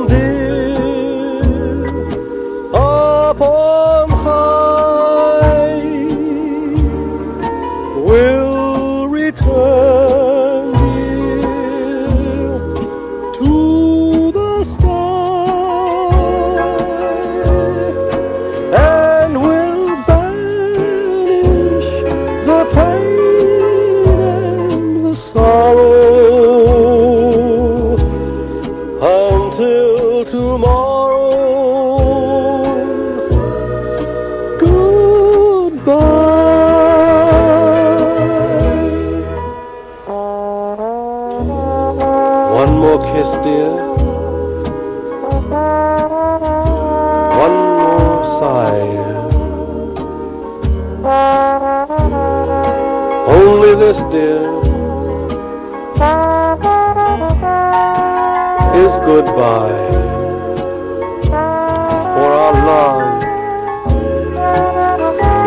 [59.42, 59.74] goodbye.
[62.14, 63.02] For our love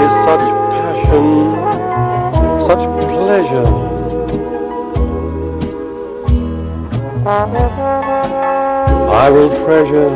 [0.05, 1.27] is such passion,
[2.69, 3.73] such pleasure.
[9.25, 10.15] I will treasure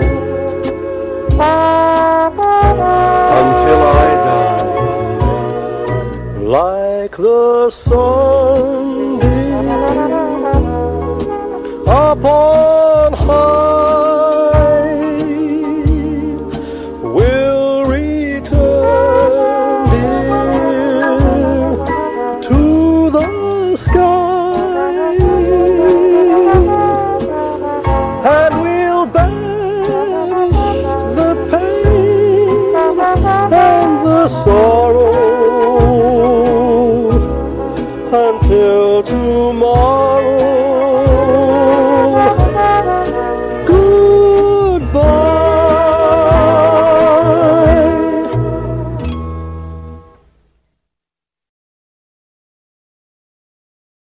[3.41, 4.67] until I die,
[6.43, 9.21] like the sun
[11.87, 13.68] upon high.